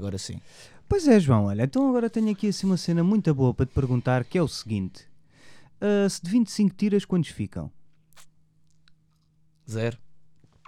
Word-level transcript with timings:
agora 0.00 0.18
sim. 0.18 0.40
Pois 0.88 1.06
é, 1.06 1.20
João, 1.20 1.44
olha, 1.44 1.62
então 1.64 1.88
agora 1.88 2.10
tenho 2.10 2.30
aqui 2.30 2.48
assim 2.48 2.66
uma 2.66 2.76
cena 2.76 3.04
muito 3.04 3.32
boa 3.34 3.54
para 3.54 3.66
te 3.66 3.72
perguntar, 3.72 4.24
que 4.24 4.36
é 4.36 4.42
o 4.42 4.48
seguinte. 4.48 5.06
Ah, 5.80 6.08
se 6.08 6.20
de 6.22 6.30
25 6.30 6.74
tiras, 6.74 7.04
quantos 7.04 7.30
ficam? 7.30 7.70
Zero. 9.70 9.96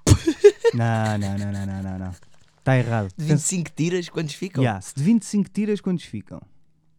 Não, 0.75 1.19
não, 1.19 1.37
não, 1.37 1.53
não, 1.53 1.67
não, 1.67 1.83
não, 1.83 1.99
não. 1.99 2.15
Está 2.59 2.79
errado. 2.79 3.09
De 3.09 3.15
Pensa- 3.27 3.35
25 3.57 3.71
tiras, 3.77 4.09
quantos 4.09 4.35
ficam? 4.35 4.63
Yeah, 4.63 4.81
se 4.81 4.95
de 4.95 5.03
25 5.03 5.51
tiras, 5.51 5.81
quantos 5.83 6.05
ficam? 6.07 6.41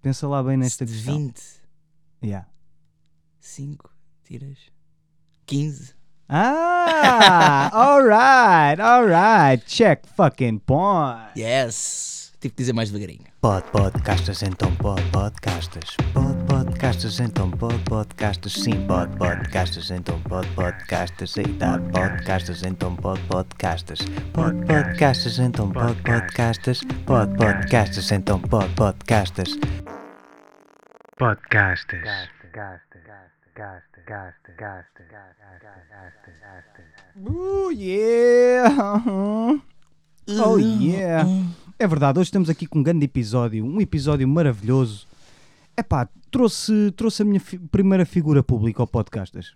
Pensa 0.01 0.27
lá 0.27 0.43
bem 0.43 0.57
nesta 0.57 0.85
de 0.85 0.93
questão. 0.93 1.17
20, 1.17 1.41
Yeah. 2.23 2.47
5 3.39 3.89
tiras, 4.23 4.57
15. 5.47 5.95
Ah, 6.29 7.69
alright, 7.73 8.79
alright. 8.81 9.65
Check 9.65 10.05
fucking 10.15 10.59
point. 10.59 11.31
Yes! 11.39 12.22
Tive 12.43 12.55
que 12.55 12.63
dizer 12.63 12.73
mais 12.73 12.91
devagarinho. 12.91 13.23
Pod 13.39 13.63
podcastas, 13.71 14.43
então 14.43 14.75
pod 14.75 15.01
podcastas. 15.11 15.95
Pod 16.13 16.35
podcastas, 16.45 17.21
então 17.21 17.49
pod 17.49 17.79
podcastas. 17.85 18.51
Sim, 18.51 18.85
pod 18.85 19.07
podcastas, 19.15 19.89
então 19.89 20.19
pod 20.23 20.45
podcastas. 20.49 21.37
Eita, 21.37 21.79
podcastas, 21.93 22.63
então 22.63 22.97
pod 22.97 23.21
podcastas. 23.29 23.99
Pod 24.33 24.55
podcastas, 24.67 25.39
então 25.39 25.71
pod 25.71 25.95
podcastas. 26.03 26.81
Pod 27.05 27.33
podcastas, 27.37 28.11
então 28.11 28.41
pod 28.41 28.69
podcastas. 28.75 29.57
Podcastas. 31.17 32.09
Oh 37.25 37.69
yeah! 37.69 38.67
Oh 40.25 40.55
yeah! 40.55 41.25
É 41.79 41.87
verdade, 41.87 42.19
hoje 42.19 42.27
estamos 42.27 42.49
aqui 42.49 42.65
com 42.65 42.79
um 42.79 42.83
grande 42.83 43.05
episódio, 43.05 43.65
um 43.65 43.81
episódio 43.81 44.27
maravilhoso. 44.27 45.07
Epá, 45.75 46.07
trouxe, 46.31 46.91
trouxe 46.95 47.23
a 47.23 47.25
minha 47.25 47.39
fi- 47.39 47.57
primeira 47.57 48.05
figura 48.05 48.43
pública 48.43 48.81
ao 48.83 48.87
Podcastas. 48.87 49.53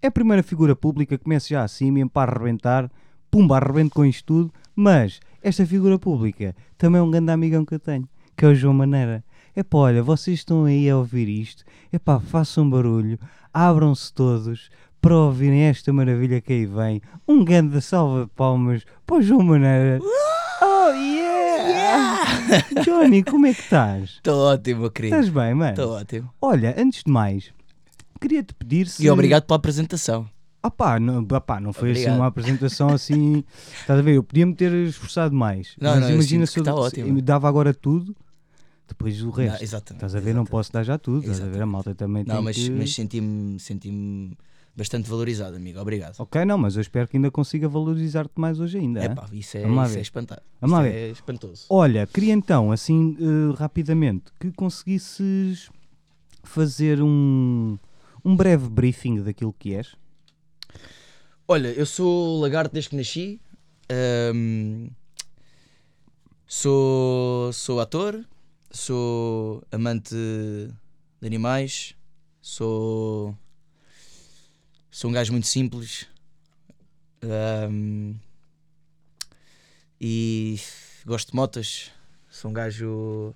É 0.00 0.08
a 0.08 0.10
primeira 0.10 0.42
figura 0.42 0.76
pública, 0.76 1.18
começo 1.18 1.48
já 1.48 1.64
assim, 1.64 1.90
mesmo 1.90 2.10
para 2.10 2.30
arrebentar, 2.30 2.90
pumba, 3.30 3.56
arrebento 3.56 3.94
com 3.94 4.04
isto 4.04 4.24
tudo, 4.26 4.52
mas 4.76 5.18
esta 5.42 5.64
figura 5.66 5.98
pública 5.98 6.54
também 6.76 7.00
é 7.00 7.02
um 7.02 7.10
grande 7.10 7.32
amigão 7.32 7.64
que 7.64 7.74
eu 7.74 7.80
tenho, 7.80 8.06
que 8.36 8.44
é 8.44 8.48
o 8.48 8.54
João 8.54 8.74
Maneira. 8.74 9.24
Epá, 9.56 9.78
olha, 9.78 10.02
vocês 10.02 10.40
estão 10.40 10.66
aí 10.66 10.88
a 10.90 10.96
ouvir 10.96 11.28
isto, 11.28 11.64
epá, 11.92 12.20
façam 12.20 12.68
barulho, 12.68 13.18
abram-se 13.52 14.12
todos 14.12 14.68
para 15.00 15.16
ouvirem 15.16 15.62
esta 15.62 15.92
maravilha 15.92 16.40
que 16.40 16.52
aí 16.52 16.66
vem. 16.66 17.00
Um 17.26 17.44
grande 17.44 17.80
salva 17.80 18.24
de 18.24 18.30
palmas 18.32 18.84
para 19.06 19.16
o 19.16 19.22
João 19.22 19.42
Maneira. 19.42 20.00
Oh 20.62 20.90
yeah! 20.90 22.24
Johnny, 22.84 23.22
como 23.22 23.46
é 23.46 23.54
que 23.54 23.60
estás? 23.60 24.10
Estou 24.10 24.38
ótimo, 24.52 24.90
querido. 24.90 25.16
Estás 25.16 25.28
bem, 25.32 25.54
mano? 25.54 25.70
Estou 25.70 25.92
ótimo. 25.92 26.30
Olha, 26.40 26.74
antes 26.78 27.02
de 27.04 27.10
mais, 27.10 27.52
queria-te 28.20 28.54
pedir 28.54 28.86
se. 28.88 29.04
E 29.04 29.10
obrigado 29.10 29.44
pela 29.44 29.56
apresentação. 29.56 30.28
Ah 30.62 30.70
pá, 30.70 30.98
não, 30.98 31.26
ah 31.30 31.40
pá, 31.40 31.60
não 31.60 31.72
foi 31.74 31.90
assim 31.90 32.00
Obrigado. 32.02 32.18
uma 32.20 32.26
apresentação 32.26 32.88
assim. 32.88 33.44
Estás 33.80 33.98
a 33.98 34.02
ver? 34.02 34.14
Eu 34.14 34.22
podia-me 34.22 34.54
ter 34.54 34.72
esforçado 34.72 35.34
mais. 35.34 35.74
Não, 35.78 35.90
mas 35.90 36.00
não, 36.00 36.10
imagina 36.12 36.46
sinto 36.46 36.52
se 36.52 36.58
eu, 36.58 36.62
está 36.62 36.72
se 36.72 36.78
ótimo. 36.78 37.08
eu 37.08 37.14
me 37.14 37.20
dava 37.20 37.46
agora 37.48 37.74
tudo, 37.74 38.16
depois 38.88 39.20
o 39.22 39.28
resto. 39.30 39.56
Não, 39.56 39.62
exatamente. 39.62 39.98
estás 39.98 40.14
a 40.14 40.20
ver? 40.20 40.32
Não 40.34 40.42
exatamente. 40.42 40.50
posso 40.50 40.72
dar 40.72 40.82
já 40.82 40.96
tudo. 40.96 41.20
Estás 41.20 41.42
a 41.42 41.46
ver? 41.46 41.60
A 41.60 41.66
malta 41.66 41.94
também 41.94 42.24
Não, 42.24 42.36
tem 42.36 42.44
mas, 42.44 42.56
que... 42.56 42.70
mas 42.70 42.94
senti-me 42.94 43.60
senti 43.60 43.90
bastante 44.76 45.08
valorizado, 45.08 45.56
amigo. 45.56 45.78
Obrigado. 45.80 46.16
Ok, 46.18 46.44
não, 46.44 46.58
mas 46.58 46.76
eu 46.76 46.82
espero 46.82 47.06
que 47.06 47.16
ainda 47.16 47.30
consiga 47.30 47.68
valorizar-te 47.68 48.32
mais 48.36 48.58
hoje 48.58 48.78
ainda. 48.78 49.02
É 49.02 49.08
pá, 49.08 49.28
isso 49.32 49.56
é, 49.56 49.62
Vamos 49.62 49.94
isso 49.94 50.18
é. 50.18 50.22
Vamos 50.60 50.78
lá 50.78 50.86
Isto 50.86 50.92
ver. 50.92 50.94
É 50.94 51.10
espantoso. 51.10 51.66
Olha, 51.70 52.06
queria 52.06 52.32
então, 52.32 52.72
assim, 52.72 53.16
eh, 53.20 53.56
rapidamente, 53.56 54.24
que 54.40 54.50
conseguisses 54.52 55.70
fazer 56.42 57.00
um, 57.02 57.78
um 58.24 58.36
breve 58.36 58.68
briefing 58.68 59.22
daquilo 59.22 59.52
que 59.52 59.74
és. 59.74 59.94
Olha, 61.46 61.68
eu 61.68 61.86
sou 61.86 62.40
lagarto 62.40 62.72
desde 62.72 62.90
que 62.90 62.96
nasci. 62.96 63.40
Ahm, 63.88 64.88
sou, 66.46 67.52
sou 67.52 67.80
ator. 67.80 68.24
Sou 68.70 69.62
amante 69.70 70.14
de 70.14 71.26
animais. 71.26 71.94
Sou. 72.40 73.36
Sou 74.94 75.10
um 75.10 75.12
gajo 75.12 75.32
muito 75.32 75.48
simples. 75.48 76.06
Ahm, 77.20 78.14
e 80.00 80.56
gosto 81.04 81.30
de 81.30 81.36
motas. 81.36 81.90
Sou 82.30 82.52
um 82.52 82.54
gajo 82.54 83.34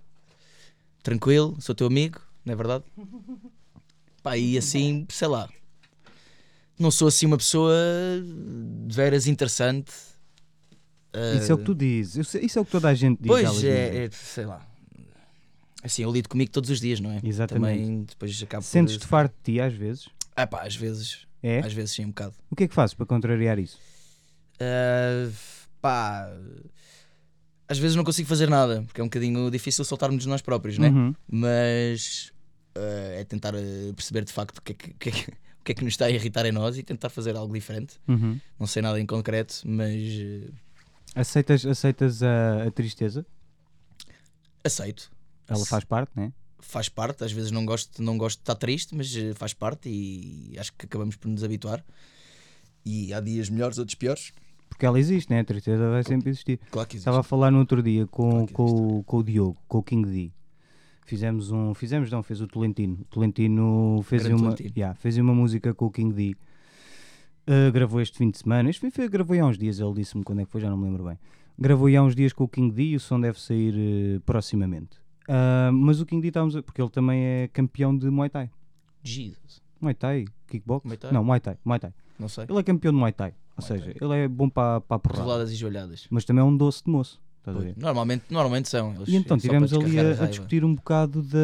tranquilo. 1.03 1.57
Sou 1.61 1.75
teu 1.75 1.89
amigo, 1.89 2.21
não 2.45 2.53
é 2.53 2.57
verdade? 2.57 2.85
Pá, 4.23 4.37
e 4.39 4.57
assim, 4.57 5.05
sei 5.11 5.27
lá 5.27 5.49
não 6.79 6.93
sou 6.93 7.09
assim 7.09 7.27
uma 7.27 7.37
pessoa 7.37 7.75
de 8.87 8.95
veras 8.95 9.27
interessante. 9.27 9.91
Isso 11.37 11.51
é 11.51 11.55
o 11.57 11.59
que 11.59 11.65
tu 11.65 11.75
dizes. 11.75 12.33
Isso 12.35 12.57
é 12.57 12.63
o 12.63 12.65
que 12.65 12.71
toda 12.71 12.89
a 12.89 12.95
gente 12.95 13.19
diz. 13.19 13.27
Pois 13.27 13.65
é, 13.65 14.05
é, 14.05 14.11
sei 14.13 14.47
lá. 14.47 14.65
Assim, 15.83 16.03
eu 16.03 16.13
lido 16.13 16.29
comigo 16.29 16.53
todos 16.53 16.71
os 16.71 16.81
dias, 16.81 17.01
não 17.01 17.11
é? 17.11 17.21
Exatamente. 17.25 17.81
Também 17.81 18.03
depois 18.05 18.41
acabo 18.41 18.63
Sentes-te 18.63 19.01
por. 19.01 19.09
farto 19.09 19.35
de 19.43 19.55
ti 19.55 19.61
às 19.61 19.75
vezes? 19.75 20.09
Ah, 20.37 20.47
pá, 20.47 20.63
às 20.63 20.77
vezes. 20.77 21.28
É? 21.43 21.61
Às 21.61 21.73
vezes 21.73 21.93
sim, 21.95 22.05
um 22.05 22.09
bocado. 22.09 22.35
O 22.51 22.57
que 22.57 22.65
é 22.65 22.69
que 22.69 22.75
fazes 22.75 22.95
para 22.95 23.07
contrariar 23.07 23.59
isso? 23.59 23.79
Ah, 24.61 25.31
pá. 25.81 26.31
Às 27.69 27.79
vezes 27.79 27.97
não 27.97 28.05
consigo 28.05 28.29
fazer 28.29 28.49
nada, 28.49 28.83
porque 28.83 29.01
é 29.01 29.05
um 29.05 29.09
bocadinho 29.09 29.51
difícil 29.51 29.85
soltarmos 29.85 30.23
de 30.23 30.29
nós 30.29 30.41
próprios, 30.41 30.79
né? 30.79 30.89
Uhum. 30.89 31.15
Mas 31.31 32.33
ah, 32.75 32.81
é 33.21 33.25
tentar 33.25 33.55
ah, 33.55 33.59
perceber 33.95 34.25
de 34.25 34.33
facto 34.33 34.59
o 34.59 34.63
que, 34.63 34.73
é 34.73 34.75
que, 34.75 34.95
que 34.95 35.09
é 35.09 35.13
que- 35.13 35.33
que 35.65 35.73
é 35.73 35.75
que 35.75 35.85
nos 35.85 35.93
está 35.93 36.07
a 36.07 36.11
irritar 36.11 36.47
em 36.47 36.53
nós 36.53 36.79
e 36.79 36.83
tentar 36.83 37.11
fazer 37.11 37.37
algo 37.37 37.53
diferente. 37.53 38.01
Uhum. 38.09 38.41
Não 38.59 38.67
sei 38.67 38.81
nada 38.81 38.99
em 38.99 39.05
concreto, 39.05 39.61
mas 39.67 40.01
Aceitas, 41.15 41.67
aceitas 41.67 42.23
a, 42.23 42.65
a 42.67 42.71
tristeza? 42.71 43.27
aceito. 44.65 45.11
Ela 45.47 45.65
faz 45.67 45.85
parte, 45.85 46.11
né? 46.17 46.33
Faz 46.61 46.89
parte, 46.89 47.25
às 47.25 47.33
vezes 47.33 47.51
não 47.51 47.65
gosto, 47.65 48.03
não 48.03 48.17
gosto 48.19 48.39
de 48.39 48.43
estar 48.43 48.55
triste, 48.57 48.95
mas 48.95 49.15
eh, 49.17 49.33
faz 49.35 49.53
parte 49.55 49.89
e 49.89 50.55
acho 50.59 50.73
que 50.75 50.87
acabamos 50.87 51.17
por 51.17 51.29
nos 51.29 51.43
habituar. 51.45 51.85
E 52.85 53.13
há 53.13 53.21
dias 53.21 53.49
melhores, 53.51 53.79
outros 53.79 53.95
piores. 53.95 54.33
Porque 54.69 54.85
ela 54.87 54.99
existe, 54.99 55.31
né? 55.31 55.41
A 55.41 55.45
tristeza 55.45 55.89
vai 55.91 56.03
sempre 56.05 56.31
existir. 56.31 56.59
Claro 56.71 56.87
existe. 56.89 56.99
Estava 56.99 57.21
a 57.21 57.23
falar 57.23 57.51
no 57.51 57.59
outro 57.59 57.83
dia 57.83 58.07
com, 58.07 58.31
Claro 58.47 58.53
com, 58.53 58.99
o- 58.99 59.05
com 59.05 59.17
o 59.19 59.23
Diogo, 59.25 59.57
com 59.67 59.79
o 59.79 59.83
King 59.83 60.09
D. 60.09 60.33
Fizemos 61.05 61.51
um. 61.51 61.73
Fizemos, 61.75 62.11
não, 62.11 62.23
fez 62.23 62.41
o 62.41 62.47
Tolentino. 62.47 62.99
O 63.01 63.05
Tolentino 63.07 64.01
fez 64.05 64.23
Grande 64.25 64.41
uma, 64.43 64.51
Tolentino. 64.53 64.75
yeah, 64.77 64.95
fez 64.95 65.17
uma 65.17 65.35
música 65.35 65.73
com 65.75 65.87
o 65.87 65.91
King 65.91 66.15
D. 66.15 66.37
Uh, 67.49 67.73
gravou 67.73 68.01
este 68.01 68.19
fim 68.19 68.31
de 68.31 68.39
semana. 68.39 68.69
Este 68.69 68.81
foi, 68.81 68.91
foi, 68.91 69.09
gravou 69.09 69.39
há 69.41 69.47
uns 69.47 69.57
dias, 69.57 69.81
ele 69.81 69.95
disse-me 69.95 70.23
quando 70.23 70.41
é 70.41 70.45
que 70.45 70.51
foi, 70.51 70.61
já 70.61 70.69
não 70.69 70.77
me 70.77 70.85
lembro 70.85 71.05
bem. 71.05 71.19
Gravou 71.59 71.89
há 71.89 72.03
uns 72.03 72.15
dias 72.15 72.33
com 72.35 72.45
o 72.45 72.49
King 72.49 72.73
D 72.75 72.83
e 72.91 72.97
o 72.97 73.01
som 73.01 73.19
deve 73.19 73.41
sair 73.41 73.75
eh, 73.75 74.21
proximamente. 74.27 74.99
Ah, 75.29 75.71
mas 75.73 76.01
o 76.01 76.07
King 76.07 76.23
D 76.23 76.29
estávamos 76.29 76.57
a, 76.57 76.63
porque 76.63 76.81
ele 76.81 76.91
também 76.91 77.23
é 77.23 77.49
campeão 77.53 77.97
de 77.97 78.09
Muay 78.11 78.31
Thai. 78.31 78.51
Jesus. 79.05 79.61
Muay 79.81 79.95
Thai? 79.95 80.25
Kickbox? 80.49 80.85
Muay 80.87 80.97
Thai? 80.97 81.13
Não, 81.13 81.23
Muay 81.23 81.41
Thai. 81.41 81.57
Muay 81.65 81.79
Thai. 81.79 81.93
Não 82.19 82.29
sei. 82.29 82.47
Ele 82.49 82.59
é 82.59 82.63
campeão 82.63 82.93
de 82.93 82.99
Muay 82.99 83.13
Thai. 83.13 83.31
Ou 83.57 83.65
Muay 83.69 83.81
seja, 83.81 83.95
Thai. 83.99 84.09
ele 84.09 84.25
é 84.25 84.29
bom 84.29 84.49
para 84.49 84.81
para 84.81 84.97
a 84.97 84.99
porrada. 84.99 85.45
E 85.45 85.55
joelhadas. 85.55 86.07
Mas 86.11 86.25
também 86.25 86.41
é 86.41 86.45
um 86.45 86.57
doce 86.57 86.83
de 86.85 86.91
moço. 86.91 87.21
Normalmente, 87.79 88.25
normalmente 88.29 88.69
são. 88.69 88.95
Eles- 88.95 89.09
E 89.09 89.17
então 89.17 89.39
só 89.39 89.43
tivemos 89.43 89.71
para 89.73 89.81
ali 89.83 89.99
a, 89.99 90.23
a 90.25 90.27
discutir 90.27 90.65
um 90.67 90.75
bocado 90.75 91.23
da 91.23 91.39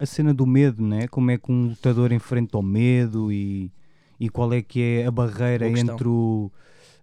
a 0.00 0.06
cena 0.06 0.34
do 0.34 0.44
medo, 0.44 0.82
né? 0.84 1.06
como 1.06 1.30
é 1.30 1.38
que 1.38 1.52
um 1.52 1.68
lutador 1.68 2.12
enfrenta 2.12 2.58
o 2.58 2.62
medo 2.62 3.30
e, 3.30 3.70
e 4.18 4.28
qual 4.28 4.52
é 4.52 4.60
que 4.60 4.80
é 4.80 5.06
a 5.06 5.10
barreira 5.12 5.68
entre 5.68 6.08
o, 6.08 6.50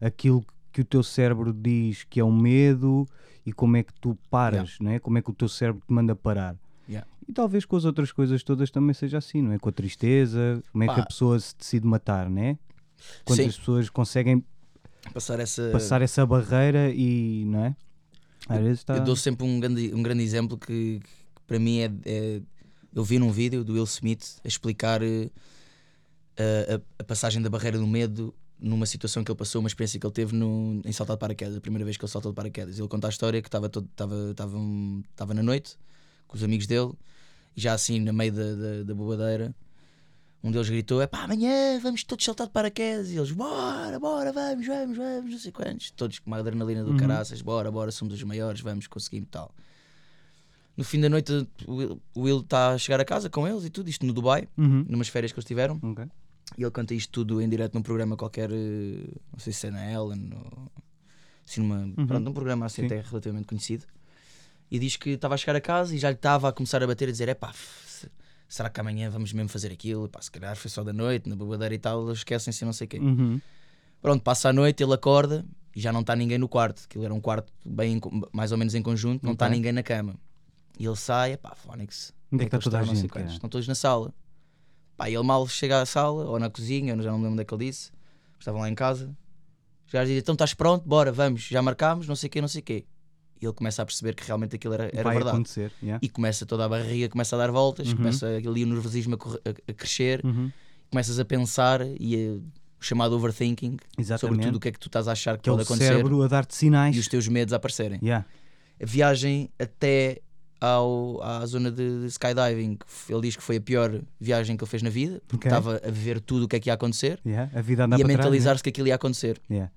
aquilo 0.01 0.43
que 0.73 0.81
o 0.81 0.83
teu 0.85 1.01
cérebro 1.03 1.53
diz 1.53 2.03
que 2.03 2.19
é 2.19 2.23
um 2.25 2.35
medo 2.35 3.07
e 3.45 3.51
como 3.53 3.77
é 3.77 3.83
que 3.83 3.93
tu 3.99 4.17
paras, 4.29 4.77
né? 4.79 4.99
como 4.99 5.17
é 5.17 5.21
que 5.21 5.29
o 5.29 5.33
teu 5.33 5.49
cérebro 5.49 5.81
te 5.85 5.91
manda 5.93 6.15
parar. 6.15 6.55
Yeah. 6.87 7.07
E 7.27 7.31
talvez 7.33 7.65
com 7.65 7.75
as 7.75 7.85
outras 7.85 8.11
coisas 8.11 8.43
todas 8.43 8.69
também 8.71 8.93
seja 8.93 9.17
assim, 9.17 9.41
não 9.41 9.51
é? 9.53 9.59
Com 9.59 9.69
a 9.69 9.71
tristeza, 9.71 10.61
como 10.71 10.83
é 10.83 10.87
que 10.87 10.95
Pá. 10.95 11.01
a 11.01 11.05
pessoa 11.05 11.39
se 11.39 11.55
decide 11.57 11.87
matar, 11.87 12.29
né? 12.29 12.57
Quantas 13.25 13.53
Sim, 13.53 13.59
pessoas 13.59 13.89
conseguem 13.89 14.43
passar 15.13 15.39
essa. 15.39 15.69
passar 15.71 16.01
essa 16.01 16.25
barreira 16.25 16.89
e, 16.91 17.45
não 17.45 17.65
é? 17.65 17.75
Às 18.49 18.59
vezes 18.59 18.79
está... 18.79 18.95
Eu 18.97 19.03
dou 19.03 19.15
sempre 19.15 19.45
um 19.45 19.59
grande, 19.59 19.93
um 19.93 20.03
grande 20.03 20.23
exemplo 20.23 20.57
que, 20.57 20.99
que 20.99 21.41
para 21.47 21.57
mim 21.59 21.79
é, 21.79 21.91
é- 22.05 22.41
Eu 22.93 23.03
vi 23.03 23.17
num 23.19 23.31
vídeo 23.31 23.63
do 23.63 23.73
Will 23.73 23.83
Smith 23.85 24.39
a 24.43 24.47
explicar 24.47 25.01
a, 25.01 25.05
a- 26.75 26.81
a 26.99 27.03
passagem 27.03 27.41
da 27.41 27.49
barreira 27.49 27.77
do 27.77 27.87
medo 27.87 28.33
numa 28.61 28.85
situação 28.85 29.23
que 29.23 29.31
ele 29.31 29.37
passou, 29.37 29.59
uma 29.59 29.67
experiência 29.67 29.99
que 29.99 30.05
ele 30.05 30.13
teve 30.13 30.35
no, 30.35 30.81
em 30.85 30.91
saltar 30.91 31.15
de 31.15 31.19
paraquedas, 31.19 31.57
a 31.57 31.61
primeira 31.61 31.83
vez 31.83 31.97
que 31.97 32.05
ele 32.05 32.11
saltou 32.11 32.31
de 32.31 32.35
paraquedas. 32.35 32.77
Ele 32.77 32.87
conta 32.87 33.07
a 33.07 33.09
história 33.09 33.41
que 33.41 33.47
estava 33.47 33.65
estava 33.67 34.55
um- 34.57 35.01
estava 35.09 35.33
na 35.33 35.41
noite 35.41 35.77
com 36.27 36.37
os 36.37 36.43
amigos 36.43 36.67
dele, 36.67 36.91
e 37.57 37.61
já 37.61 37.73
assim, 37.73 37.99
no 37.99 38.13
meio 38.13 38.31
da, 38.31 38.55
da, 38.55 38.83
da 38.83 38.93
bobadeira, 38.93 39.53
um 40.43 40.51
deles 40.51 40.69
gritou: 40.69 41.01
é 41.01 41.07
pá, 41.07 41.23
amanhã 41.23 41.79
vamos 41.81 42.03
todos 42.03 42.23
saltar 42.23 42.47
de 42.47 42.53
paraquedas. 42.53 43.09
E 43.11 43.17
eles: 43.17 43.31
bora, 43.31 43.99
bora, 43.99 44.31
vamos, 44.31 44.65
vamos, 44.67 44.97
vamos, 44.97 45.31
não 45.31 45.37
sei 45.39 45.51
quantos. 45.51 45.91
Todos 45.91 46.19
com 46.19 46.29
uma 46.29 46.37
adrenalina 46.37 46.83
do 46.83 46.91
Uhum. 46.91 46.97
caraças: 46.97 47.41
bora, 47.41 47.71
bora, 47.71 47.91
somos 47.91 48.13
os 48.13 48.23
maiores, 48.23 48.61
vamos, 48.61 48.85
conseguimos 48.87 49.29
tal. 49.31 49.53
No 50.77 50.83
fim 50.83 50.99
da 51.01 51.09
noite, 51.09 51.47
o 51.67 52.01
Will- 52.21 52.39
está 52.39 52.69
a 52.71 52.77
chegar 52.77 52.99
a 53.01 53.05
casa 53.05 53.29
com 53.29 53.47
eles 53.47 53.65
e 53.65 53.69
tudo, 53.69 53.89
isto 53.89 54.05
no 54.05 54.13
Dubai, 54.13 54.47
Uhum. 54.57 54.85
numas 54.87 55.09
férias 55.09 55.31
que 55.31 55.37
eles 55.39 55.45
tiveram. 55.45 55.79
Ok. 55.83 56.05
E 56.57 56.63
ele 56.63 56.71
canta 56.71 56.93
isto 56.93 57.11
tudo 57.11 57.41
em 57.41 57.47
direto 57.49 57.73
num 57.73 57.81
programa 57.81 58.17
qualquer, 58.17 58.51
eh, 58.51 59.07
não 59.31 59.39
sei 59.39 59.53
se 59.53 59.67
é 59.67 59.71
na 59.71 59.91
Ellen 59.91 60.31
ou 60.33 60.71
assim 61.47 61.61
numa, 61.61 61.93
pronto, 62.07 62.23
num 62.23 62.33
programa 62.33 62.65
assim 62.65 62.81
Sim. 62.81 62.85
até 62.87 63.01
relativamente 63.01 63.47
conhecido. 63.47 63.85
E 64.69 64.79
diz 64.79 64.95
que 64.95 65.11
estava 65.11 65.33
a 65.35 65.37
chegar 65.37 65.55
a 65.55 65.61
casa 65.61 65.95
e 65.95 65.97
já 65.97 66.09
lhe 66.09 66.15
estava 66.15 66.47
a 66.49 66.51
começar 66.53 66.81
a 66.81 66.87
bater 66.87 67.09
a 67.09 67.11
dizer: 67.11 67.27
é 67.29 67.33
pá, 67.33 67.53
será 68.47 68.69
que 68.69 68.79
amanhã 68.79 69.09
vamos 69.09 69.33
mesmo 69.33 69.49
fazer 69.49 69.71
aquilo? 69.71 70.07
Pá, 70.07 70.21
se 70.21 70.31
calhar 70.31 70.55
foi 70.55 70.69
só 70.69 70.83
da 70.83 70.93
noite, 70.93 71.27
na 71.27 71.35
bobadeira 71.35 71.73
e 71.73 71.79
tal, 71.79 72.05
eles 72.05 72.19
esquecem-se 72.19 72.63
não 72.63 72.73
sei 72.73 72.85
o 72.85 72.87
quê. 72.89 72.99
Uhum. 72.99 73.41
Pronto, 74.01 74.23
passa 74.23 74.49
a 74.49 74.53
noite, 74.53 74.81
ele 74.83 74.93
acorda 74.93 75.45
e 75.75 75.79
já 75.79 75.91
não 75.91 76.01
está 76.01 76.15
ninguém 76.15 76.37
no 76.37 76.47
quarto. 76.47 76.83
Aquilo 76.85 77.05
era 77.05 77.13
um 77.13 77.21
quarto 77.21 77.51
bem, 77.65 77.99
mais 78.31 78.51
ou 78.51 78.57
menos 78.57 78.73
em 78.75 78.81
conjunto, 78.81 79.23
não 79.23 79.33
está 79.33 79.45
Ok. 79.45 79.55
ninguém 79.55 79.71
na 79.71 79.83
cama. 79.83 80.15
E 80.79 80.85
ele 80.85 80.95
sai, 80.95 81.37
pá, 81.37 81.53
Fónix, 81.53 82.13
Onde 82.31 82.43
é 82.43 82.49
que 82.49 82.55
está 82.55 82.57
eles 82.57 82.63
toda 82.63 82.79
a 82.79 82.83
gente, 82.83 83.07
cara? 83.07 83.25
Estão 83.25 83.49
todos 83.49 83.67
na 83.67 83.75
sala. 83.75 84.13
Pá, 84.97 85.09
ele 85.09 85.23
mal 85.23 85.47
chega 85.47 85.81
à 85.81 85.85
sala, 85.85 86.25
ou 86.25 86.39
na 86.39 86.49
cozinha, 86.49 86.93
eu 86.93 87.01
já 87.01 87.11
não 87.11 87.17
me 87.17 87.23
lembro 87.23 87.33
onde 87.33 87.41
é 87.41 87.45
que 87.45 87.53
ele 87.53 87.65
disse. 87.65 87.91
Estavam 88.39 88.61
lá 88.61 88.69
em 88.69 88.75
casa. 88.75 89.15
Os 89.85 89.91
gajos 89.93 90.07
dizem, 90.09 90.19
então 90.21 90.33
estás 90.33 90.53
pronto? 90.53 90.87
Bora, 90.87 91.11
vamos, 91.11 91.41
já 91.43 91.61
marcámos, 91.61 92.07
não 92.07 92.15
sei 92.15 92.27
o 92.27 92.31
quê, 92.31 92.41
não 92.41 92.47
sei 92.47 92.61
o 92.61 92.63
quê. 92.63 92.85
E 93.41 93.45
ele 93.45 93.53
começa 93.53 93.81
a 93.81 93.85
perceber 93.85 94.13
que 94.15 94.23
realmente 94.25 94.55
aquilo 94.55 94.73
era, 94.75 94.85
era 94.93 95.03
Vai 95.03 95.15
verdade. 95.15 95.35
acontecer. 95.35 95.71
yeah. 95.81 95.99
E 96.01 96.07
começa 96.09 96.45
toda 96.45 96.63
a 96.65 96.69
barriga, 96.69 97.09
começa 97.09 97.35
a 97.35 97.39
dar 97.39 97.51
voltas, 97.51 97.87
Uhum. 97.89 97.97
começa 97.97 98.27
ali 98.27 98.63
o 98.63 98.67
nervosismo 98.67 99.15
a, 99.15 99.49
a- 99.49 99.53
a 99.71 99.73
crescer, 99.73 100.23
Uhum. 100.23 100.51
começas 100.91 101.19
a 101.19 101.25
pensar 101.25 101.81
e 101.99 102.15
a- 102.15 102.37
o 102.79 102.83
chamado 102.83 103.15
overthinking 103.15 103.71
sobre 103.77 104.01
Exatamente. 104.01 104.43
tudo 104.45 104.55
o 104.55 104.59
que 104.59 104.67
é 104.69 104.71
que 104.71 104.79
tu 104.79 104.87
estás 104.87 105.07
a 105.07 105.11
achar 105.11 105.37
que, 105.37 105.43
que 105.43 105.49
é 105.49 105.53
o 105.53 105.55
pode 105.55 105.65
acontecer 105.67 105.87
cérebro 105.93 106.21
a 106.23 106.27
dar-te 106.27 106.55
sinais. 106.55 106.95
e 106.95 106.99
os 106.99 107.07
teus 107.07 107.27
medos 107.27 107.53
a 107.53 107.57
aparecerem. 107.57 107.99
Yeah. 108.03 108.25
A 108.81 108.85
viagem 108.85 109.49
até 109.59 110.19
ao, 110.61 111.21
à 111.23 111.43
zona 111.45 111.71
de, 111.71 112.01
de 112.01 112.05
skydiving, 112.07 112.77
ele 113.09 113.21
diz 113.21 113.35
que 113.35 113.41
foi 113.41 113.57
a 113.57 113.61
pior 113.61 113.99
viagem 114.19 114.55
que 114.55 114.63
ele 114.63 114.69
fez 114.69 114.83
na 114.83 114.89
vida, 114.91 115.19
porque 115.27 115.47
Ok. 115.47 115.57
estava 115.57 115.81
a 115.85 115.91
ver 115.91 116.21
tudo 116.21 116.45
o 116.45 116.47
que 116.47 116.55
é 116.55 116.59
que 116.59 116.69
ia 116.69 116.73
acontecer 116.75 117.19
Yeah. 117.25 117.51
A 117.57 117.61
vida 117.61 117.87
e 117.97 118.03
a 118.03 118.07
mentalizar-se 118.07 118.61
que 118.63 118.69
aquilo 118.69 118.87
ia 118.87 118.95
acontecer. 118.95 119.41
né? 119.49 119.55
Yeah. 119.55 119.71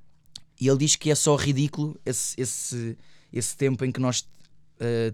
E 0.61 0.69
ele 0.69 0.79
diz 0.79 0.95
que 0.95 1.11
é 1.11 1.15
só 1.15 1.35
ridículo 1.37 1.99
esse, 2.07 2.39
esse, 2.41 2.97
esse 3.33 3.57
tempo 3.57 3.85
em 3.85 3.91
que 3.91 3.99
nós 3.99 4.29
eh, 4.79 5.13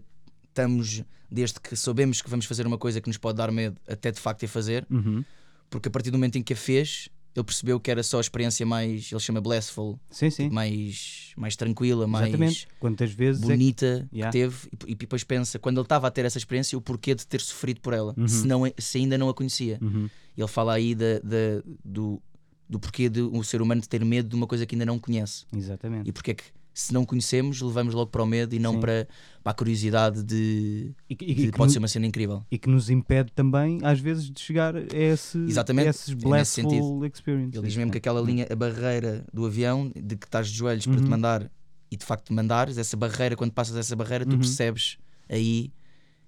estamos, 0.49 1.03
desde 1.31 1.61
que 1.61 1.75
soubemos 1.77 2.21
que 2.21 2.29
vamos 2.29 2.45
fazer 2.47 2.67
uma 2.67 2.77
coisa 2.77 3.01
que 3.01 3.09
nos 3.09 3.17
pode 3.17 3.39
dar 3.39 3.51
medo, 3.53 3.81
até 3.89 4.11
de 4.11 4.21
facto 4.21 4.45
a 4.45 4.49
fazer, 4.49 4.85
Uhum. 4.91 5.25
porque 5.71 5.89
a 5.89 5.91
partir 5.91 6.11
do 6.11 6.19
momento 6.19 6.37
em 6.37 6.43
que 6.43 6.53
a 6.53 6.57
fez, 6.57 7.09
ele 7.35 7.45
percebeu 7.45 7.79
que 7.79 7.91
era 7.91 8.03
só 8.03 8.19
a 8.19 8.21
experiência 8.21 8.67
mais, 8.67 9.11
ele 9.13 9.21
chama 9.21 9.41
blissful, 9.41 9.99
Sim, 10.11 10.31
sim. 10.31 10.51
mais, 10.51 11.33
mais 11.37 11.55
tranquila, 11.57 12.07
mais 12.07 12.29
Exatamente. 12.29 12.69
Quantas 12.81 13.13
vezes 13.13 13.43
é 13.43 13.47
que- 13.47 13.53
bonita 13.53 14.09
Yeah. 14.13 14.33
que 14.33 14.39
teve 14.39 14.57
e, 14.89 14.93
e 14.93 14.95
depois 14.95 15.23
pensa, 15.25 15.59
quando 15.59 15.77
ele 15.79 15.85
estava 15.85 16.09
a 16.09 16.11
ter 16.11 16.25
essa 16.25 16.39
experiência, 16.39 16.77
o 16.77 16.81
porquê 16.81 17.15
de 17.15 17.27
ter 17.27 17.41
sofrido 17.41 17.81
por 17.81 17.93
ela, 17.93 18.15
Uhum. 18.17 18.27
se, 18.29 18.47
não, 18.47 18.63
se 18.79 18.99
ainda 18.99 19.17
não 19.17 19.29
a 19.29 19.35
conhecia. 19.35 19.79
Uhum. 19.81 20.09
Ele 20.37 20.49
fala 20.49 20.75
aí 20.75 20.95
da, 20.95 21.19
da- 21.23 21.63
do, 21.85 22.21
do 22.69 22.79
porquê 22.81 23.09
de 23.09 23.21
o 23.21 23.43
ser 23.45 23.61
humano 23.63 23.81
ter 23.83 24.05
medo 24.05 24.29
de 24.29 24.35
uma 24.37 24.47
coisa 24.47 24.65
que 24.67 24.75
ainda 24.75 24.87
não 24.87 24.99
conhece. 24.99 25.45
Exatamente. 25.55 26.09
E 26.09 26.13
porque 26.13 26.31
é 26.33 26.35
que, 26.35 26.45
se 26.73 26.93
não 26.93 27.05
conhecemos, 27.05 27.61
levamos 27.61 27.95
logo 27.95 28.11
para 28.11 28.23
o 28.23 28.27
medo 28.27 28.55
e 28.55 28.59
não 28.59 28.79
para, 28.81 29.07
para 29.43 29.51
a 29.53 29.55
curiosidade 29.55 30.23
de, 30.23 30.93
E, 31.09 31.17
que- 31.17 31.25
e 31.25 31.35
de 31.35 31.47
que 31.47 31.51
pode 31.53 31.69
no- 31.69 31.73
ser 31.73 31.79
uma 31.79 31.89
cena 31.89 32.07
incrível. 32.07 32.43
e 32.51 32.59
que 32.59 32.69
nos 32.69 32.89
impede 32.91 33.33
também, 33.33 33.79
às 33.83 33.99
vezes, 34.01 34.31
de 34.31 34.41
chegar 34.41 34.77
a, 34.77 34.81
esse, 34.91 35.39
Exatamente, 35.39 35.87
a 35.87 35.91
esses 35.91 36.09
é 36.09 36.15
nesse 36.15 36.27
blissful 36.29 36.49
sentido. 36.71 37.07
experiences. 37.07 37.55
Ele 37.59 37.67
diz 37.67 37.77
mesmo 37.77 37.91
que 37.93 37.99
aquela 37.99 38.21
linha, 38.21 38.47
a 38.51 38.55
barreira 38.57 39.25
do 39.33 39.45
avião, 39.47 39.91
de 39.95 40.17
que 40.17 40.27
estás 40.27 40.49
de 40.49 40.57
joelhos 40.57 40.87
para 40.87 40.97
te 40.97 41.03
Uhum. 41.05 41.11
mandar 41.11 41.51
e 41.91 41.97
de 41.97 42.05
facto 42.05 42.27
te 42.27 42.33
mandares, 42.33 42.79
essa 42.79 42.97
barreira, 42.97 43.35
quando 43.37 43.53
passas 43.53 43.77
essa 43.77 43.97
barreira, 43.97 44.25
tu 44.25 44.33
Uhum. 44.33 44.39
percebes 44.39 44.97
aí 45.29 45.73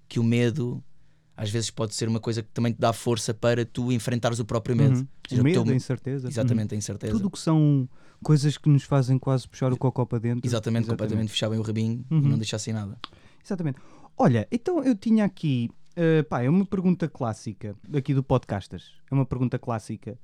que 0.09 0.19
o 0.19 0.23
medo 0.23 0.83
às 1.35 1.49
vezes 1.49 1.69
pode 1.71 1.95
ser 1.95 2.07
uma 2.07 2.19
coisa 2.19 2.41
que 2.43 2.49
também 2.49 2.71
te 2.73 2.79
dá 2.79 2.93
força 2.93 3.33
para 3.33 3.65
tu 3.65 3.91
enfrentares 3.91 4.39
o 4.39 4.45
próprio 4.45 4.75
medo. 4.75 4.97
Uhum. 4.99 5.07
Seja, 5.27 5.41
O 5.41 5.43
medo, 5.43 5.63
teu- 5.63 5.73
a 5.73 5.75
incerteza. 5.75 6.27
Exatamente, 6.27 6.73
a 6.75 6.77
incerteza. 6.77 7.13
Uhum. 7.13 7.19
Tudo 7.19 7.31
que 7.31 7.39
são 7.39 7.89
coisas 8.23 8.57
que 8.57 8.69
nos 8.69 8.83
fazem 8.83 9.17
quase 9.17 9.47
puxar 9.47 9.73
o 9.73 9.77
cocó 9.77 10.05
para 10.05 10.19
dentro. 10.19 10.47
Exatamente, 10.47 10.87
completamente 10.87 11.29
fechavam 11.29 11.57
o 11.57 11.61
rabinho 11.61 12.05
Uhum. 12.09 12.19
e 12.19 12.27
não 12.29 12.37
deixassem 12.37 12.73
nada. 12.73 12.97
Exatamente. 13.43 13.79
Olha, 14.17 14.47
então 14.51 14.83
eu 14.83 14.95
tinha 14.95 15.25
aqui, 15.25 15.69
eh, 15.95 16.23
pá, 16.23 16.41
é 16.43 16.49
uma 16.49 16.65
pergunta 16.65 17.07
clássica 17.09 17.75
aqui 17.93 18.13
do 18.13 18.23
Podcasters. 18.23 18.91
É 19.11 19.13
uma 19.15 19.25
pergunta 19.25 19.57
clássica 19.57 20.17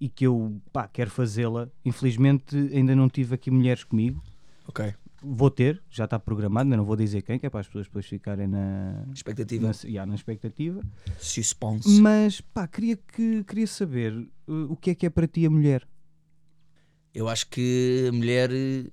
e 0.00 0.08
que 0.08 0.26
eu, 0.26 0.60
pá, 0.72 0.88
quero 0.88 1.10
fazê-la. 1.10 1.68
Infelizmente 1.84 2.56
ainda 2.56 2.96
não 2.96 3.08
tive 3.08 3.34
aqui 3.34 3.50
mulheres 3.50 3.84
comigo. 3.84 4.22
Ok. 4.66 4.94
Vou 5.20 5.50
ter, 5.50 5.82
já 5.90 6.04
está 6.04 6.18
programado, 6.18 6.66
ainda 6.66 6.76
não 6.76 6.84
vou 6.84 6.94
dizer 6.94 7.22
quem, 7.22 7.38
que 7.38 7.46
é 7.46 7.50
para 7.50 7.60
as 7.60 7.66
pessoas 7.66 7.86
depois 7.86 8.06
ficarem 8.06 8.46
na, 8.46 9.04
Expectativa. 9.12 9.66
na, 9.66 9.72
já, 9.72 10.06
na 10.06 10.14
expectativa. 10.14 10.80
Suspense. 11.18 12.00
Mas, 12.00 12.40
pá, 12.40 12.68
queria, 12.68 12.96
que, 12.96 13.42
queria 13.44 13.66
saber 13.66 14.12
eh, 14.14 14.52
o 14.68 14.76
que 14.76 14.90
é 14.90 14.94
que 14.94 15.06
é 15.06 15.10
para 15.10 15.26
ti 15.26 15.44
a 15.44 15.50
mulher. 15.50 15.86
Eu 17.12 17.28
acho 17.28 17.48
que 17.48 18.06
a 18.08 18.12
mulher, 18.12 18.50
eh, 18.52 18.84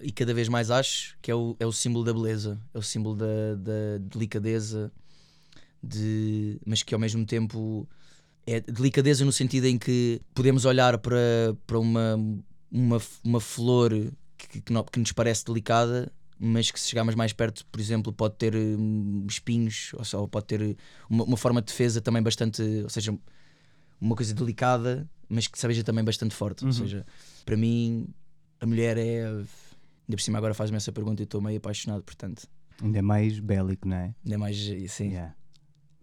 e 0.00 0.10
cada 0.10 0.32
vez 0.32 0.48
mais 0.48 0.70
acho, 0.70 1.18
que 1.20 1.30
é 1.30 1.34
o, 1.34 1.54
é 1.60 1.66
o 1.66 1.72
símbolo 1.72 2.04
da 2.04 2.14
beleza, 2.14 2.58
é 2.72 2.78
o 2.78 2.82
símbolo 2.82 3.16
da, 3.16 3.54
da 3.56 3.98
delicadeza, 4.00 4.90
de, 5.82 6.58
mas 6.64 6.82
que 6.82 6.94
ao 6.94 7.00
mesmo 7.00 7.26
tempo 7.26 7.86
é 8.46 8.60
delicadeza 8.60 9.24
no 9.24 9.32
sentido 9.32 9.66
em 9.66 9.76
que 9.76 10.20
podemos 10.34 10.64
olhar 10.64 10.96
para, 10.96 11.54
para 11.66 11.78
uma, 11.78 12.16
uma, 12.70 12.98
uma 13.22 13.40
flor 13.40 13.92
que, 14.38 14.60
que, 14.60 14.60
que 14.62 15.00
nos 15.00 15.12
parece 15.12 15.44
delicada, 15.44 16.10
mas 16.38 16.70
que 16.70 16.78
se 16.78 16.88
chegarmos 16.88 17.14
mais 17.14 17.32
perto, 17.32 17.66
por 17.66 17.80
exemplo, 17.80 18.12
pode 18.12 18.36
ter 18.36 18.54
hum, 18.54 19.26
espinhos, 19.28 19.92
ou, 19.94 20.04
só 20.04 20.26
pode 20.26 20.46
ter 20.46 20.76
uma, 21.10 21.24
uma 21.24 21.36
forma 21.36 21.60
de 21.60 21.66
defesa 21.66 22.00
também 22.00 22.22
bastante, 22.22 22.62
ou 22.82 22.88
seja, 22.88 23.16
uma 24.00 24.14
coisa 24.14 24.32
delicada, 24.32 25.08
mas 25.28 25.46
que 25.46 25.58
seja 25.58 25.82
também 25.82 26.04
bastante 26.04 26.34
forte. 26.34 26.62
Uhum. 26.62 26.68
Ou 26.68 26.72
seja, 26.72 27.04
para 27.44 27.56
mim, 27.56 28.08
a 28.60 28.66
mulher 28.66 28.96
é. 28.96 29.26
Ainda 29.26 30.16
por 30.16 30.20
cima 30.22 30.38
agora 30.38 30.54
faz-me 30.54 30.78
essa 30.78 30.90
pergunta 30.90 31.20
e 31.20 31.24
estou 31.24 31.38
meio 31.38 31.58
apaixonado, 31.58 32.02
portanto, 32.02 32.48
Ainda 32.82 32.98
é 32.98 33.02
mais 33.02 33.38
bélico, 33.40 33.88
não 33.88 33.96
é? 33.96 34.14
ainda 34.24 34.34
é 34.34 34.36
mais 34.36 34.56
assim. 34.84 35.08
Yeah. 35.08 35.34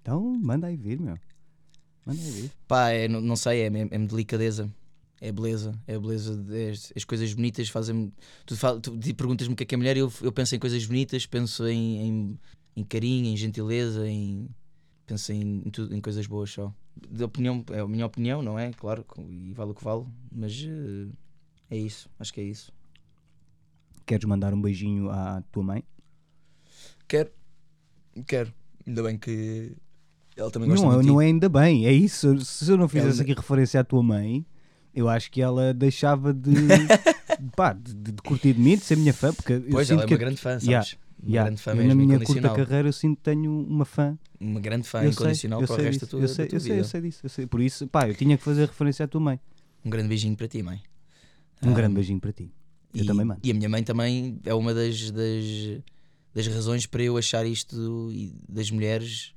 Então, 0.01 0.21
manda 0.21 0.67
aí 0.67 0.75
vir, 0.75 0.99
meu. 0.99 1.17
Manda 2.05 2.21
aí 2.21 2.31
vir. 2.31 2.51
Pá, 2.67 2.89
é, 2.89 3.07
não, 3.07 3.21
não 3.21 3.35
sei, 3.35 3.61
é, 3.61 3.67
é, 3.67 3.87
é 3.91 3.99
delicadeza. 3.99 4.69
É 5.27 5.31
beleza, 5.31 5.73
é 5.87 5.97
beleza. 5.97 6.35
de- 6.37 6.69
as, 6.69 6.93
as 6.95 7.03
coisas 7.03 7.33
bonitas 7.33 7.67
fazem-me. 7.69 8.13
Tu, 8.45 8.55
tu 8.81 9.15
perguntas-me 9.15 9.53
o 9.53 9.55
que 9.57 9.63
é 9.63 9.65
que 9.65 9.73
é 9.73 9.77
mulher 9.77 9.97
e 9.97 10.01
eu, 10.01 10.11
eu 10.21 10.31
penso 10.31 10.55
em 10.55 10.59
coisas 10.59 10.85
bonitas, 10.85 11.25
penso 11.25 11.65
em, 11.67 11.97
em, 12.07 12.39
em 12.75 12.83
carinho, 12.83 13.25
em 13.27 13.35
gentileza, 13.35 14.07
em. 14.07 14.47
Penso 15.07 15.31
em, 15.31 15.63
em, 15.65 15.69
tudo, 15.71 15.95
em 15.95 15.99
coisas 16.01 16.27
boas 16.27 16.51
só. 16.51 16.71
De 17.09 17.23
opinião, 17.23 17.63
é 17.71 17.79
a 17.79 17.87
minha 17.87 18.05
opinião, 18.05 18.43
não 18.43 18.57
é? 18.59 18.71
Claro, 18.73 19.03
e 19.29 19.51
vale 19.53 19.71
o 19.71 19.73
que 19.73 19.83
vale, 19.83 20.05
mas 20.31 20.53
eh, 20.63 21.07
é 21.71 21.77
isso, 21.77 22.07
acho 22.19 22.31
que 22.33 22.41
é 22.41 22.43
isso. 22.43 22.71
Queres 24.05 24.25
mandar 24.25 24.53
um 24.53 24.61
beijinho 24.61 25.09
à 25.09 25.41
tua 25.51 25.63
mãe? 25.63 25.83
Quero, 27.07 27.31
quero. 28.27 28.53
Ainda 28.85 29.01
bem 29.03 29.17
que 29.17 29.75
ela 30.37 30.51
também 30.51 30.69
gosta 30.69 30.85
Não, 30.85 31.01
de 31.01 31.07
não 31.07 31.17
ti. 31.17 31.23
é 31.23 31.27
ainda 31.27 31.49
bem, 31.49 31.87
é 31.87 31.91
isso. 31.91 32.39
Se 32.45 32.69
eu 32.71 32.77
não 32.77 32.87
fizesse 32.87 33.13
Ela- 33.19 33.23
aqui 33.23 33.33
referência 33.33 33.79
à 33.79 33.83
tua 33.83 34.03
mãe, 34.03 34.45
eu 34.95 35.09
acho 35.09 35.29
que 35.31 35.41
ela 35.41 35.73
deixava 35.73 36.33
de, 36.33 36.53
pá, 37.55 37.73
de, 37.73 37.93
de- 37.93 38.11
de 38.13 38.21
curtir 38.21 38.53
de 38.53 38.59
mim, 38.61 38.77
de 38.77 38.85
ser 38.85 38.97
minha 38.97 39.13
fã, 39.13 39.33
porque 39.33 39.53
eu 39.53 39.61
Pois, 39.71 39.87
sinto 39.87 39.93
ela 39.93 40.03
é 40.03 40.07
que 40.07 40.13
uma 40.13 40.19
grande 40.19 40.41
fã, 40.41 40.59
sabes? 40.59 40.67
Yeah, 40.67 40.87
Uma 41.21 41.29
yeah, 41.31 41.45
grande 41.49 41.61
fã 41.61 41.71
eu, 41.71 41.75
mesmo, 41.77 41.89
na 41.89 41.95
minha 41.95 42.19
curta 42.19 42.49
carreira 42.55 42.87
eu 42.87 42.93
sinto 42.93 43.17
que 43.17 43.23
tenho 43.23 43.51
uma 43.51 43.85
fã. 43.85 44.17
Uma 44.39 44.59
grande 44.59 44.87
fã 44.87 45.03
eu 45.03 45.11
incondicional 45.11 45.59
sei, 45.59 45.67
para 45.67 45.73
o 45.73 45.77
resto 45.85 45.91
disso, 45.91 46.05
da 46.05 46.09
tua, 46.11 46.21
eu 46.21 46.27
sei, 46.27 46.45
da 46.45 46.49
tua 46.49 46.55
eu 46.57 46.59
sei, 46.61 46.71
eu 46.71 46.75
vida. 46.75 46.87
sei 46.87 47.01
disso. 47.01 47.19
eu 47.23 47.29
sei. 47.29 47.47
Por 47.47 47.61
isso, 47.61 47.87
pá, 47.87 48.07
eu 48.07 48.15
tinha 48.15 48.37
que 48.37 48.43
fazer 48.43 48.67
referência 48.67 49.05
à 49.05 49.07
tua 49.07 49.21
mãe. 49.21 49.39
Um 49.83 49.89
grande 49.89 50.09
beijinho 50.09 50.35
para 50.35 50.47
ti, 50.47 50.61
mãe. 50.63 50.81
Um 51.63 51.71
Ah, 51.71 51.73
grande 51.73 51.95
beijinho 51.95 52.19
para 52.19 52.31
ti. 52.33 52.51
Eu 52.93 53.03
e, 53.03 53.07
também 53.07 53.25
mando. 53.25 53.41
E 53.43 53.51
a 53.51 53.53
minha 53.53 53.69
mãe 53.69 53.83
também 53.83 54.39
é 54.45 54.53
uma 54.53 54.73
das, 54.73 55.11
das, 55.11 55.45
das 56.33 56.47
razões 56.47 56.85
para 56.85 57.03
eu 57.03 57.17
achar 57.17 57.45
isto 57.45 58.11
das 58.47 58.69
mulheres 58.71 59.33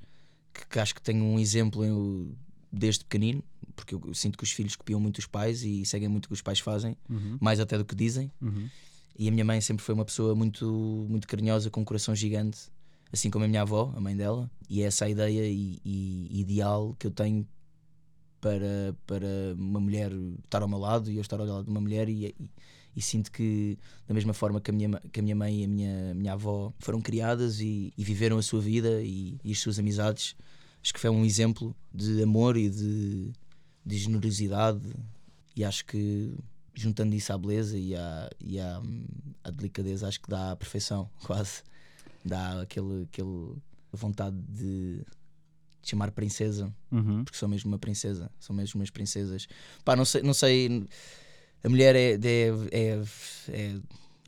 que, 0.52 0.66
que 0.66 0.78
acho 0.78 0.94
que 0.94 1.02
tenho 1.02 1.24
um 1.24 1.38
exemplo 1.38 1.84
eu, 1.84 2.32
desde 2.72 3.04
pequenino, 3.04 3.42
porque 3.78 3.94
eu 3.94 4.12
sinto 4.14 4.37
que 4.37 4.42
os 4.44 4.50
filhos 4.50 4.75
copiam 4.75 4.99
muito 4.99 5.18
os 5.18 5.26
pais 5.26 5.62
e 5.62 5.85
seguem 5.87 6.08
muito 6.08 6.25
o 6.26 6.28
que 6.28 6.35
os 6.35 6.42
pais 6.42 6.58
fazem, 6.58 6.97
Uhum, 7.08 7.38
mais 7.40 7.61
até 7.61 7.78
do 7.78 7.85
que 7.85 7.94
dizem. 7.94 8.30
uhum. 8.42 8.68
E 9.16 9.28
a 9.28 9.32
minha 9.32 9.44
mãe 9.44 9.61
sempre 9.61 9.85
foi 9.85 9.94
uma 9.94 10.04
pessoa 10.04 10.35
muito, 10.35 11.06
muito 11.08 11.26
carinhosa, 11.26 11.70
com 11.70 11.80
um 11.80 11.85
coração 11.85 12.14
gigante, 12.14 12.58
assim 13.12 13.30
como 13.30 13.44
a 13.44 13.49
minha 13.49 13.62
avó, 13.62 13.92
a 13.97 14.00
mãe 14.00 14.16
dela. 14.16 14.49
E 14.70 14.80
é 14.82 14.87
essa 14.87 15.06
a 15.06 15.08
ideia 15.11 15.44
e, 15.44 15.80
e 15.85 16.40
ideal 16.40 16.94
que 16.99 17.06
eu 17.08 17.11
tenho 17.11 17.44
para, 18.40 18.94
para 19.06 19.26
uma 19.56 19.80
mulher 19.80 20.12
estar 20.44 20.62
ao 20.62 20.68
meu 20.68 20.78
lado 20.78 21.11
e 21.11 21.16
eu 21.16 21.20
estar 21.20 21.40
ao 21.40 21.47
lado 21.47 21.64
de 21.64 21.70
uma 21.70 21.80
mulher. 21.80 22.08
E, 22.08 22.26
e, 22.26 22.35
e 22.97 23.02
sinto 23.02 23.30
que, 23.32 23.76
da 24.06 24.14
mesma 24.14 24.32
forma 24.32 24.61
que 24.61 24.70
a 24.70 24.75
minha, 24.75 24.90
que 25.12 25.20
a 25.20 25.23
minha 25.23 25.35
mãe 25.37 25.62
e 25.62 25.64
a 25.64 25.68
minha, 25.68 26.14
minha 26.14 26.32
avó 26.35 26.73
foram 26.78 27.00
criadas 27.00 27.61
e, 27.61 27.92
e 27.99 28.04
viveram 28.04 28.38
a 28.38 28.42
sua 28.42 28.61
vida 28.61 29.02
e, 29.02 29.37
e 29.42 29.50
as 29.50 29.58
suas 29.58 29.78
amizades, 29.80 30.37
acho 30.80 30.94
que 30.94 31.00
foi 31.00 31.11
um 31.11 31.25
exemplo 31.25 31.75
de 31.92 32.23
amor 32.23 32.56
e 32.56 32.68
de, 32.70 33.32
de 33.88 33.97
generosidade 33.97 34.83
e 35.57 35.64
acho 35.64 35.85
que 35.87 36.35
juntando 36.75 37.14
isso 37.14 37.33
à 37.33 37.38
beleza 37.38 37.76
e 37.78 37.97
à, 37.97 38.30
e 38.38 38.61
à, 38.61 38.80
à 39.42 39.50
delicadeza 39.50 40.07
acho 40.07 40.21
que 40.21 40.28
dá 40.28 40.52
a 40.52 40.57
perfeição 40.57 41.09
quase. 41.25 41.62
Dá 42.25 42.61
aquele, 42.61 43.04
aquele 43.04 43.54
vontade 43.92 44.37
de 44.49 45.00
chamar 45.83 46.11
princesa 46.11 46.71
Uhum. 46.92 47.25
porque 47.25 47.38
sou 47.38 47.49
mesmo 47.49 47.71
uma 47.71 47.78
princesa 47.78 48.30
são 48.38 48.54
mesmo 48.54 48.78
umas 48.80 48.90
princesas. 48.90 49.49
Pá 49.85 49.97
não 49.97 50.04
sei 50.04 50.23
não 50.23 50.35
sei 50.35 50.87
a 51.64 51.68
mulher 51.68 51.97
é, 51.97 52.12
é, 52.12 52.18
é, 52.71 53.02
é- 53.49 53.80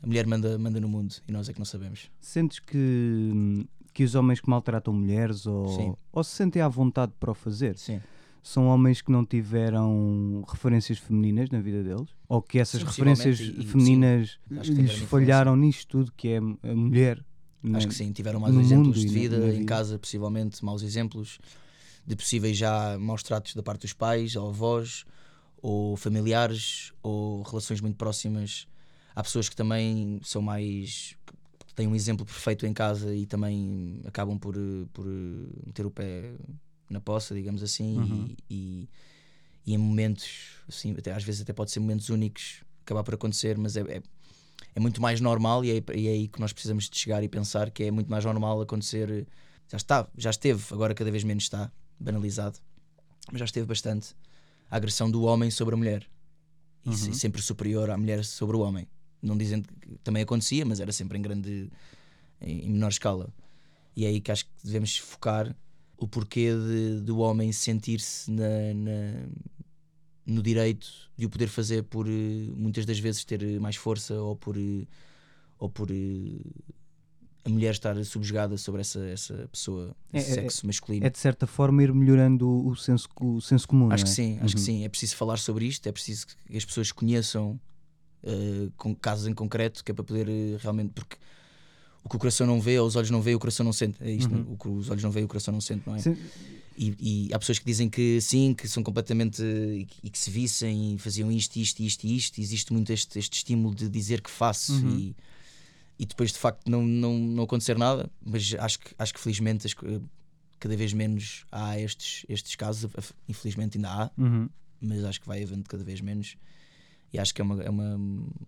a 0.03 0.07
mulher 0.07 0.25
manda 0.25 0.57
manda 0.57 0.79
no 0.79 0.89
mundo 0.89 1.13
e 1.27 1.31
nós 1.31 1.47
é 1.47 1.53
que 1.53 1.59
não 1.59 1.65
sabemos. 1.65 2.09
Sentes 2.19 2.57
que, 2.59 3.67
que 3.93 4.03
os 4.03 4.15
homens 4.15 4.39
que 4.41 4.49
maltratam 4.49 4.91
mulheres 4.93 5.45
ou, 5.45 5.67
Sim. 5.77 5.95
ou 6.11 6.23
se 6.23 6.31
sentem 6.35 6.61
à 6.63 6.67
vontade 6.67 7.11
para 7.19 7.29
o 7.29 7.35
fazer? 7.35 7.77
Sim 7.77 8.01
são 8.43 8.67
homens 8.67 9.01
que 9.01 9.11
não 9.11 9.25
tiveram 9.25 10.43
referências 10.47 10.97
femininas 10.97 11.49
na 11.49 11.59
vida 11.61 11.83
deles? 11.83 12.09
Ou 12.27 12.41
que 12.41 12.59
essas 12.59 12.81
referências 12.83 13.39
e- 13.39 13.65
femininas 13.65 14.39
Acho 14.57 14.71
lhes 14.73 14.93
falharam 15.03 15.55
nisto 15.55 15.87
tudo, 15.87 16.11
que 16.15 16.29
é 16.29 16.37
a 16.37 16.75
mulher? 16.75 17.23
Acho 17.63 17.85
né? 17.85 17.87
que 17.87 17.93
sim, 17.93 18.11
tiveram 18.11 18.39
mais 18.39 18.55
exemplos 18.55 18.99
de 18.99 19.05
na- 19.07 19.11
vida 19.13 19.53
em 19.55 19.65
casa, 19.65 19.99
possivelmente 19.99 20.63
maus 20.65 20.81
exemplos 20.81 21.37
de 22.07 22.15
possíveis 22.15 22.57
já 22.57 22.97
maus 22.97 23.21
tratos 23.21 23.53
da 23.53 23.61
parte 23.61 23.81
dos 23.83 23.93
pais, 23.93 24.35
ou 24.35 24.49
avós, 24.49 25.05
ou 25.61 25.95
familiares, 25.95 26.91
ou 27.03 27.43
relações 27.43 27.79
muito 27.79 27.95
próximas. 27.97 28.67
Há 29.15 29.21
pessoas 29.21 29.47
que 29.47 29.55
também 29.55 30.19
são 30.23 30.41
mais. 30.41 31.15
que 31.67 31.75
têm 31.75 31.87
um 31.87 31.93
exemplo 31.95 32.25
perfeito 32.25 32.65
em 32.65 32.73
casa 32.73 33.13
e 33.15 33.25
também 33.27 34.01
acabam 34.05 34.37
por, 34.39 34.55
eh, 34.57 34.85
por 34.91 35.05
eh, 35.05 35.65
meter 35.67 35.85
o 35.85 35.91
pé 35.91 36.33
na 36.91 36.99
poça, 37.01 37.33
digamos 37.33 37.63
assim, 37.63 37.97
Uhum. 37.97 38.35
e, 38.49 38.55
e, 38.55 38.89
e 39.65 39.73
em 39.73 39.77
momentos, 39.77 40.27
assim, 40.67 40.91
até, 40.97 41.11
às 41.13 41.23
vezes 41.23 41.41
até 41.41 41.53
pode 41.53 41.71
ser 41.71 41.79
momentos 41.79 42.09
únicos 42.09 42.63
acabar 42.83 43.03
por 43.03 43.13
acontecer, 43.13 43.57
mas 43.57 43.77
é, 43.77 43.81
é, 43.81 44.01
é 44.75 44.79
muito 44.79 45.01
mais 45.01 45.21
normal 45.21 45.63
e 45.63 45.71
é, 45.71 45.83
e 45.95 46.07
é 46.07 46.11
aí 46.11 46.27
que 46.27 46.39
nós 46.39 46.51
precisamos 46.51 46.89
de 46.89 46.97
chegar 46.97 47.23
e 47.23 47.29
pensar 47.29 47.69
que 47.71 47.83
é 47.83 47.91
muito 47.91 48.09
mais 48.09 48.25
normal 48.25 48.59
acontecer. 48.61 49.25
Já 49.69 49.77
está, 49.77 50.07
já 50.17 50.29
esteve, 50.29 50.61
agora 50.71 50.93
cada 50.93 51.09
vez 51.11 51.23
menos 51.23 51.43
está, 51.43 51.71
banalizado, 51.99 52.59
mas 53.31 53.39
já 53.39 53.45
esteve 53.45 53.65
bastante 53.67 54.15
a 54.69 54.75
agressão 54.77 55.09
do 55.09 55.23
homem 55.23 55.49
sobre 55.51 55.75
a 55.75 55.77
mulher 55.77 56.07
e 56.85 56.89
Uhum. 56.89 57.13
sempre 57.13 57.41
superior 57.41 57.89
à 57.91 57.97
mulher 57.97 58.25
sobre 58.25 58.57
o 58.57 58.59
homem. 58.61 58.87
Não 59.21 59.37
dizendo 59.37 59.69
que 59.79 59.97
também 60.03 60.23
acontecia, 60.23 60.65
mas 60.65 60.79
era 60.79 60.91
sempre 60.91 61.17
em 61.17 61.21
grande, 61.21 61.71
em 62.41 62.67
menor 62.71 62.89
escala. 62.89 63.29
E 63.95 64.03
é 64.03 64.07
aí 64.07 64.19
que 64.19 64.31
acho 64.31 64.45
que 64.45 64.51
devemos 64.63 64.97
focar 64.97 65.55
o 66.01 66.07
porquê 66.07 66.49
de, 66.51 67.01
do 67.01 67.19
homem 67.19 67.51
sentir-se 67.51 68.31
na, 68.31 68.73
na- 68.73 69.27
no 70.25 70.41
direito 70.41 70.87
de 71.15 71.25
o 71.27 71.29
poder 71.29 71.47
fazer 71.47 71.83
por 71.83 72.07
eh, 72.07 72.11
muitas 72.55 72.85
das 72.87 72.97
vezes 72.99 73.23
ter 73.23 73.43
eh, 73.43 73.59
mais 73.59 73.75
força 73.75 74.15
ou 74.19 74.35
por 74.35 74.57
eh, 74.57 74.87
ou 75.59 75.69
por 75.69 75.89
a 77.45 77.49
mulher 77.49 77.71
estar 77.71 78.03
subjugada 78.03 78.57
sobre 78.57 78.81
essa, 78.81 78.99
essa 79.05 79.47
pessoa, 79.51 79.95
É- 80.13 80.17
esse 80.19 80.31
é- 80.31 80.33
sexo 80.35 80.65
masculino. 80.67 81.05
É 81.05 81.09
de 81.09 81.17
certa 81.19 81.45
forma 81.47 81.83
ir 81.83 81.93
melhorando 81.93 82.47
o, 82.47 82.69
o 82.69 82.75
senso, 82.75 83.07
o 83.19 83.39
senso 83.41 83.67
comum. 83.67 83.91
Acho 83.91 84.03
não 84.03 84.11
que 84.11 84.11
é? 84.11 84.13
sim, 84.15 84.39
acho 84.41 84.55
que 84.55 84.59
Uhum. 84.61 84.65
sim. 84.65 84.83
É 84.85 84.89
preciso 84.89 85.15
falar 85.15 85.37
sobre 85.37 85.65
isto, 85.65 85.87
é 85.87 85.91
preciso 85.91 86.25
que 86.47 86.57
as 86.57 86.65
pessoas 86.65 86.91
conheçam 86.91 87.59
eh, 88.23 88.69
com 88.77 88.95
casos 88.95 89.27
em 89.27 89.33
concreto, 89.33 89.83
que 89.83 89.91
é 89.91 89.93
para 89.93 90.03
poder 90.03 90.27
realmente. 90.59 90.91
Porque 90.93 91.17
o 92.03 92.09
que 92.09 92.15
o 92.15 92.19
coração 92.19 92.45
não 92.47 92.59
vê, 92.59 92.79
os 92.79 92.95
olhos 92.95 93.09
não 93.09 93.21
veem, 93.21 93.35
o 93.35 93.39
coração 93.39 93.63
não 93.65 93.73
sente. 93.73 93.97
É 94.01 94.11
isto, 94.11 94.31
Uhum. 94.33 94.43
não? 94.43 94.53
o 94.53 94.57
que 94.57 94.67
os 94.67 94.89
olhos 94.89 95.03
não 95.03 95.11
veem, 95.11 95.25
o 95.25 95.27
coração 95.27 95.53
não 95.53 95.61
sente, 95.61 95.83
não 95.85 95.95
é? 95.95 95.99
Sim, 95.99 96.17
E, 96.77 97.27
e 97.29 97.33
há 97.33 97.37
pessoas 97.37 97.59
que 97.59 97.65
dizem 97.65 97.89
que 97.89 98.19
sim, 98.21 98.53
que 98.55 98.67
são 98.67 98.81
completamente. 98.81 99.41
e 100.03 100.09
que, 100.09 100.17
se 100.17 100.31
vissem 100.31 100.95
e 100.95 100.97
faziam 100.97 101.31
isto, 101.31 101.57
isto, 101.57 101.79
isto 101.83 102.05
e 102.07 102.15
isto. 102.17 102.39
Existe 102.41 102.73
muito 102.73 102.91
este, 102.91 103.19
este 103.19 103.33
estímulo 103.37 103.75
de 103.75 103.87
dizer 103.89 104.21
que 104.21 104.29
faço 104.31 104.73
Uhum. 104.73 104.97
e, 104.97 105.15
e 105.99 106.05
depois 106.05 106.31
de 106.31 106.39
facto 106.39 106.67
não, 106.69 106.81
não, 106.81 107.17
não 107.19 107.43
acontecer 107.43 107.77
nada. 107.77 108.09
Mas 108.25 108.55
acho 108.57 108.79
que, 108.79 108.95
acho 108.97 109.13
que 109.13 109.19
felizmente 109.19 109.67
as 109.67 109.73
co- 109.75 109.85
cada 110.59 110.75
vez 110.75 110.93
menos 110.93 111.45
há 111.51 111.79
estes, 111.79 112.25
estes 112.27 112.55
casos. 112.55 112.89
Infelizmente 113.29 113.77
ainda 113.77 113.89
há, 113.89 114.11
uhum. 114.17 114.49
mas 114.81 115.03
acho 115.03 115.21
que 115.21 115.27
vai 115.27 115.43
havendo 115.43 115.67
cada 115.69 115.83
vez 115.83 116.01
menos. 116.01 116.35
E 117.13 117.19
acho 117.19 117.33
que 117.35 117.41
é 117.41 117.43
uma, 117.43 117.61
é 117.61 117.69
uma, 117.69 117.95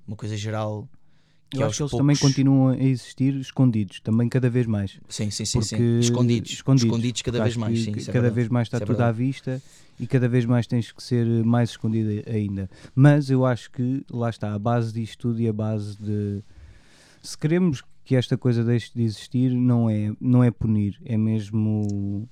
uma 0.07 0.15
coisa 0.15 0.36
geral. 0.38 0.88
Que 1.53 1.62
Eu 1.62 1.67
acho 1.67 1.77
que 1.77 1.83
eles 1.83 1.91
poucos- 1.91 1.98
também 1.98 2.15
continuam 2.17 2.69
a 2.69 2.77
existir 2.83 3.36
escondidos, 3.36 4.00
também 4.00 4.27
cada 4.27 4.50
vez 4.50 4.65
mais. 4.65 5.00
Sim, 5.07 5.29
sim, 5.29 5.45
sim, 5.45 5.62
sim. 5.62 5.75
Porque- 5.77 6.00
Escondidos. 6.00 6.51
escondidos. 6.51 6.83
Escondidos, 6.86 7.22
cada 7.22 7.43
vez 7.43 7.55
mais. 7.55 7.79
Sim, 7.83 7.91
é 7.91 7.93
cada 7.93 8.12
verdade. 8.13 8.36
vez 8.36 8.50
mais 8.50 8.67
está 8.67 8.77
é 8.77 8.79
tudo 8.79 9.01
à 9.01 9.12
vista 9.12 9.62
e 10.00 10.07
cada 10.07 10.27
vez 10.27 10.45
mais 10.45 10.65
tens 10.65 10.91
que 10.91 11.03
ser 11.03 11.25
mais 11.45 11.69
escondido 11.69 12.10
ainda. 12.27 12.67
Mas 12.95 13.29
eu 13.29 13.45
acho 13.45 13.69
que 13.72 14.03
lá 14.12 14.29
está, 14.31 14.53
a 14.53 14.57
base 14.60 14.91
disto 14.93 15.19
tudo 15.29 15.39
e 15.39 15.48
a 15.48 15.53
base 15.53 15.95
de 16.01 16.41
se 17.22 17.38
queremos 17.38 17.83
que 18.03 18.15
esta 18.15 18.36
coisa 18.38 18.63
deixe 18.63 18.91
de 18.93 19.03
existir, 19.03 19.51
não 19.53 19.88
é, 19.89 20.12
não 20.19 20.43
é 20.43 20.50
punir, 20.51 21.00
é 21.05 21.15
mesmo 21.15 22.27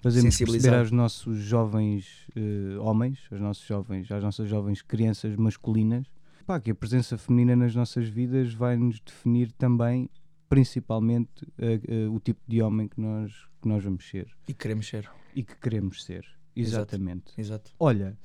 fazermos 0.00 0.36
perceber 0.36 0.74
aos 0.74 0.90
nossos 0.90 1.38
jovens 1.38 2.04
eh, 2.36 2.76
homens, 2.80 3.18
aos 3.30 3.40
nossos 3.40 3.66
jovens, 3.66 4.10
às 4.10 4.22
nossas 4.22 4.48
jovens 4.48 4.82
crianças 4.82 5.34
masculinas, 5.36 6.06
pá, 6.46 6.60
que 6.60 6.70
a 6.70 6.74
presença 6.74 7.18
feminina 7.18 7.56
nas 7.56 7.74
nossas 7.74 8.08
vidas 8.08 8.54
vai 8.54 8.76
nos 8.76 9.00
definir 9.00 9.50
também, 9.52 10.08
principalmente, 10.48 11.46
eh, 11.58 11.80
eh, 11.88 12.06
o 12.08 12.20
tipo 12.20 12.40
de 12.46 12.62
homem 12.62 12.86
que 12.88 13.00
nós, 13.00 13.32
que 13.60 13.68
nós 13.68 13.82
vamos 13.82 14.08
ser 14.08 14.28
E 14.48 14.54
queremos 14.54 14.86
ser. 14.86 15.10
e 15.34 15.42
que 15.42 15.56
queremos 15.56 16.04
ser. 16.04 16.24
Exato. 16.54 16.94
Exatamente. 16.94 17.32
Exato. 17.36 17.72
Olha, 17.78 18.16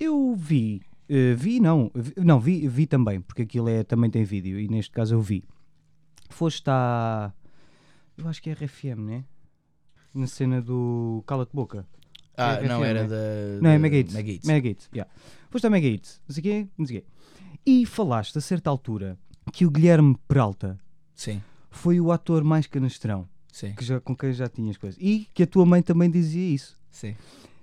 eu 0.00 0.34
vi, 0.34 0.82
eh, 1.08 1.34
vi 1.34 1.60
não, 1.60 1.90
vi, 1.94 2.14
não, 2.16 2.40
vi, 2.40 2.66
vi 2.66 2.86
também, 2.86 3.20
porque 3.20 3.42
aquilo 3.42 3.68
é, 3.68 3.84
também 3.84 4.10
tem 4.10 4.24
vídeo 4.24 4.58
e 4.58 4.66
neste 4.68 4.90
caso 4.92 5.14
eu 5.14 5.20
vi. 5.20 5.44
Foste 6.30 6.68
à. 6.68 7.32
Eu 8.16 8.26
acho 8.28 8.42
que 8.42 8.50
é 8.50 8.52
RFM, 8.54 8.98
né? 8.98 9.24
Na 10.12 10.26
cena 10.26 10.60
do 10.60 11.22
Cala-te 11.26 11.54
Boca. 11.54 11.86
Ah, 12.36 12.54
É 12.54 12.66
não, 12.68 12.84
era 12.84 13.02
né? 13.02 13.08
da. 13.08 13.62
Não, 13.62 13.70
é 13.70 13.74
da 13.74 13.78
Mega 13.78 13.96
Hits. 13.96 14.14
Mega 14.14 14.30
Hits. 14.32 14.46
Mega 14.48 14.68
Hits, 14.68 14.90
yeah. 14.94 15.10
Foste 15.50 15.66
à 15.66 15.70
Mega 15.70 15.86
Hits, 15.86 16.20
não 16.28 16.34
sei 16.34 16.40
o 16.40 16.42
quê, 16.44 16.68
não 16.76 16.86
sei 16.86 16.98
o 16.98 17.00
quê. 17.02 17.06
E 17.68 17.84
falaste 17.84 18.38
a 18.38 18.40
certa 18.40 18.70
altura 18.70 19.18
que 19.52 19.66
o 19.66 19.70
Guilherme 19.70 20.16
Peralta 20.26 20.78
Sim, 21.14 21.42
foi 21.70 22.00
o 22.00 22.10
ator 22.10 22.42
mais 22.42 22.66
canastrão 22.66 23.28
sim, 23.52 23.74
que 23.74 23.84
já, 23.84 24.00
com 24.00 24.16
quem 24.16 24.32
já 24.32 24.48
tinhas 24.48 24.76
coisas. 24.78 24.98
E 25.02 25.28
que 25.34 25.42
a 25.42 25.46
tua 25.46 25.66
mãe 25.66 25.82
também 25.82 26.10
dizia 26.10 26.54
isso. 26.54 26.76
sim. 26.90 27.14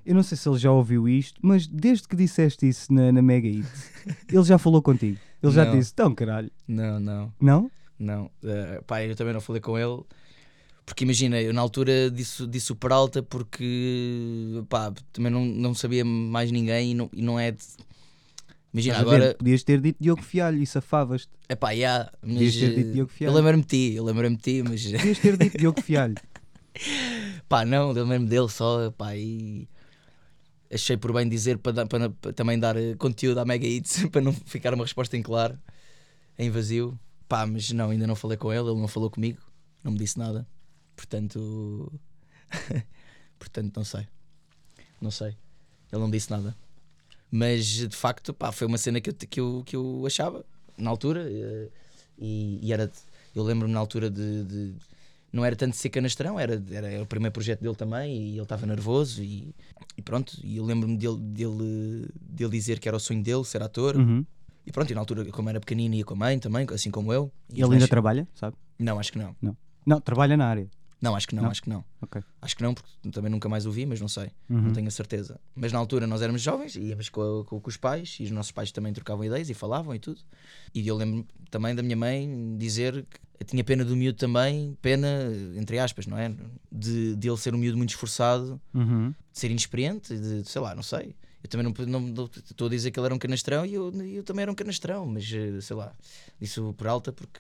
Eu 0.06 0.14
não 0.14 0.22
sei 0.22 0.38
se 0.38 0.48
ele 0.48 0.60
já 0.60 0.72
ouviu 0.72 1.10
isto, 1.10 1.40
mas 1.42 1.66
desde 1.66 2.08
que 2.08 2.16
disseste 2.16 2.68
isso 2.70 2.94
na, 2.94 3.12
na 3.12 3.24
Mega 3.24 3.48
Hits, 3.48 3.90
ele 4.32 4.44
já 4.44 4.60
falou 4.60 4.80
contigo. 4.80 5.18
Ele 5.42 5.52
já 5.52 5.66
Não. 5.66 5.72
te 5.72 5.78
disse, 5.80 5.92
então 5.94 6.14
caralho. 6.14 6.52
Não, 6.68 7.00
não, 7.00 7.34
Não? 7.42 7.72
não. 7.98 8.26
Uh, 8.44 8.84
pá, 8.86 9.04
eu 9.04 9.16
também 9.16 9.34
não 9.34 9.42
falei 9.42 9.60
com 9.60 9.76
ele. 9.80 10.04
Porque 10.86 11.04
imagina, 11.04 11.42
eu 11.42 11.52
na 11.52 11.62
altura 11.62 12.12
disse, 12.12 12.46
disse 12.46 12.72
o 12.72 12.76
Peralta 12.76 13.24
porque 13.24 14.64
pá, 14.70 14.94
também 15.12 15.32
não, 15.32 15.44
não 15.44 15.74
sabia 15.74 16.06
mais 16.06 16.52
ninguém 16.52 16.92
e 16.92 16.94
não, 16.94 17.10
e 17.12 17.24
não 17.24 17.40
é. 17.40 17.50
de- 17.54 17.64
Imagina, 18.76 18.96
Estás 18.96 19.08
a 19.08 19.10
ver? 19.10 19.16
agora. 19.24 19.36
Podias 19.38 19.64
ter 19.64 19.80
dito 19.80 19.98
Diogo 20.04 20.22
Fialho 20.22 20.62
e 20.62 20.68
safavas-te. 20.68 21.32
É 21.48 21.56
pá, 21.56 21.72
yeah, 21.72 22.12
mas. 22.22 22.34
Podias 22.34 22.56
ter 22.58 22.76
dito 22.76 22.90
eh, 22.90 22.92
Diogo 22.92 23.10
Eu 23.12 23.16
Fialho. 23.16 23.36
lembro-me 23.36 23.62
de 23.64 23.68
ti, 23.70 23.94
eu 23.96 24.04
lembro-me 24.04 24.36
de 24.36 24.42
ti, 24.42 24.64
mas. 24.68 24.84
Podias 24.92 25.20
ter 25.20 25.38
dito 25.38 25.58
Diogo 25.58 25.82
Fialho. 25.82 26.16
Pá, 27.48 27.64
não, 27.64 27.90
eu 27.90 28.04
lembro-me 28.04 28.28
dele 28.28 28.50
só, 28.50 28.92
pá, 28.92 29.16
e. 29.16 29.66
Achei 30.70 30.98
por 30.98 31.14
bem 31.14 31.30
dizer 31.30 31.58
para, 31.60 31.72
dar- 31.72 31.88
para- 31.88 32.10
para 32.10 32.34
também 32.34 32.60
dar 32.60 32.76
eh, 32.76 32.96
conteúdo 32.96 33.38
à 33.40 33.46
Mega 33.46 33.66
Hits 33.66 34.08
para 34.12 34.20
não 34.20 34.34
ficar 34.34 34.74
uma 34.74 34.84
resposta 34.84 35.16
em 35.16 35.22
claro, 35.22 35.58
em 36.38 36.50
vazio. 36.50 37.00
Pá, 37.30 37.46
mas 37.46 37.72
não, 37.72 37.92
ainda 37.92 38.06
não 38.06 38.16
falei 38.16 38.36
com 38.38 38.52
ele, 38.52 38.68
ele 38.70 38.80
não 38.82 38.88
falou 38.90 39.10
comigo, 39.10 39.40
não 39.84 39.94
me 39.94 39.98
disse 39.98 40.20
nada. 40.20 40.46
Portanto. 40.98 41.94
Portanto, 43.40 43.78
não 43.78 43.86
sei. 43.86 44.08
Não 45.00 45.12
sei. 45.12 45.30
Ele 45.92 46.02
não 46.02 46.10
disse 46.12 46.30
nada. 46.30 46.56
Mas 47.32 47.66
de 47.66 47.96
facto, 47.96 48.34
pá, 48.34 48.52
foi 48.52 48.68
uma 48.68 48.78
cena 48.78 49.02
que 49.02 49.10
eu, 49.10 49.14
que 49.14 49.40
eu, 49.40 49.64
que 49.66 49.76
eu 49.76 50.04
achava 50.06 50.46
na 50.78 50.90
altura. 50.90 51.26
eh, 51.30 51.68
E, 52.18 52.60
e 52.62 52.72
era. 52.72 52.90
Eu 53.36 53.44
lembro-me 53.44 53.74
na 53.74 53.80
altura 53.80 54.10
de, 54.10 54.44
de- 54.46 54.74
Não 55.34 55.44
era 55.44 55.54
tanto 55.56 55.72
de 55.72 55.78
ser 55.78 55.90
canastrão, 55.90 56.40
era, 56.40 56.64
era, 56.72 56.90
era 56.90 57.04
o 57.04 57.06
primeiro 57.06 57.34
projeto 57.34 57.60
dele 57.62 57.76
também 57.76 58.16
e 58.16 58.32
ele 58.36 58.42
estava 58.42 58.66
nervoso 58.66 59.22
e, 59.22 59.54
e 59.98 60.02
pronto. 60.02 60.38
E 60.42 60.56
eu 60.56 60.64
lembro-me 60.64 60.96
dele, 60.98 61.18
dele, 61.18 62.08
dele 62.22 62.52
dizer 62.52 62.80
que 62.80 62.88
era 62.88 62.96
o 62.96 63.00
sonho 63.02 63.22
dele 63.22 63.44
ser 63.44 63.62
ator. 63.62 63.98
Uhum. 63.98 64.26
E 64.66 64.72
pronto, 64.72 64.90
e 64.92 64.94
na 64.96 65.02
altura, 65.02 65.26
como 65.26 65.50
era 65.50 65.60
pequenino, 65.60 65.94
ia 65.96 66.06
com 66.06 66.14
a 66.14 66.18
mãe 66.18 66.40
também, 66.40 66.66
assim 66.74 66.90
como 66.90 67.12
eu. 67.12 67.30
Ele 67.52 67.64
ainda 67.64 67.80
nós- 67.80 67.90
trabalha, 67.90 68.26
sabe? 68.34 68.56
Não, 68.80 68.98
acho 68.98 69.12
que 69.12 69.18
não. 69.20 69.36
Não, 69.86 70.00
trabalha 70.00 70.38
na 70.38 70.48
área. 70.48 70.68
Não, 71.06 71.16
acho 71.16 71.28
que 71.28 71.36
não, 71.36 71.44
Não? 71.44 71.52
acho 71.52 71.62
que 71.62 71.70
não. 71.70 71.84
Ok. 72.02 72.22
Acho 72.42 72.56
que 72.58 72.64
não, 72.64 72.74
porque 72.74 72.90
também 73.12 73.32
nunca 73.32 73.48
mais 73.48 73.66
o 73.66 73.72
vi, 73.72 73.86
mas 73.86 74.02
não 74.02 74.08
sei. 74.08 74.32
Uhum. 74.50 74.62
Não 74.64 74.74
tenho 74.74 74.88
a 74.88 74.92
certeza. 74.92 75.40
Mas 75.56 75.72
na 75.72 75.80
altura 75.80 76.08
nós 76.08 76.22
éramos 76.22 76.42
jovens, 76.42 76.76
íamos 76.76 77.10
com, 77.10 77.44
com, 77.46 77.60
com 77.60 77.70
os 77.70 77.78
pais 77.78 78.18
e 78.20 78.24
os 78.24 78.32
nossos 78.32 78.52
pais 78.52 78.72
também 78.72 78.92
trocavam 78.94 79.24
ideias 79.24 79.50
e 79.50 79.54
falavam 79.54 79.94
e 79.94 80.00
tudo. 80.00 80.20
E 80.74 80.88
eu 80.88 80.96
lembro 80.96 81.26
também 81.52 81.76
da 81.76 81.84
minha 81.84 81.96
mãe 81.96 82.56
dizer 82.58 83.06
que 83.40 83.46
tinha 83.46 83.64
pena 83.64 83.84
do 83.86 83.96
miúdo 83.96 84.18
também, 84.18 84.78
pena, 84.82 85.08
entre 85.56 85.78
aspas, 85.78 86.08
não 86.08 86.18
é? 86.18 86.34
de, 86.72 87.16
de 87.16 87.30
ele 87.30 87.38
ser 87.38 87.54
um 87.54 87.58
miúdo 87.58 87.78
muito 87.78 87.90
esforçado, 87.90 88.60
Uhum. 88.74 89.10
de 89.32 89.40
ser 89.40 89.52
inexperiente, 89.52 90.18
de 90.18 90.44
sei 90.50 90.62
lá, 90.62 90.74
não 90.74 90.84
sei. 90.84 91.16
Eu 91.44 91.50
também 91.50 91.72
não 91.86 92.00
não- 92.02 92.26
estou 92.26 92.66
a 92.66 92.70
dizer 92.72 92.90
que 92.90 93.00
ele 93.00 93.06
era 93.06 93.14
um 93.14 93.20
canastrão 93.20 93.64
e 93.66 93.76
eu, 93.76 93.92
eu 93.92 94.24
também 94.24 94.42
era 94.42 94.52
um 94.52 94.56
canastrão, 94.56 95.06
mas 95.06 95.32
eh, 95.32 95.62
sei 95.62 95.76
lá, 95.76 95.94
isso 96.42 96.74
por 96.76 96.88
alta 96.88 97.14
porque 97.14 97.40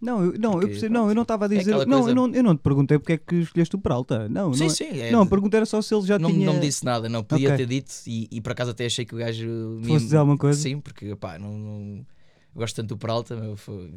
Não, 0.00 0.24
eu, 0.24 0.32
não, 0.38 0.52
eu 0.52 0.60
Porque, 0.60 0.66
percebo- 0.68 0.94
não, 0.94 1.08
eu 1.08 1.14
não 1.14 1.22
estava 1.22 1.46
a 1.46 1.48
dizer. 1.48 1.60
aquela 1.72 1.86
não, 1.86 1.98
coisa- 2.02 2.10
eu 2.10 2.14
não, 2.14 2.34
eu 2.34 2.42
não 2.42 2.56
te 2.56 2.60
perguntei 2.60 2.98
porque 2.98 3.12
é 3.14 3.18
que 3.18 3.34
escolheste 3.36 3.74
o 3.74 3.78
Peralta. 3.80 4.28
Não, 4.28 4.52
sim, 4.54 4.60
não, 4.60 4.66
é- 4.66 4.70
sim, 4.70 5.00
é, 5.00 5.10
não, 5.12 5.22
a 5.22 5.26
pergunta 5.26 5.56
era 5.56 5.66
só 5.66 5.82
se 5.82 5.92
ele 5.94 6.06
já 6.06 6.18
não, 6.18 6.30
tinha. 6.30 6.46
não 6.46 6.54
me 6.54 6.60
disse 6.60 6.84
nada, 6.84 7.08
não 7.08 7.24
podia 7.24 7.48
Ok. 7.48 7.56
ter 7.56 7.66
dito 7.66 7.92
e, 8.06 8.28
e 8.30 8.40
por 8.40 8.52
acaso 8.52 8.70
até 8.70 8.86
achei 8.86 9.04
que 9.04 9.14
o 9.14 9.18
gajo 9.18 9.46
me- 9.80 9.86
Fosse 9.86 10.04
dizer 10.04 10.16
alguma 10.18 10.38
coisa? 10.38 10.60
Sim, 10.60 10.80
porque 10.80 11.16
pá, 11.16 11.38
não, 11.38 11.58
não- 11.58 11.96
eu 12.54 12.60
gosto 12.60 12.76
tanto 12.76 12.88
do 12.90 12.96
Peralta, 12.96 13.36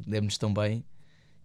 demos-nos 0.08 0.38
tão 0.40 0.52
bem 0.54 0.84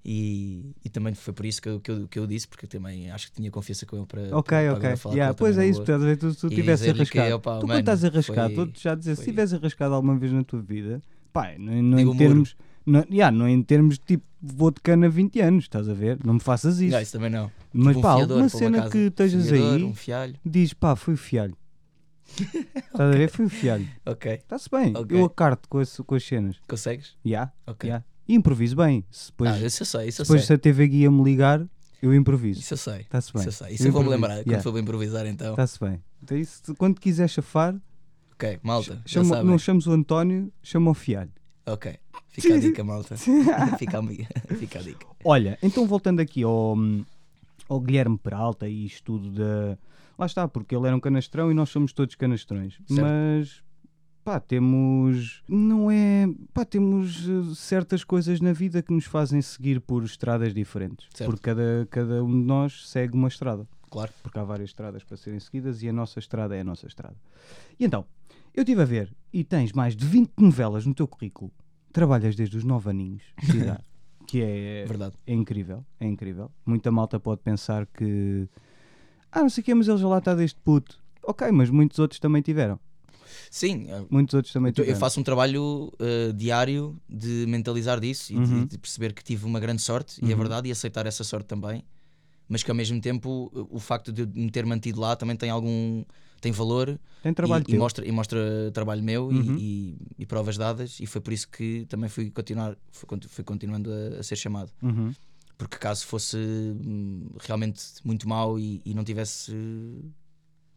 e, 0.04 0.74
e 0.84 0.88
também 0.88 1.12
foi 1.14 1.34
por 1.34 1.44
isso 1.44 1.60
que 1.60 1.68
eu, 1.68 1.80
que, 1.80 1.90
eu, 1.90 2.08
que 2.08 2.18
eu 2.18 2.26
disse, 2.26 2.46
porque 2.46 2.64
eu 2.64 2.68
também 2.68 3.10
acho 3.10 3.26
que 3.26 3.32
tinha 3.32 3.50
confiança 3.50 3.84
com 3.84 3.96
ele 3.96 4.06
para. 4.06 4.22
Ok, 4.36 4.50
para 4.56 4.72
ok. 4.72 4.76
agora 4.76 4.96
falar 4.96 5.14
Yeah, 5.16 5.34
pois 5.34 5.58
é 5.58 5.66
isso, 5.66 5.82
a 5.82 5.98
ver? 5.98 6.16
Tu, 6.16 6.34
tu 6.34 6.48
tivesse 6.48 6.84
dizer-lhe 6.84 7.06
que, 7.06 7.18
arriscado. 7.18 7.34
opá, 7.36 7.54
tu, 7.56 7.60
quando 7.62 7.68
mano, 7.68 7.80
estás 7.80 8.04
arriscado, 8.04 8.54
foi- 8.54 8.64
estou 8.64 8.82
já 8.82 8.94
dizer, 8.94 9.16
se 9.16 9.24
foi- 9.24 9.32
tivesse 9.32 9.54
arriscado 9.56 9.94
alguma 9.94 10.16
vez 10.16 10.32
na 10.32 10.44
tua 10.44 10.62
vida, 10.62 11.02
pá, 11.32 11.52
não, 11.58 11.82
não 11.82 11.98
em 11.98 12.16
termos. 12.16 12.56
Não, 12.86 13.04
yeah, 13.10 13.36
não 13.36 13.48
em 13.48 13.60
termos 13.62 13.98
de 13.98 14.04
tipo, 14.04 14.24
vou 14.40 14.70
de 14.70 14.80
cana 14.80 15.08
20 15.08 15.40
anos, 15.40 15.64
estás 15.64 15.88
a 15.88 15.92
ver? 15.94 16.18
Não 16.24 16.34
me 16.34 16.40
faças 16.40 16.78
isso. 16.80 16.92
Não, 16.94 17.00
isso 17.02 17.12
também 17.12 17.30
não. 17.30 17.50
Mas 17.72 17.96
Tipo 17.96 17.98
um 17.98 18.02
pá, 18.02 18.16
fiador 18.16 18.38
uma 18.38 18.48
cena 18.48 18.78
casa. 18.78 18.90
que 18.90 18.98
estejas 18.98 19.52
aí, 19.52 19.82
Um 19.84 19.92
diz 20.44 20.72
pá, 20.72 20.94
foi 20.94 21.14
o 21.14 21.16
fialho. 21.16 21.56
estás 22.36 23.00
a 23.00 23.10
ver? 23.10 23.28
Foi 23.30 23.46
o 23.46 23.48
fialho. 23.50 23.88
Ok. 24.04 24.32
Está-se 24.32 24.68
bem, 24.70 24.92
Ok. 24.96 25.18
eu 25.18 25.24
acarto 25.24 25.68
com, 25.68 25.80
esse- 25.80 26.02
com 26.02 26.14
as 26.14 26.24
cenas. 26.24 26.56
Consegues? 26.68 27.16
Yeah, 27.26 27.52
Ok. 27.66 27.88
yeah. 27.88 28.04
E 28.28 28.34
improviso 28.34 28.76
bem. 28.76 29.04
Se 29.10 29.30
depois, 29.30 29.50
Ah, 29.50 29.58
isso 29.66 29.82
eu 29.82 29.86
sei, 29.86 30.08
isso 30.08 30.22
eu 30.22 30.24
depois 30.24 30.40
se 30.42 30.46
sei. 30.48 30.56
a 30.56 30.58
TV 30.58 30.88
Guia 30.88 31.10
me 31.10 31.22
ligar, 31.22 31.64
eu 32.02 32.12
improviso. 32.14 32.60
Isso 32.60 32.74
eu 32.74 32.78
sei. 32.78 33.00
Está-se 33.02 33.32
bem. 33.32 33.40
Isso 33.40 33.48
eu 33.48 33.52
sei. 33.52 33.74
Isso 33.74 33.86
eu 33.86 33.92
vou-me 33.92 34.06
improviso. 34.08 34.10
lembrar 34.28 34.42
quando 34.42 34.46
Yeah. 34.48 34.62
for 34.62 34.72
para 34.72 34.80
improvisar 34.80 35.26
então. 35.26 35.50
Está-se 35.50 35.78
bem. 35.80 36.02
Então, 36.22 36.36
isso, 36.36 36.74
quando 36.76 37.00
quiser 37.00 37.28
chafar, 37.28 37.76
Ok, 38.32 38.58
malta. 38.62 39.00
já 39.06 39.24
sabem. 39.24 39.44
não 39.44 39.58
chames 39.58 39.86
o 39.86 39.92
António, 39.92 40.52
chama 40.62 40.90
o 40.90 40.94
Fialho. 40.94 41.30
Ok. 41.66 41.96
Fica 42.42 42.54
a 42.54 42.58
dica, 42.58 42.84
malta. 42.84 43.16
Fica 43.78 43.98
a, 43.98 44.02
fica 44.56 44.78
a 44.78 44.82
dica. 44.82 45.06
Olha, 45.24 45.58
então 45.62 45.86
voltando 45.86 46.20
aqui 46.20 46.42
ao, 46.42 46.76
ao 47.68 47.80
Guilherme 47.80 48.18
Peralta 48.18 48.68
e 48.68 48.86
isto 48.86 49.18
tudo 49.18 49.30
da. 49.30 49.78
Lá 50.18 50.26
está, 50.26 50.46
porque 50.48 50.74
ele 50.74 50.86
era 50.86 50.96
um 50.96 51.00
canastrão 51.00 51.50
e 51.50 51.54
nós 51.54 51.68
somos 51.68 51.92
todos 51.92 52.14
canastrões. 52.14 52.78
Certo. 52.86 53.02
Mas 53.02 53.62
pá, 54.24 54.40
temos. 54.40 55.42
Não 55.48 55.90
é. 55.90 56.26
Pá, 56.52 56.64
temos 56.64 57.28
eh, 57.28 57.54
certas 57.54 58.02
coisas 58.02 58.40
na 58.40 58.52
vida 58.52 58.82
que 58.82 58.92
nos 58.92 59.04
fazem 59.04 59.40
seguir 59.40 59.80
por 59.80 60.04
estradas 60.04 60.52
diferentes. 60.52 61.06
Certo. 61.14 61.30
Porque 61.30 61.44
cada, 61.44 61.86
cada 61.90 62.24
um 62.24 62.40
de 62.40 62.46
nós 62.46 62.88
segue 62.88 63.14
uma 63.14 63.28
estrada. 63.28 63.68
Claro. 63.90 64.12
Porque 64.22 64.38
há 64.38 64.44
várias 64.44 64.70
estradas 64.70 65.04
para 65.04 65.16
serem 65.16 65.40
seguidas 65.40 65.82
e 65.82 65.88
a 65.88 65.92
nossa 65.92 66.18
estrada 66.18 66.56
é 66.56 66.60
a 66.60 66.64
nossa 66.64 66.86
estrada. 66.86 67.16
E 67.78 67.84
então, 67.84 68.04
eu 68.54 68.62
estive 68.62 68.82
a 68.82 68.84
ver 68.84 69.14
e 69.32 69.44
tens 69.44 69.72
mais 69.72 69.94
de 69.94 70.04
20 70.04 70.32
novelas 70.38 70.84
no 70.86 70.94
teu 70.94 71.06
currículo. 71.06 71.52
Trabalhas 71.96 72.36
desde 72.36 72.58
os 72.58 72.62
9 72.64 72.90
aninhos 72.90 73.22
de 73.42 73.56
idade, 73.56 73.82
que 74.26 74.42
é, 74.42 74.84
Verdade. 74.86 75.14
é 75.26 75.32
incrível, 75.32 75.82
é 75.98 76.06
incrível. 76.06 76.50
Muita 76.66 76.92
malta 76.92 77.18
pode 77.18 77.40
pensar 77.40 77.86
que 77.86 78.46
ah, 79.32 79.40
não 79.40 79.48
sei 79.48 79.62
o 79.62 79.64
que, 79.64 79.74
mas 79.74 79.88
ele 79.88 79.96
já 79.96 80.06
lá 80.06 80.18
está 80.18 80.34
desde 80.34 80.56
puto. 80.56 81.02
Ok, 81.22 81.50
mas 81.52 81.70
muitos 81.70 81.98
outros 81.98 82.20
também 82.20 82.42
tiveram. 82.42 82.78
Sim, 83.50 83.86
eu- 83.88 84.06
Muitos 84.10 84.34
outros 84.34 84.52
também 84.52 84.68
eu 84.70 84.74
tiveram. 84.74 85.00
faço 85.00 85.18
um 85.18 85.22
trabalho 85.22 85.90
uh, 85.98 86.32
diário 86.34 87.00
de 87.08 87.46
mentalizar 87.48 87.98
disso 87.98 88.30
e 88.34 88.40
de- 88.40 88.52
Uhum. 88.52 88.66
de, 88.66 88.76
perceber 88.78 89.14
que 89.14 89.24
tive 89.24 89.46
uma 89.46 89.58
grande 89.58 89.80
sorte, 89.80 90.20
e 90.22 90.26
é 90.26 90.34
Uhum. 90.34 90.36
verdade, 90.38 90.68
e 90.68 90.72
aceitar 90.72 91.06
essa 91.06 91.24
sorte 91.24 91.46
também. 91.46 91.82
Mas 92.46 92.62
que 92.62 92.70
ao 92.70 92.76
mesmo 92.76 93.00
tempo 93.00 93.50
o 93.70 93.78
facto 93.80 94.12
de 94.12 94.20
eu 94.22 94.28
me 94.28 94.50
ter 94.50 94.66
mantido 94.66 95.00
lá 95.00 95.16
também 95.16 95.34
tem 95.34 95.48
algum. 95.48 96.04
Tem 96.40 96.52
valor 96.52 96.98
Tem 97.22 97.32
trabalho 97.34 97.64
e, 97.68 97.74
e 97.74 97.78
mostra, 97.78 98.06
e 98.06 98.12
mostra 98.12 98.70
trabalho 98.72 99.02
meu 99.02 99.32
e- 99.32 99.36
Uhum. 99.36 99.56
e, 99.58 99.96
e 100.18 100.26
provas 100.26 100.56
dadas, 100.56 100.98
e 101.00 101.06
foi 101.06 101.20
por 101.20 101.32
isso 101.32 101.48
que 101.48 101.86
também 101.88 102.08
fui, 102.08 102.30
continuar, 102.30 102.76
fui, 102.90 103.06
conti- 103.06 103.28
fui 103.28 103.42
continuando 103.44 103.90
a, 103.92 104.20
a 104.20 104.22
ser 104.22 104.36
chamado. 104.36 104.70
Uhum. 104.82 105.12
Porque 105.58 105.78
caso 105.78 106.04
fosse 106.06 106.36
hum, 106.36 107.28
realmente 107.40 107.82
muito 108.04 108.28
mau 108.28 108.58
e, 108.58 108.80
e 108.84 108.92
não 108.94 109.02
tivesse 109.02 109.52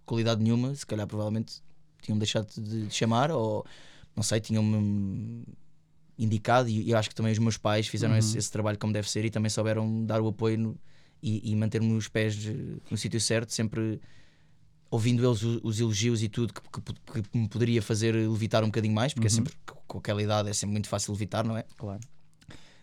qualidade 0.06 0.42
nenhuma, 0.42 0.74
se 0.74 0.86
calhar 0.86 1.06
provavelmente 1.08 1.62
tinham 2.02 2.18
deixado 2.18 2.48
de 2.62 2.86
de 2.88 2.94
chamar 2.94 3.30
ou 3.32 3.66
não 4.16 4.24
sei, 4.24 4.40
tinham-me 4.40 5.44
indicado 6.18 6.68
e 6.70 6.90
eu 6.90 6.98
acho 6.98 7.10
que 7.10 7.16
também 7.16 7.32
os 7.32 7.40
meus 7.40 7.58
pais 7.58 7.88
fizeram 7.88 8.14
Uhum. 8.14 8.20
esse, 8.20 8.38
esse 8.38 8.52
trabalho 8.52 8.78
como 8.78 8.92
deve 8.92 9.10
ser 9.10 9.24
e 9.26 9.30
também 9.30 9.50
souberam 9.50 10.06
dar 10.06 10.22
o 10.22 10.28
apoio 10.28 10.58
no- 10.58 10.78
e, 11.22 11.52
e 11.52 11.56
manter-me 11.56 11.94
os 11.94 12.08
pés 12.08 12.36
eh, 12.48 12.78
no 12.90 12.98
sítio 12.98 13.20
certo, 13.20 13.54
sempre 13.54 14.00
ouvindo 14.92 15.26
eles 15.28 15.44
os 15.44 15.80
elogios 15.80 16.24
e 16.24 16.30
tudo 16.30 16.54
que, 16.54 16.62
que- 16.62 17.22
que 17.22 17.38
me 17.38 17.48
poderia 17.48 17.82
fazer 17.82 18.14
levitar 18.16 18.64
um 18.64 18.68
bocadinho 18.68 18.94
mais, 18.94 19.14
porque 19.14 19.28
é 19.28 19.30
Uhum. 19.30 19.36
sempre 19.36 19.54
com 19.88 19.98
aquela 20.00 20.22
idade 20.22 20.50
é 20.50 20.54
sempre 20.54 20.74
muito 20.74 20.88
fácil 20.90 21.14
levitar, 21.14 21.46
não 21.46 21.56
é? 21.58 21.64
Claro. 21.78 22.00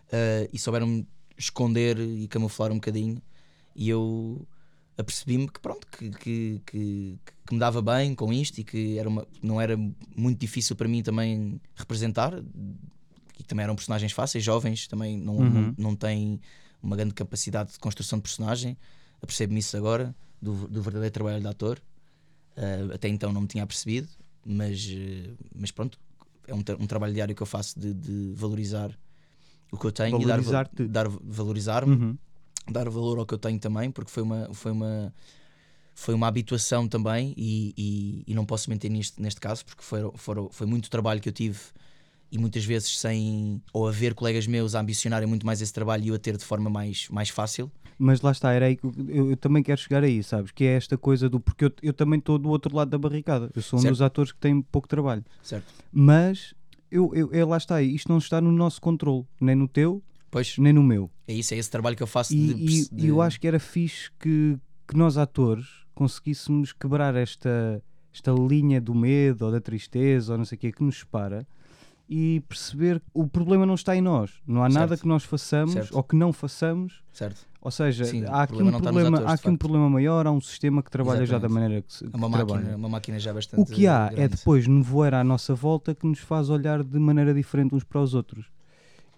Uh, 0.06 0.48
e 0.52 0.58
souberam 0.58 1.04
esconder 1.36 1.98
e 1.98 2.28
camuflar 2.28 2.70
um 2.70 2.76
bocadinho 2.76 3.20
e 3.74 3.88
eu 3.88 4.46
apercebi-me 4.96 5.48
que 5.48 5.60
pronto 5.60 5.86
que, 5.88 6.10
que, 6.10 6.62
que, 6.64 7.18
que 7.46 7.52
me 7.54 7.58
dava 7.58 7.82
bem 7.82 8.14
com 8.14 8.32
isto 8.32 8.58
e 8.58 8.64
que 8.64 8.98
era 8.98 9.08
uma, 9.08 9.26
não 9.42 9.60
era 9.60 9.76
muito 10.16 10.38
difícil 10.38 10.74
para 10.76 10.88
mim 10.88 11.02
também 11.02 11.60
representar 11.74 12.32
e 13.38 13.42
também 13.44 13.64
eram 13.64 13.74
personagens 13.74 14.12
fáceis, 14.12 14.42
jovens 14.44 14.86
também 14.86 15.18
não, 15.18 15.36
Uhum. 15.36 15.50
não, 15.50 15.74
não 15.76 15.96
têm 15.96 16.40
uma 16.82 16.96
grande 16.96 17.12
capacidade 17.14 17.72
de 17.72 17.78
construção 17.78 18.18
de 18.18 18.22
personagem 18.22 18.76
apercebo-me 19.20 19.58
isso 19.60 19.76
agora 19.76 20.14
do, 20.40 20.68
do 20.68 20.80
verdadeiro 20.82 21.12
trabalho 21.12 21.40
de 21.40 21.48
ator 21.48 21.80
Uh, 22.56 22.94
até 22.94 23.06
então 23.08 23.32
não 23.32 23.42
me 23.42 23.46
tinha 23.46 23.62
apercebido 23.62 24.08
mas, 24.44 24.86
uh, 24.86 25.36
mas 25.54 25.70
pronto 25.70 25.98
é 26.48 26.54
um, 26.54 26.58
um 26.80 26.86
trabalho 26.86 27.12
diário 27.12 27.34
que 27.34 27.42
eu 27.42 27.46
faço 27.46 27.78
de, 27.78 27.92
de 27.92 28.32
valorizar 28.34 28.90
o 29.70 29.76
que 29.76 29.86
eu 29.86 29.92
tenho 29.92 30.18
Valorizar-te. 30.20 30.82
e 30.82 30.86
dar, 30.88 31.06
dar 31.06 31.08
valorizar-me, 31.22 31.94
Uhum. 31.96 32.18
dar 32.70 32.88
valor 32.88 33.18
ao 33.18 33.26
que 33.26 33.34
eu 33.34 33.38
tenho 33.38 33.58
também, 33.58 33.90
porque 33.90 34.10
foi 34.10 34.22
uma, 34.22 34.48
foi 34.54 34.72
uma, 34.72 35.12
foi 35.94 36.14
uma 36.14 36.28
habituação 36.28 36.86
também 36.88 37.34
e, 37.36 37.74
e, 37.76 38.24
e 38.28 38.34
não 38.34 38.46
posso 38.46 38.70
mentir 38.70 38.90
neste, 38.90 39.20
neste 39.20 39.40
caso, 39.40 39.64
porque 39.64 39.82
foi, 39.82 40.00
foram, 40.14 40.48
foi 40.50 40.66
muito 40.66 40.88
trabalho 40.88 41.20
que 41.20 41.28
eu 41.28 41.32
tive 41.32 41.58
e 42.30 42.38
muitas 42.38 42.64
vezes 42.64 42.98
sem 42.98 43.60
ou 43.72 43.86
haver 43.88 44.14
colegas 44.14 44.46
meus 44.46 44.74
a 44.74 44.80
ambicionarem 44.80 45.28
muito 45.28 45.44
mais 45.44 45.60
esse 45.60 45.72
trabalho 45.72 46.04
e 46.04 46.08
eu 46.08 46.14
a 46.14 46.18
ter 46.18 46.36
de 46.36 46.44
forma 46.44 46.70
mais, 46.70 47.08
mais 47.10 47.28
fácil. 47.28 47.70
Mas 47.98 48.20
lá 48.20 48.30
está, 48.32 48.52
era 48.52 48.66
aí 48.66 48.76
que 48.76 48.84
eu, 48.84 48.94
eu- 49.08 49.30
eu 49.30 49.36
também 49.36 49.62
quero 49.62 49.80
chegar 49.80 50.04
aí, 50.04 50.22
sabes? 50.22 50.50
Que 50.52 50.64
é 50.64 50.76
esta 50.76 50.98
coisa 50.98 51.28
do. 51.30 51.40
Porque 51.40 51.64
eu, 51.64 51.72
eu 51.82 51.92
também 51.92 52.18
estou 52.18 52.38
do 52.38 52.48
outro 52.50 52.74
lado 52.76 52.90
da 52.90 52.98
barricada. 52.98 53.50
Eu 53.54 53.62
sou 53.62 53.78
um 53.78 53.82
Certo. 53.82 53.92
dos 53.92 54.02
atores 54.02 54.32
que 54.32 54.38
tem 54.38 54.60
pouco 54.60 54.86
trabalho. 54.86 55.24
Certo. 55.42 55.66
Mas 55.92 56.52
eu, 56.90 57.10
eu, 57.14 57.32
eu- 57.32 57.48
lá 57.48 57.56
está, 57.56 57.80
isto 57.82 58.08
não 58.10 58.18
está 58.18 58.40
no 58.40 58.52
nosso 58.52 58.80
controle, 58.80 59.24
nem 59.40 59.54
no 59.56 59.66
teu, 59.66 60.02
Pois 60.30 60.58
nem 60.58 60.72
no 60.72 60.82
meu. 60.82 61.10
é 61.26 61.32
isso, 61.32 61.54
é 61.54 61.56
esse 61.56 61.70
trabalho 61.70 61.96
que 61.96 62.02
eu 62.02 62.06
faço 62.06 62.34
E, 62.34 62.36
de, 62.36 62.52
e- 62.52 62.88
de- 62.90 63.06
e 63.06 63.08
eu 63.08 63.22
acho 63.22 63.40
que 63.40 63.46
era 63.48 63.58
fixe 63.58 64.10
que, 64.18 64.58
que 64.86 64.96
nós 64.96 65.16
atores 65.16 65.66
conseguíssemos 65.94 66.72
quebrar 66.74 67.14
esta, 67.14 67.82
esta 68.12 68.30
linha 68.32 68.80
do 68.80 68.94
medo 68.94 69.46
ou 69.46 69.50
da 69.52 69.60
tristeza 69.60 70.32
ou 70.32 70.38
não 70.38 70.44
sei 70.44 70.56
o 70.56 70.58
que 70.58 70.72
que 70.72 70.84
nos 70.84 70.98
separa 70.98 71.46
e 72.08 72.40
perceber 72.48 73.00
que 73.00 73.06
o 73.12 73.26
problema 73.26 73.66
não 73.66 73.74
está 73.74 73.96
em 73.96 74.00
nós. 74.00 74.30
Não 74.46 74.62
há 74.62 74.68
nada 74.68 74.88
Certo. 74.88 75.00
que 75.02 75.08
nós 75.08 75.24
façamos 75.24 75.72
Certo. 75.72 75.96
ou 75.96 76.02
que 76.02 76.14
não 76.16 76.32
façamos. 76.32 77.02
certo. 77.12 77.46
Ou 77.60 77.70
seja, 77.72 78.04
Sim, 78.04 78.24
há 78.26 78.42
aqui 78.42 78.52
problema 78.54 78.78
um 78.78 78.80
problema, 78.80 79.08
atores, 79.16 79.26
há 79.32 79.34
aqui 79.34 79.48
um 79.50 79.56
problema 79.56 79.90
maior, 79.90 80.24
há 80.24 80.30
um 80.30 80.40
sistema 80.40 80.84
que 80.84 80.90
trabalha 80.90 81.26
já 81.26 81.36
da 81.36 81.46
Exatamente. 81.48 81.52
maneira 81.62 81.82
que, 81.82 81.92
se, 81.92 82.06
É 82.06 82.08
que 82.10 82.16
uma 82.16 82.28
máquina, 82.28 82.46
trabalha. 82.60 82.76
uma 82.76 82.88
máquina 82.88 83.18
já 83.18 83.34
bastante 83.34 83.60
O 83.60 83.66
que 83.74 83.88
há 83.88 84.06
é 84.12 84.14
grande. 84.14 84.36
depois 84.36 84.68
nevoeiro 84.68 85.16
à 85.16 85.24
nossa 85.24 85.52
volta 85.52 85.92
que 85.92 86.06
nos 86.06 86.20
faz 86.20 86.48
olhar 86.48 86.84
de 86.84 86.96
maneira 87.00 87.34
diferente 87.34 87.74
uns 87.74 87.82
para 87.82 88.00
os 88.00 88.14
outros. 88.14 88.46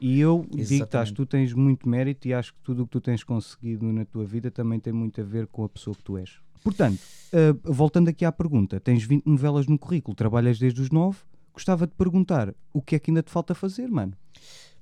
E 0.01 0.19
eu 0.19 0.47
digo-te, 0.49 0.75
Exatamente. 0.75 1.13
tu 1.13 1.27
tens 1.27 1.53
muito 1.53 1.87
mérito 1.87 2.27
e 2.27 2.33
acho 2.33 2.55
que 2.55 2.61
tudo 2.63 2.85
o 2.85 2.87
que 2.87 2.93
tu 2.93 3.01
tens 3.03 3.23
conseguido 3.23 3.85
na 3.93 4.07
tua 4.07 4.25
vida 4.25 4.51
também 4.51 4.81
tem 4.81 4.95
muito 4.95 5.21
a 5.21 5.25
ver 5.25 5.47
com 5.49 5.65
a 5.65 5.69
pessoa 5.69 5.95
que 5.95 6.03
tu 6.05 6.17
és. 6.17 6.37
Portanto, 6.65 6.99
ah, 7.35 7.55
voltando 7.65 8.09
aqui 8.09 8.25
à 8.25 8.33
pergunta, 8.33 8.81
tens 8.81 9.03
20 9.05 9.27
novelas 9.27 9.67
no 9.67 9.79
currículo, 9.79 10.15
trabalhas 10.15 10.59
desde 10.59 10.81
os 10.81 10.91
9, 10.91 11.19
gostava 11.59 11.87
de 11.87 11.93
perguntar 11.95 12.55
o 12.73 12.81
que 12.81 12.95
é 12.97 12.99
que 12.99 13.11
ainda 13.11 13.23
te 13.23 13.31
falta 13.31 13.55
fazer, 13.55 13.89
mano? 13.89 14.15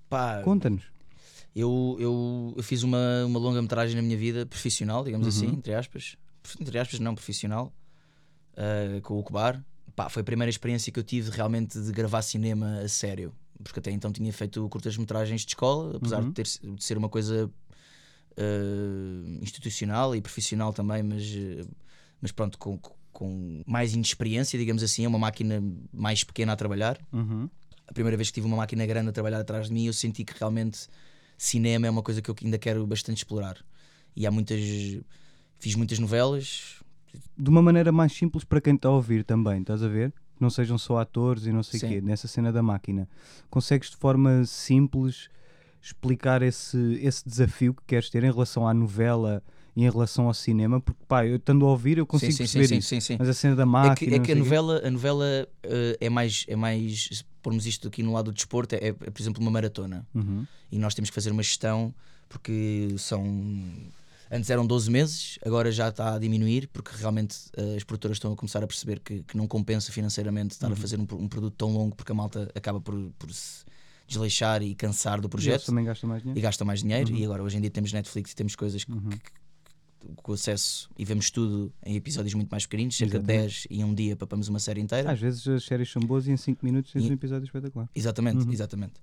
Pá, 0.09 0.43
Conta-nos. 0.43 0.85
Eu, 1.55 1.97
eu, 1.99 2.55
eu 2.57 2.63
fiz 2.63 2.83
uma, 2.83 3.25
uma 3.25 3.39
longa 3.39 3.61
metragem 3.63 3.97
na 3.97 4.03
minha 4.03 4.17
vida 4.17 4.45
profissional, 4.47 5.03
digamos 5.03 5.27
assim, 5.27 5.47
Uhum. 5.47 5.55
entre 5.55 5.75
aspas. 5.75 6.17
Entre 6.61 6.79
aspas, 6.79 7.01
não 7.01 7.15
profissional, 7.15 7.73
ah, 8.57 9.01
com 9.03 9.19
o 9.19 9.23
Cubar. 9.23 9.65
Pá, 9.97 10.09
foi 10.11 10.21
a 10.21 10.25
primeira 10.25 10.51
experiência 10.51 10.93
que 10.93 10.99
eu 10.99 11.03
tive 11.05 11.31
realmente 11.31 11.81
de 11.81 11.91
gravar 11.93 12.21
cinema 12.23 12.81
a 12.81 12.89
sério. 12.89 13.33
Porque 13.65 13.79
até 13.81 13.91
então 13.91 14.13
tinha 14.13 14.31
feito 14.35 14.69
curtas-metragens 14.69 15.41
de 15.41 15.49
escola, 15.53 15.97
apesar 15.97 16.21
Uhum. 16.23 16.29
de, 16.31 16.35
ter, 16.35 16.45
de 16.77 16.85
ser 16.85 16.99
uma 16.99 17.09
coisa 17.09 17.51
ah, 18.37 19.39
institucional 19.41 20.15
e 20.15 20.21
profissional 20.21 20.73
também, 20.75 21.03
mas, 21.03 21.23
ah, 21.25 21.67
mas 22.21 22.33
pronto, 22.33 22.59
com, 22.59 22.79
com 23.17 23.63
mais 23.67 23.95
inexperiência, 23.95 24.59
digamos 24.59 24.83
assim. 24.83 25.05
É 25.07 25.09
uma 25.09 25.19
máquina 25.19 25.63
mais 25.93 26.23
pequena 26.23 26.53
a 26.53 26.57
trabalhar 26.57 26.99
Uhum. 27.13 27.49
a 27.89 27.93
primeira 27.95 28.17
vez 28.17 28.29
que 28.29 28.35
tive 28.35 28.47
uma 28.47 28.59
máquina 28.59 28.85
grande 28.85 29.09
a 29.09 29.13
trabalhar 29.13 29.41
atrás 29.41 29.69
de 29.69 29.73
mim, 29.73 29.87
eu 29.87 29.93
senti 29.93 30.23
que 30.25 30.35
realmente 30.39 30.87
cinema 31.39 31.87
é 31.87 31.91
uma 31.91 32.03
coisa 32.03 32.21
que 32.21 32.29
eu 32.31 32.37
ainda 32.45 32.59
quero 32.59 32.87
bastante 32.87 33.19
explorar. 33.19 33.57
E 34.15 34.27
há 34.27 34.31
muitas. 34.31 34.61
Fiz 35.59 35.75
muitas 35.75 35.99
novelas. 35.99 36.83
De 37.39 37.49
uma 37.49 37.63
maneira 37.63 37.91
mais 37.91 38.13
simples 38.13 38.45
para 38.45 38.61
quem 38.61 38.75
está 38.75 38.89
a 38.89 38.93
ouvir 38.93 39.25
também, 39.25 39.61
estás 39.61 39.83
a 39.83 39.89
ver? 39.89 40.13
Não 40.39 40.51
sejam 40.51 40.77
só 40.77 40.99
atores 40.99 41.47
e 41.47 41.53
não 41.53 41.63
sei 41.63 41.81
o 41.81 41.89
quê, 41.89 42.01
nessa 42.03 42.29
cena 42.29 42.53
da 42.53 42.63
máquina. 42.63 43.09
Consegues 43.49 43.89
de 43.91 43.97
forma 43.97 44.45
simples 44.45 45.29
explicar 45.81 46.43
esse, 46.43 46.77
esse 47.03 47.27
desafio 47.27 47.73
que 47.73 47.83
queres 47.87 48.11
ter 48.11 48.23
em 48.25 48.31
relação 48.31 48.67
à 48.69 48.75
novela 48.75 49.43
em 49.85 49.91
relação 49.91 50.27
ao 50.27 50.35
cinema? 50.35 50.81
Porque, 50.81 51.01
pá, 51.07 51.27
eu 51.27 51.37
estando 51.37 51.67
a 51.67 51.71
ouvir, 51.71 51.99
eu 51.99 52.07
consigo 52.07 52.33
sim, 52.33 52.37
sim, 52.39 52.43
perceber 52.45 52.67
sim, 52.69 52.77
isso. 52.79 52.89
sim, 52.89 53.01
sim. 53.01 53.17
Mas 53.19 53.29
a 53.29 53.35
cena 53.35 53.55
da 53.57 53.63
É 53.63 53.67
máquina. 53.67 54.11
que, 54.11 54.17
é 54.17 54.19
que 54.21 54.33
a 54.33 54.37
novela, 54.37 54.81
a 54.85 54.91
novela 54.91 55.49
eh, 55.63 55.97
é 56.01 56.09
mais, 56.09 56.45
é 56.49 56.57
mais, 56.57 57.09
se 57.13 57.25
pormos 57.43 57.67
isto 57.67 57.87
aqui 57.89 58.03
no 58.03 58.13
lado 58.13 58.27
do 58.27 58.33
desporto, 58.35 58.75
é, 58.75 58.89
é, 58.89 58.93
por 58.93 59.21
exemplo 59.21 59.41
uma 59.43 59.51
maratona. 59.51 60.07
Uhum. 60.15 60.47
E 60.73 60.79
nós 60.79 60.95
temos 60.95 61.11
que 61.11 61.15
fazer 61.15 61.31
uma 61.31 61.43
gestão 61.43 61.95
porque 62.29 62.95
são. 62.99 63.23
Antes 64.29 64.51
eram 64.51 64.67
12 64.67 64.91
meses, 64.91 65.39
agora 65.47 65.71
já 65.71 65.89
está 65.89 66.17
a 66.17 66.19
diminuir 66.19 66.69
porque 66.73 66.91
realmente 66.97 67.37
eh, 67.57 67.77
as 67.77 67.85
produtoras 67.85 68.17
estão 68.17 68.33
a 68.33 68.37
começar 68.37 68.61
a 68.65 68.67
perceber 68.67 68.99
que, 68.99 69.23
que 69.23 69.37
não 69.37 69.47
compensa 69.47 69.93
financeiramente 69.93 70.53
estar 70.55 70.67
Uhum. 70.67 70.73
a 70.73 70.77
fazer 70.77 70.99
um, 70.99 71.07
um 71.13 71.29
produto 71.29 71.55
tão 71.57 71.71
longo 71.73 71.95
porque 71.95 72.11
a 72.11 72.15
malta 72.15 72.51
acaba 72.53 72.81
por, 72.81 72.95
por 73.17 73.33
se 73.33 73.65
desleixar 74.09 74.63
e 74.65 74.75
cansar 74.75 75.21
do 75.21 75.29
E 75.29 75.31
projeto 75.31 75.67
também 75.67 75.85
gastam 75.85 76.09
mais 76.09 76.23
dinheiro. 76.23 76.39
e 76.41 76.43
gasta 76.43 76.65
mais 76.65 76.81
dinheiro. 76.83 77.11
Uhum. 77.13 77.17
E 77.19 77.25
agora 77.25 77.43
hoje 77.45 77.57
em 77.57 77.61
dia 77.61 77.71
temos 77.71 77.93
Netflix 77.93 78.33
e 78.33 78.35
temos 78.35 78.57
coisas 78.57 78.83
que, 78.83 78.91
Uhum. 78.91 79.11
que- 79.11 79.31
com 80.23 80.33
acesso 80.33 80.89
e 80.99 81.05
vemos 81.05 81.31
tudo 81.31 81.73
em 81.85 81.97
episódios 81.97 82.33
muito 82.35 82.49
mais 82.51 82.65
pequeninos, 82.65 82.97
cerca 82.97 83.17
Exatamente. 83.19 83.43
de 83.43 83.49
10 83.49 83.67
e 83.71 83.81
em 83.81 83.85
um 83.85 83.95
dia 83.95 84.15
papamos 84.17 84.49
uma 84.49 84.59
série 84.61 84.81
inteira. 84.81 85.11
Às 85.11 85.19
vezes 85.21 85.47
as 85.49 85.65
séries 85.65 85.91
são 85.91 86.01
boas 86.03 86.27
e 86.27 86.31
em 86.33 86.37
5 86.37 86.65
minutos 86.65 86.93
tens 86.93 87.05
E- 87.05 87.11
um 87.11 87.13
episódio 87.15 87.45
espetacular. 87.45 87.89
Exatamente, 87.95 88.45
Uhum. 88.45 88.53
exatamente. 88.53 88.95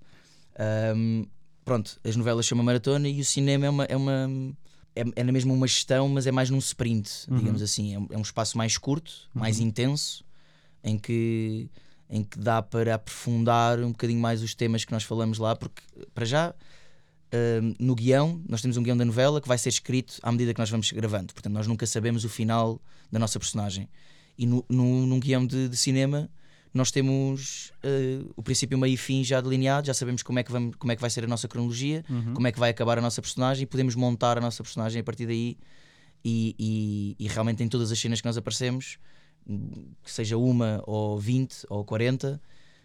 Ahm, 0.58 1.24
pronto, 1.64 1.98
as 2.04 2.16
novelas 2.16 2.46
são 2.46 2.56
uma 2.56 2.64
maratona 2.64 3.08
e 3.08 3.20
o 3.20 3.24
cinema 3.24 3.66
é 3.66 3.70
uma. 3.70 3.84
É, 3.84 3.96
uma, 3.96 4.30
é, 4.96 5.02
é 5.16 5.24
na 5.24 5.32
mesma 5.32 5.52
uma 5.52 5.66
gestão, 5.66 6.08
mas 6.08 6.26
é 6.26 6.32
mais 6.32 6.50
num 6.50 6.58
sprint, 6.58 7.10
Uhum. 7.28 7.38
digamos 7.38 7.62
assim. 7.62 7.94
É 7.94 7.98
um, 7.98 8.06
é 8.10 8.16
um 8.18 8.22
espaço 8.22 8.56
mais 8.56 8.78
curto, 8.78 9.12
mais 9.34 9.58
intenso, 9.58 10.24
em 10.84 10.96
que, 10.98 11.68
em 12.08 12.22
que 12.22 12.38
dá 12.38 12.62
para 12.62 12.94
aprofundar 12.94 13.80
um 13.80 13.90
bocadinho 13.90 14.20
mais 14.20 14.42
os 14.42 14.54
temas 14.54 14.84
que 14.84 14.92
nós 14.92 15.02
falamos 15.02 15.38
lá, 15.38 15.56
porque 15.56 15.82
para 16.14 16.24
já. 16.24 16.54
No 17.78 17.94
guião, 17.94 18.40
nós 18.48 18.60
temos 18.62 18.76
um 18.76 18.82
guião 18.82 18.96
da 18.96 19.04
novela 19.04 19.40
que 19.40 19.48
vai 19.48 19.58
ser 19.58 19.68
escrito 19.68 20.18
à 20.22 20.30
medida 20.32 20.52
que 20.54 20.60
nós 20.60 20.70
vamos 20.70 20.90
gravando, 20.92 21.32
portanto, 21.32 21.52
nós 21.52 21.66
nunca 21.66 21.86
sabemos 21.86 22.24
o 22.24 22.28
final 22.28 22.80
da 23.10 23.18
nossa 23.18 23.38
personagem. 23.38 23.88
E 24.36 24.46
no, 24.46 24.64
no, 24.68 25.06
num 25.06 25.20
guião 25.20 25.46
de, 25.46 25.68
de 25.68 25.76
cinema, 25.76 26.28
nós 26.72 26.90
temos 26.90 27.72
eh, 27.84 28.20
o 28.36 28.42
princípio, 28.42 28.76
meio 28.76 28.94
e 28.94 28.96
fim 28.96 29.22
já 29.22 29.40
delineado, 29.40 29.86
já 29.86 29.94
sabemos 29.94 30.22
como 30.24 30.38
é, 30.40 30.42
que 30.42 30.50
vamos, 30.50 30.74
como 30.76 30.90
é 30.90 30.96
que 30.96 31.00
vai 31.00 31.08
ser 31.10 31.22
a 31.24 31.26
nossa 31.28 31.46
cronologia, 31.46 32.04
Uhum. 32.10 32.34
como 32.34 32.46
é 32.48 32.52
que 32.52 32.58
vai 32.58 32.70
acabar 32.70 32.98
a 32.98 33.00
nossa 33.00 33.22
personagem 33.22 33.62
e 33.62 33.66
podemos 33.66 33.94
montar 33.94 34.36
a 34.38 34.40
nossa 34.40 34.62
personagem 34.62 35.00
a 35.00 35.04
partir 35.04 35.26
daí 35.26 35.56
e, 36.24 36.54
e- 36.58 37.24
e 37.24 37.28
realmente 37.28 37.62
em 37.62 37.68
todas 37.68 37.92
as 37.92 37.98
cenas 37.98 38.20
que 38.20 38.26
nós 38.26 38.36
aparecemos, 38.36 38.98
que 40.02 40.10
seja 40.10 40.36
uma 40.36 40.82
ou 40.86 41.18
20 41.18 41.66
ou 41.68 41.84
40, 41.84 42.40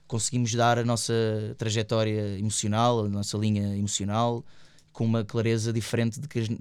conseguimos 0.09 0.53
dar 0.55 0.79
a 0.79 0.83
nossa 0.83 1.13
trajetória 1.57 2.37
emocional, 2.39 3.05
a 3.05 3.07
nossa 3.07 3.37
linha 3.37 3.77
emocional 3.77 4.43
com 4.91 5.05
uma 5.05 5.23
clareza 5.23 5.71
diferente 5.71 6.19
de 6.19 6.27
que 6.27 6.39
as- 6.39 6.49
de- 6.49 6.57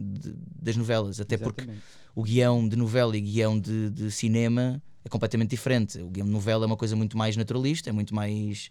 das 0.62 0.76
novelas, 0.76 1.18
até 1.18 1.36
porque 1.38 1.62
Exatamente. 1.62 1.82
o 2.14 2.22
guião 2.22 2.68
de 2.68 2.76
novela 2.76 3.16
e 3.16 3.20
guião 3.22 3.58
de, 3.58 3.88
de 3.90 4.10
cinema 4.12 4.80
é 5.02 5.08
completamente 5.08 5.48
diferente. 5.50 5.98
O 5.98 6.10
guião 6.10 6.26
de 6.26 6.32
novela 6.32 6.64
é 6.64 6.66
uma 6.66 6.76
coisa 6.76 6.94
muito 6.94 7.16
mais 7.16 7.36
naturalista, 7.38 7.88
é 7.88 7.92
muito 7.92 8.14
mais 8.14 8.68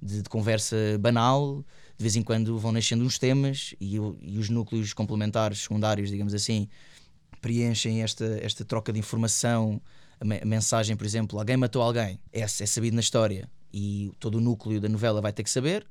de, 0.00 0.22
de 0.22 0.28
conversa 0.28 0.74
banal. 0.98 1.62
De 1.98 2.02
vez 2.02 2.16
em 2.16 2.22
quando 2.22 2.58
vão 2.58 2.72
nascendo 2.72 3.04
uns 3.04 3.18
temas 3.18 3.74
e, 3.78 3.96
e 4.22 4.38
os 4.38 4.48
núcleos 4.48 4.94
complementares, 4.94 5.58
secundários, 5.60 6.08
digamos 6.10 6.32
assim, 6.32 6.66
preenchem 7.42 8.02
esta, 8.02 8.24
esta 8.42 8.64
troca 8.64 8.90
de 8.90 8.98
informação. 8.98 9.80
A, 10.18 10.24
me- 10.24 10.40
a 10.42 10.46
mensagem, 10.46 10.96
por 10.96 11.04
exemplo, 11.04 11.38
alguém 11.38 11.58
matou 11.58 11.82
alguém, 11.82 12.18
é, 12.32 12.40
é 12.40 12.46
sabido 12.48 12.94
na 12.94 13.00
história 13.00 13.50
e 13.76 14.12
todo 14.20 14.36
o 14.36 14.40
núcleo 14.40 14.80
da 14.80 14.88
novela 14.88 15.20
vai 15.20 15.32
ter 15.32 15.42
que 15.42 15.50
saber. 15.50 15.84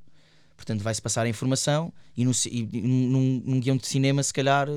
Portanto, 0.55 0.81
vai-se 0.81 1.01
passar 1.01 1.25
a 1.25 1.29
informação 1.29 1.91
e, 2.15 2.23
no, 2.23 2.31
e 2.49 2.63
num, 2.81 3.41
num 3.45 3.59
guião 3.59 3.75
de 3.75 3.85
cinema, 3.87 4.23
se 4.23 4.31
calhar, 4.33 4.67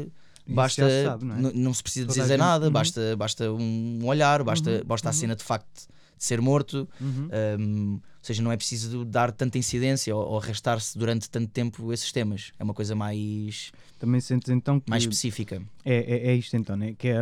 basta. 0.46 0.88
se 0.88 1.04
sabe, 1.04 1.24
não 1.24 1.36
é? 1.48 1.52
não 1.54 1.72
se 1.74 1.82
precisa 1.82 2.06
Toda 2.08 2.20
dizer 2.20 2.36
nada, 2.38 2.66
Uhum. 2.66 2.72
basta, 2.72 3.16
basta 3.16 3.52
um 3.52 4.04
olhar, 4.06 4.42
basta, 4.42 4.82
basta 4.84 5.08
a 5.10 5.12
cena 5.12 5.36
de 5.36 5.44
facto 5.44 5.86
de 6.18 6.24
ser 6.24 6.40
morto. 6.40 6.88
Uhum. 7.00 7.28
Um, 7.60 7.92
ou 7.94 8.00
seja, 8.22 8.42
não 8.42 8.50
é 8.50 8.56
preciso 8.56 9.04
dar 9.04 9.30
tanta 9.30 9.56
incidência 9.58 10.16
ou, 10.16 10.26
ou 10.32 10.38
arrastar-se 10.38 10.98
durante 10.98 11.30
tanto 11.30 11.48
tempo 11.52 11.92
esses 11.92 12.10
temas. 12.10 12.52
É 12.58 12.64
uma 12.64 12.74
coisa 12.74 12.94
mais, 12.96 13.70
Também 14.00 14.20
sentes 14.20 14.48
então 14.50 14.82
mais 14.88 15.04
específica. 15.04 15.62
é, 15.84 15.94
é, 15.94 16.28
é 16.30 16.34
isto 16.34 16.56
então, 16.56 16.74
né? 16.76 16.94
que 16.98 17.06
é 17.08 17.16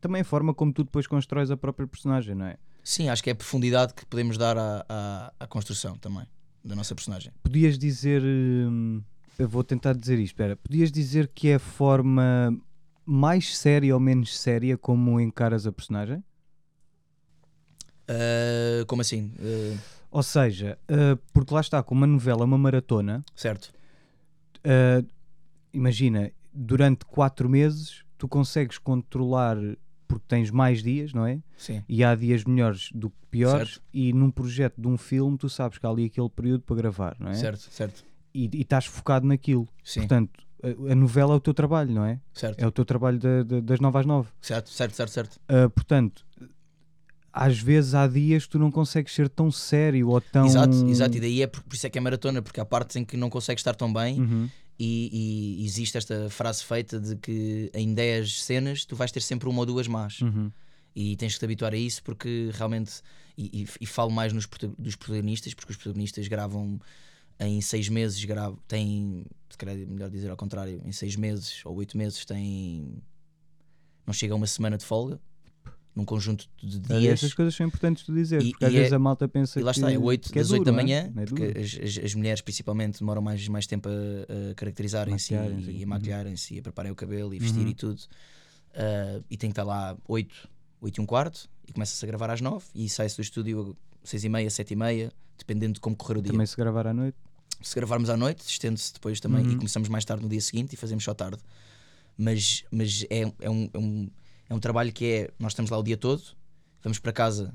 também 0.00 0.20
a 0.20 0.24
forma 0.24 0.54
como 0.54 0.72
tu 0.72 0.84
depois 0.84 1.06
constróis 1.08 1.50
a 1.50 1.56
própria 1.56 1.86
personagem, 1.88 2.34
não 2.36 2.46
é? 2.46 2.56
Sim, 2.88 3.10
acho 3.10 3.22
que 3.22 3.28
é 3.28 3.34
a 3.34 3.36
profundidade 3.36 3.92
que 3.92 4.06
podemos 4.06 4.38
dar 4.38 4.56
à, 4.56 4.82
à, 4.88 5.32
à 5.40 5.46
construção 5.46 5.98
também 5.98 6.26
da 6.64 6.74
nossa 6.74 6.94
personagem. 6.94 7.30
Podias 7.42 7.78
dizer, 7.78 8.22
hum, 8.24 9.02
eu 9.38 9.46
vou 9.46 9.62
tentar 9.62 9.92
dizer 9.92 10.14
isto, 10.14 10.32
espera, 10.32 10.56
podias 10.56 10.90
dizer 10.90 11.28
que 11.28 11.48
é 11.48 11.56
a 11.56 11.58
forma 11.58 12.58
mais 13.04 13.58
séria 13.58 13.92
ou 13.92 14.00
menos 14.00 14.38
séria 14.38 14.78
como 14.78 15.20
encaras 15.20 15.66
a 15.66 15.70
personagem? 15.70 16.24
Uh, 18.08 18.86
como 18.86 19.02
assim? 19.02 19.34
Uh, 19.38 19.78
Ou 20.10 20.22
seja, 20.22 20.78
uh, 20.90 21.14
porque 21.30 21.52
lá 21.52 21.60
está, 21.60 21.82
como 21.82 22.00
uma 22.00 22.06
novela 22.06 22.40
é 22.40 22.46
uma 22.46 22.56
maratona, 22.56 23.22
certo. 23.36 23.70
imagina, 25.74 26.32
durante 26.54 27.04
quatro 27.04 27.50
meses 27.50 28.02
tu 28.16 28.26
consegues 28.26 28.78
controlar 28.78 29.58
porque 30.08 30.24
tens 30.26 30.50
mais 30.50 30.82
dias, 30.82 31.12
não 31.12 31.24
é? 31.26 31.38
Sim. 31.56 31.82
E 31.88 32.02
há 32.02 32.14
dias 32.14 32.42
melhores 32.44 32.88
do 32.94 33.10
que 33.10 33.16
piores, 33.30 33.68
Certo. 33.74 33.82
e 33.92 34.12
num 34.12 34.30
projeto 34.30 34.80
de 34.80 34.88
um 34.88 34.96
filme 34.96 35.36
tu 35.38 35.48
sabes 35.48 35.76
que 35.78 35.86
há 35.86 35.90
ali 35.90 36.06
aquele 36.06 36.30
período 36.30 36.62
para 36.62 36.74
gravar, 36.76 37.14
não 37.20 37.30
é? 37.30 37.34
Certo, 37.34 37.60
certo. 37.70 38.02
E, 38.34 38.48
e 38.52 38.62
estás 38.62 38.86
focado 38.86 39.26
naquilo. 39.26 39.68
Sim, 39.84 40.00
Portanto, 40.00 40.30
a, 40.62 40.92
a 40.92 40.94
novela 40.94 41.34
é 41.34 41.36
o 41.36 41.40
teu 41.40 41.52
trabalho, 41.54 41.92
não 41.92 42.04
é? 42.04 42.18
certo. 42.32 42.58
É 42.60 42.66
o 42.66 42.70
teu 42.72 42.84
trabalho 42.84 43.18
da- 43.18 43.42
da- 43.42 43.60
das 43.60 43.78
nove 43.80 43.98
às 43.98 44.06
nove. 44.06 44.28
Certo, 44.40 44.70
certo, 44.70 44.94
certo, 44.96 45.10
certo. 45.12 45.40
Uh, 45.48 45.68
portanto, 45.70 46.24
às 47.32 47.58
vezes 47.60 47.94
há 47.94 48.06
dias 48.06 48.44
que 48.46 48.50
tu 48.52 48.58
não 48.58 48.70
consegues 48.70 49.14
ser 49.14 49.28
tão 49.28 49.50
sério 49.50 50.08
ou 50.08 50.20
tão. 50.20 50.46
Exato, 50.46 50.74
exato. 50.88 51.16
E 51.16 51.20
daí 51.20 51.42
é 51.42 51.46
por, 51.46 51.62
por 51.62 51.74
isso 51.74 51.86
é 51.86 51.90
que 51.90 51.98
é 51.98 52.00
maratona, 52.00 52.42
porque 52.42 52.58
há 52.60 52.64
partes 52.64 52.96
em 52.96 53.04
que 53.04 53.16
não 53.16 53.30
consegues 53.30 53.60
estar 53.60 53.74
tão 53.74 53.92
bem 53.92 54.20
Uhum. 54.20 54.48
E, 54.78 55.58
e 55.60 55.64
existe 55.66 55.96
esta 55.98 56.30
frase 56.30 56.62
feita 56.64 57.00
de 57.00 57.16
que 57.16 57.70
em 57.74 57.92
10 57.94 58.42
cenas 58.42 58.84
tu 58.84 58.94
vais 58.94 59.10
ter 59.10 59.20
sempre 59.20 59.48
uma 59.48 59.60
ou 59.60 59.66
duas 59.66 59.86
más. 59.88 60.20
Uhum. 60.20 60.50
E 60.94 61.16
tens 61.16 61.34
que 61.34 61.38
te 61.40 61.44
habituar 61.44 61.72
a 61.72 61.76
isso 61.76 62.02
porque 62.02 62.50
realmente. 62.52 63.00
E, 63.36 63.62
e- 63.62 63.68
e 63.82 63.86
falo 63.86 64.10
mais 64.10 64.32
nos 64.32 64.48
dos 64.78 64.96
protagonistas, 64.96 65.54
porque 65.54 65.70
os 65.72 65.76
protagonistas 65.76 66.26
gravam 66.28 66.80
em 67.38 67.60
seis 67.60 67.88
meses, 67.88 68.24
gravam, 68.24 68.58
têm. 68.66 69.24
Se 69.48 69.56
calhar 69.56 69.76
é 69.76 69.84
melhor 69.86 70.10
dizer 70.10 70.28
ao 70.30 70.36
contrário, 70.36 70.80
em 70.84 70.92
seis 70.92 71.14
meses 71.16 71.60
ou 71.64 71.76
oito 71.76 71.96
meses 71.96 72.24
têm. 72.24 73.00
Não 74.06 74.12
chega 74.12 74.32
a 74.32 74.36
uma 74.36 74.46
semana 74.46 74.76
de 74.78 74.84
folga, 74.84 75.20
num 75.98 76.04
conjunto 76.04 76.48
de 76.62 76.78
dias. 76.78 77.04
Essas 77.14 77.34
coisas 77.34 77.52
são 77.56 77.66
importantes 77.66 78.06
de 78.06 78.12
dizer, 78.14 78.40
E- 78.40 78.50
porque 78.52 78.64
às 78.64 78.72
e 78.72 78.76
é- 78.76 78.78
vezes 78.78 78.92
a 78.92 78.98
malta 79.00 79.26
pensa 79.26 79.58
E 79.58 79.62
lá 79.64 79.72
que, 79.72 79.80
está, 79.80 79.92
é 79.92 79.98
8 79.98 80.32
que 80.32 80.38
é 80.38 80.42
das 80.42 80.50
8 80.52 80.60
duro, 80.60 80.64
da 80.66 80.70
não 80.72 80.82
manhã, 80.84 81.12
é? 81.16 81.22
É 81.22 81.24
porque 81.26 81.42
as, 81.58 81.98
as- 81.98 82.04
as 82.04 82.14
mulheres 82.14 82.40
principalmente 82.40 83.00
demoram 83.00 83.20
mais, 83.20 83.46
mais 83.48 83.66
tempo 83.66 83.88
a, 83.88 84.50
a 84.50 84.54
caracterizarem-se 84.54 85.34
e, 85.34 85.36
e 85.36 85.38
a 85.38 85.42
uhum. 85.82 85.86
maquilharem-se 85.86 86.54
e 86.54 86.58
a 86.60 86.62
prepararem 86.62 86.92
o 86.92 86.94
cabelo 86.94 87.34
e 87.34 87.38
vestir 87.40 87.62
Uhum. 87.62 87.68
e 87.68 87.74
tudo. 87.74 88.00
Ah, 88.74 89.20
e 89.28 89.36
tem 89.36 89.50
que 89.50 89.52
estar 89.52 89.64
lá 89.64 89.96
8, 90.06 90.48
8 90.80 90.98
e 90.98 91.00
um 91.00 91.06
quarto 91.06 91.48
e 91.66 91.72
começa-se 91.72 92.04
a 92.04 92.06
gravar 92.06 92.30
às 92.30 92.40
9 92.40 92.64
e 92.74 92.88
sai-se 92.88 93.16
do 93.16 93.22
estúdio 93.22 93.76
6 94.04 94.22
e 94.22 94.28
meia, 94.28 94.48
7 94.48 94.70
e 94.72 94.76
meia, 94.76 95.12
dependendo 95.36 95.72
de 95.74 95.80
como 95.80 95.96
correr 95.96 96.18
o 96.18 96.22
dia. 96.22 96.30
Também 96.30 96.46
se 96.46 96.56
gravar 96.56 96.86
à 96.86 96.94
noite. 96.94 97.16
Se 97.60 97.74
gravarmos 97.74 98.08
à 98.08 98.16
noite, 98.16 98.44
estende-se 98.46 98.92
depois 98.94 99.18
também 99.18 99.44
e 99.44 99.48
Uhum. 99.48 99.56
começamos 99.56 99.88
mais 99.88 100.04
tarde 100.04 100.22
no 100.22 100.28
dia 100.28 100.40
seguinte 100.40 100.74
e 100.74 100.76
fazemos 100.76 101.02
só 101.02 101.12
tarde. 101.12 101.38
Mas, 102.16 102.64
mas 102.70 103.04
é, 103.10 103.22
é, 103.40 103.50
um, 103.50 103.68
é, 103.72 103.78
um, 103.78 104.08
é 104.48 104.54
um 104.54 104.58
trabalho 104.60 104.92
que 104.92 105.04
é. 105.04 105.30
Nós 105.38 105.52
estamos 105.52 105.70
lá 105.70 105.78
o 105.78 105.82
dia 105.82 105.96
todo, 105.96 106.22
vamos 106.82 106.98
para 106.98 107.12
casa. 107.12 107.54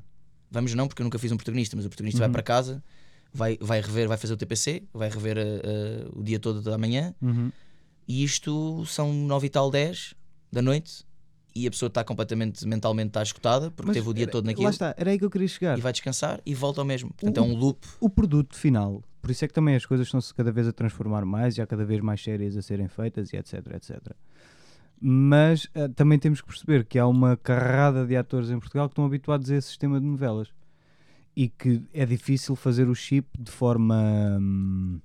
Vamos 0.51 0.73
não, 0.75 0.87
porque 0.87 1.01
eu 1.01 1.03
nunca 1.05 1.17
fiz 1.17 1.31
um 1.31 1.37
protagonista, 1.37 1.75
mas 1.75 1.85
o 1.85 1.89
protagonista 1.89 2.19
vai 2.19 2.27
Uhum. 2.27 2.33
para 2.33 2.43
casa, 2.43 2.83
vai, 3.33 3.57
vai 3.59 3.81
rever, 3.81 4.07
vai 4.07 4.17
fazer 4.17 4.33
o 4.33 4.37
TPC, 4.37 4.83
vai 4.93 5.09
rever 5.09 5.37
eh, 5.37 6.07
o 6.13 6.21
dia 6.21 6.39
todo 6.39 6.61
da 6.61 6.77
manhã 6.77 7.15
Uhum. 7.21 7.51
e 8.07 8.23
isto 8.23 8.85
são 8.85 9.11
9 9.11 9.47
e 9.47 9.49
tal 9.49 9.71
10 9.71 10.13
da 10.51 10.61
noite 10.61 11.03
e 11.55 11.65
a 11.65 11.71
pessoa 11.71 11.87
está 11.87 12.03
completamente 12.03 12.67
mentalmente 12.67 13.07
está 13.09 13.23
esgotada 13.23 13.71
porque 13.71 13.87
Mas 13.87 13.97
teve 13.97 14.09
o 14.09 14.13
dia 14.13 14.25
era- 14.25 14.31
todo 14.31 14.45
Lá 14.45 14.51
naquilo 14.51 14.69
está, 14.69 14.93
era 14.95 15.09
aí 15.09 15.17
que 15.17 15.25
eu 15.25 15.29
queria 15.31 15.47
chegar. 15.47 15.77
e 15.77 15.81
vai 15.81 15.91
descansar 15.91 16.39
e 16.45 16.53
volta 16.53 16.81
ao 16.81 16.85
mesmo. 16.85 17.09
Portanto, 17.13 17.37
é 17.37 17.41
O- 17.41 17.45
um 17.45 17.55
loop. 17.55 17.79
O 17.99 18.07
produto 18.09 18.55
final, 18.55 19.03
por 19.23 19.31
isso 19.31 19.43
é 19.43 19.47
que 19.47 19.53
também 19.55 19.73
as 19.75 19.85
coisas 19.87 20.05
estão-se 20.05 20.31
cada 20.35 20.51
vez 20.51 20.67
a 20.67 20.71
transformar 20.71 21.25
mais 21.25 21.57
e 21.57 21.61
há 21.63 21.65
cada 21.65 21.83
vez 21.83 21.99
mais 22.01 22.21
séries 22.21 22.55
a 22.55 22.61
serem 22.61 22.87
feitas 22.87 23.33
e 23.33 23.37
etc, 23.37 23.53
etc. 23.73 23.99
Mas 24.99 25.67
eh, 25.73 25.87
também 25.89 26.17
temos 26.17 26.41
que 26.41 26.47
perceber 26.47 26.85
que 26.85 26.97
há 26.97 27.05
uma 27.05 27.35
carrada 27.35 28.05
de 28.05 28.15
atores 28.15 28.49
em 28.49 28.59
Portugal 28.59 28.87
que 28.87 28.93
estão 28.93 29.05
habituados 29.05 29.51
a 29.51 29.55
esse 29.55 29.67
sistema 29.67 29.99
de 29.99 30.05
novelas 30.05 30.49
e 31.35 31.49
que 31.49 31.83
é 31.93 32.05
difícil 32.05 32.55
fazer 32.55 32.87
o 32.87 32.95
chip 32.95 33.27
de 33.37 33.51
forma 33.51 34.37
hum, 34.39 34.99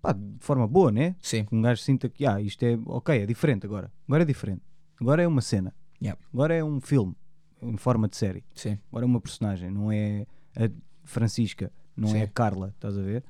pá, 0.00 0.12
de 0.12 0.36
forma 0.40 0.66
boa, 0.66 0.90
né? 0.90 1.16
Sim, 1.20 1.44
Que 1.44 1.54
um 1.54 1.60
gajo 1.62 1.82
sinta 1.82 2.08
que 2.08 2.24
ah, 2.24 2.40
isto 2.40 2.62
é 2.62 2.78
ok, 2.86 3.22
é 3.22 3.26
diferente 3.26 3.66
agora, 3.66 3.92
agora 4.06 4.22
é 4.22 4.26
diferente. 4.26 4.62
Agora 5.00 5.22
é 5.22 5.26
uma 5.26 5.40
cena. 5.40 5.74
Yeah. 6.00 6.20
Agora 6.32 6.54
é 6.54 6.64
um 6.64 6.80
filme 6.80 7.14
em 7.60 7.76
forma 7.76 8.08
de 8.08 8.16
série. 8.16 8.44
Sim. 8.54 8.78
Agora 8.90 9.04
é 9.04 9.06
uma 9.06 9.20
personagem, 9.20 9.70
não 9.70 9.90
é 9.90 10.26
a 10.56 10.70
Francisca, 11.04 11.72
não 11.96 12.08
Sim. 12.08 12.18
é 12.18 12.22
a 12.22 12.28
Carla, 12.28 12.72
estás 12.74 12.96
a 12.96 13.02
ver? 13.02 13.24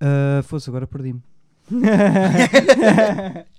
Ah, 0.00 0.42
fosse, 0.42 0.68
agora 0.68 0.86
perdi-me. 0.86 1.22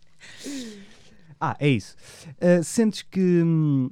ah, 1.51 1.55
é 1.59 1.69
isso. 1.69 1.95
Ah, 2.41 2.61
sentes 2.63 3.01
que, 3.01 3.19
hum, 3.43 3.89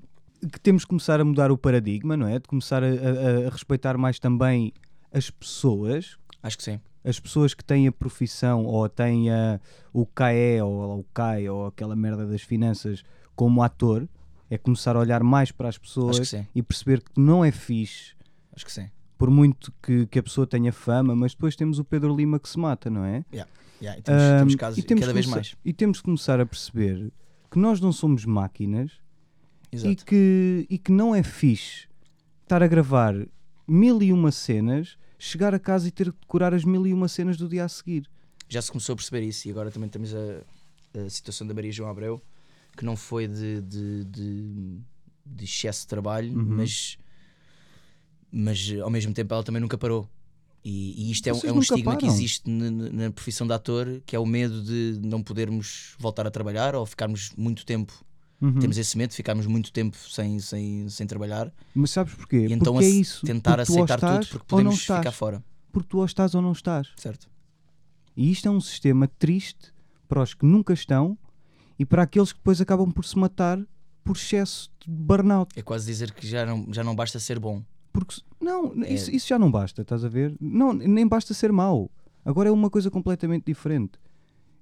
que 0.51 0.59
temos 0.59 0.83
que 0.83 0.89
começar 0.89 1.19
a 1.19 1.25
mudar 1.25 1.51
o 1.51 1.57
paradigma, 1.57 2.15
não 2.17 2.27
é? 2.27 2.39
De 2.39 2.47
começar 2.47 2.83
a, 2.83 2.87
a- 2.87 3.47
a 3.47 3.49
respeitar 3.49 3.97
mais 3.97 4.19
também 4.19 4.73
as 5.11 5.29
pessoas, 5.29 6.17
Acho 6.41 6.57
que 6.57 6.63
sim. 6.63 6.79
as 7.03 7.19
pessoas 7.19 7.53
que 7.53 7.63
têm 7.63 7.87
a 7.87 7.91
profissão 7.91 8.65
ou 8.65 8.87
têm 8.89 9.29
a- 9.31 9.59
o 9.93 10.05
CAE 10.05 10.61
ou 10.61 10.99
o 10.99 11.03
CAI 11.13 11.49
ou 11.49 11.67
aquela 11.67 11.95
merda 11.95 12.25
das 12.25 12.41
finanças 12.41 13.03
como 13.35 13.61
ator, 13.61 14.07
é 14.49 14.57
começar 14.57 14.95
a 14.95 14.99
olhar 14.99 15.23
mais 15.23 15.51
para 15.51 15.69
as 15.69 15.77
pessoas 15.77 16.33
e 16.53 16.61
perceber 16.61 17.01
que 17.01 17.11
não 17.19 17.43
é 17.45 17.51
fixe, 17.51 18.13
Acho 18.53 18.65
que 18.65 18.71
sim. 18.71 18.89
por 19.17 19.29
muito 19.29 19.71
que, 19.81 20.05
que 20.07 20.19
a 20.19 20.23
pessoa 20.23 20.45
tenha 20.47 20.73
fama, 20.73 21.15
mas 21.15 21.33
depois 21.33 21.55
temos 21.55 21.79
o 21.79 21.83
Pedro 21.85 22.15
Lima 22.15 22.37
que 22.39 22.49
se 22.49 22.59
mata, 22.59 22.89
não 22.89 23.05
é? 23.05 23.23
Yeah, 23.31 23.49
e 23.97 24.01
temos, 24.01 24.21
Ahm, 24.21 24.37
temos 24.39 24.55
casos 24.55 24.77
e 24.79 24.83
temos 24.83 25.01
cada 25.01 25.13
vez 25.13 25.25
mais. 25.27 25.55
E 25.65 25.71
temos 25.73 25.97
que 25.99 26.03
começar 26.03 26.39
a 26.39 26.45
perceber 26.45 27.11
que 27.51 27.59
nós 27.59 27.79
não 27.81 27.91
somos 27.91 28.25
máquinas 28.25 28.91
e 29.71 29.95
que, 29.95 30.65
e 30.69 30.77
que 30.77 30.91
não 30.91 31.13
é 31.13 31.21
fixe 31.21 31.87
estar 32.43 32.63
a 32.63 32.67
gravar 32.67 33.13
mil 33.67 34.01
e 34.01 34.11
uma 34.11 34.31
cenas, 34.31 34.97
chegar 35.19 35.53
a 35.53 35.59
casa 35.59 35.87
e 35.87 35.91
ter 35.91 36.11
que 36.11 36.19
decorar 36.21 36.53
as 36.53 36.63
mil 36.65 36.85
e 36.87 36.93
uma 36.93 37.07
cenas 37.07 37.37
do 37.37 37.47
dia 37.47 37.63
a 37.65 37.69
seguir. 37.69 38.09
Já 38.49 38.61
se 38.61 38.71
começou 38.71 38.93
a 38.93 38.95
perceber 38.95 39.21
isso 39.23 39.47
e 39.47 39.51
agora 39.51 39.69
também 39.71 39.89
temos 39.89 40.13
a, 40.13 40.99
a 41.05 41.09
situação 41.09 41.45
da 41.47 41.53
Maria 41.53 41.71
João 41.71 41.89
Abreu, 41.89 42.21
que 42.75 42.83
não 42.83 42.95
foi 42.97 43.27
de, 43.27 43.61
de, 43.61 44.03
de, 44.05 44.77
de 45.25 45.43
excesso 45.45 45.81
de 45.81 45.87
trabalho, 45.87 46.33
Uhum. 46.37 46.55
mas, 46.57 46.97
mas 48.31 48.73
ao 48.81 48.89
mesmo 48.89 49.13
tempo 49.13 49.33
ela 49.33 49.43
também 49.43 49.61
nunca 49.61 49.77
parou. 49.77 50.09
E, 50.63 51.07
e 51.07 51.11
isto 51.11 51.27
é, 51.27 51.33
um- 51.33 51.39
é 51.43 51.51
um 51.51 51.59
estigma 51.59 51.95
que 51.95 52.01
param? 52.05 52.13
existe 52.15 52.49
na, 52.49 53.09
profissão 53.11 53.47
de 53.47 53.53
ator, 53.53 54.01
que 54.05 54.15
é 54.15 54.19
o 54.19 54.25
medo 54.25 54.61
de 54.63 54.99
não 55.01 55.23
podermos 55.23 55.95
voltar 55.97 56.27
a 56.27 56.31
trabalhar 56.31 56.75
ou 56.75 56.85
ficarmos 56.85 57.31
muito 57.35 57.65
tempo. 57.65 57.93
Uhum. 58.39 58.59
Temos 58.59 58.77
esse 58.77 58.97
medo 58.97 59.09
de 59.11 59.15
ficarmos 59.15 59.45
muito 59.45 59.71
tempo 59.71 59.95
sem, 59.97 60.39
sem, 60.39 60.89
sem 60.89 61.05
trabalhar 61.05 61.53
Mas 61.75 61.91
sabes 61.91 62.13
porquê? 62.15 62.47
e 62.47 62.53
então 62.53 62.73
porque 62.73 62.85
é 62.87 62.89
isso. 62.89 63.23
tentar 63.25 63.59
aceitar 63.59 63.99
tudo 63.99 64.27
porque 64.27 64.45
podemos 64.47 64.75
estás. 64.75 64.99
ficar 64.99 65.11
fora. 65.11 65.43
Porque 65.71 65.87
tu 65.89 65.99
ou 65.99 66.05
estás 66.05 66.33
ou 66.35 66.41
não 66.41 66.51
estás. 66.51 66.87
Certo? 66.97 67.29
E 68.17 68.31
isto 68.31 68.47
é 68.47 68.51
um 68.51 68.59
sistema 68.59 69.07
triste 69.07 69.71
para 70.07 70.21
os 70.23 70.33
que 70.33 70.45
nunca 70.45 70.73
estão 70.73 71.17
e 71.77 71.85
para 71.85 72.03
aqueles 72.03 72.31
que 72.31 72.39
depois 72.39 72.59
acabam 72.59 72.91
por 72.91 73.05
se 73.05 73.17
matar 73.17 73.59
por 74.03 74.15
excesso 74.15 74.71
de 74.79 74.89
burnout. 74.91 75.57
É 75.57 75.61
quase 75.61 75.85
dizer 75.85 76.11
que 76.11 76.27
já 76.27 76.45
não, 76.45 76.65
já 76.73 76.83
não 76.83 76.95
basta 76.95 77.19
ser 77.19 77.39
bom. 77.39 77.63
Porque 77.91 78.21
não, 78.39 78.73
É. 78.83 78.93
isso, 78.93 79.11
isso 79.11 79.27
já 79.27 79.37
não 79.37 79.51
basta, 79.51 79.81
estás 79.81 80.03
a 80.03 80.09
ver? 80.09 80.35
Não, 80.39 80.73
nem 80.73 81.07
basta 81.07 81.33
ser 81.33 81.51
mau. 81.51 81.89
Agora 82.23 82.49
é 82.49 82.51
uma 82.51 82.69
coisa 82.69 82.89
completamente 82.89 83.45
diferente. 83.45 83.93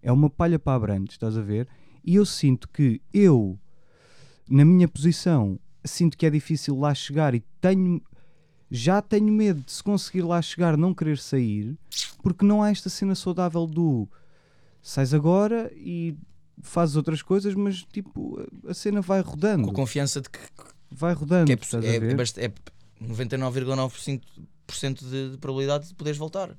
É 0.02 0.12
uma 0.12 0.30
palha 0.30 0.58
para 0.58 0.76
abrantes, 0.76 1.16
estás 1.16 1.38
a 1.38 1.42
ver? 1.42 1.68
E 2.04 2.16
eu 2.16 2.26
sinto 2.26 2.68
que 2.70 3.02
eu, 3.14 3.60
na 4.50 4.64
minha 4.64 4.88
posição, 4.88 5.60
sinto 5.84 6.18
que 6.18 6.26
é 6.26 6.30
difícil 6.30 6.78
lá 6.78 6.94
chegar 6.94 7.36
e 7.36 7.44
tenho 7.62 8.02
já 8.72 9.02
tenho 9.02 9.34
medo 9.34 9.62
de 9.64 9.72
se 9.72 9.84
conseguir 9.84 10.22
lá 10.22 10.40
chegar 10.42 10.78
não 10.78 10.94
querer 10.94 11.18
sair, 11.18 11.76
porque 12.22 12.46
não 12.46 12.62
há 12.62 12.70
esta 12.70 12.88
cena 12.88 13.16
saudável 13.16 13.66
do 13.66 14.08
sais 14.82 15.12
agora 15.12 15.72
e 15.76 16.16
fazes 16.62 16.96
outras 16.96 17.22
coisas, 17.22 17.56
mas 17.56 17.84
tipo, 17.92 18.40
a 18.68 18.74
cena 18.74 19.02
vai 19.02 19.22
rodando. 19.22 19.68
Com 19.68 19.74
confiança 19.74 20.22
de 20.22 20.30
que, 20.30 20.40
Vai 20.92 21.14
rodando, 21.14 21.46
que 21.46 21.54
é, 21.54 21.56
a 21.56 22.42
é, 22.42 22.46
é 22.46 22.54
99,9% 23.02 24.22
por 24.66 24.76
cento 24.76 25.06
de, 25.06 25.32
de 25.32 25.38
probabilidade 25.38 25.88
de 25.88 25.96
poderes 25.96 26.18
voltar. 26.18 26.56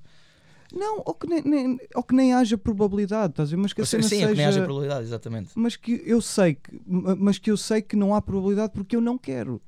Não, 0.72 1.03
ou 1.05 1.14
que 1.14 1.26
nem, 1.26 1.42
nem- 1.42 1.79
ou 1.96 2.03
que 2.03 2.14
nem 2.14 2.33
haja 2.33 2.57
probabilidade, 2.57 3.33
estás 3.33 3.48
a 3.48 3.57
ver? 3.57 3.57
Mas 3.62 3.72
que 3.72 3.81
a 3.83 3.87
seja, 3.87 4.09
cena 4.09 4.09
sim, 4.09 4.16
é 4.24 4.29
que 4.31 4.37
nem 4.37 4.46
seja... 4.46 4.48
haja 4.48 4.62
probabilidade, 4.64 5.05
exatamente. 5.05 5.50
Mas 5.55 5.74
que 5.76 6.00
eu 6.07 6.20
sei 6.20 6.55
que, 6.55 6.81
ma- 6.87 7.16
mas 7.16 7.38
que 7.38 7.50
eu 7.50 7.57
sei 7.57 7.83
que 7.83 7.96
não 7.96 8.14
há 8.14 8.22
probabilidade 8.22 8.72
porque 8.72 8.94
eu 8.94 9.00
não 9.00 9.18
quero. 9.18 9.61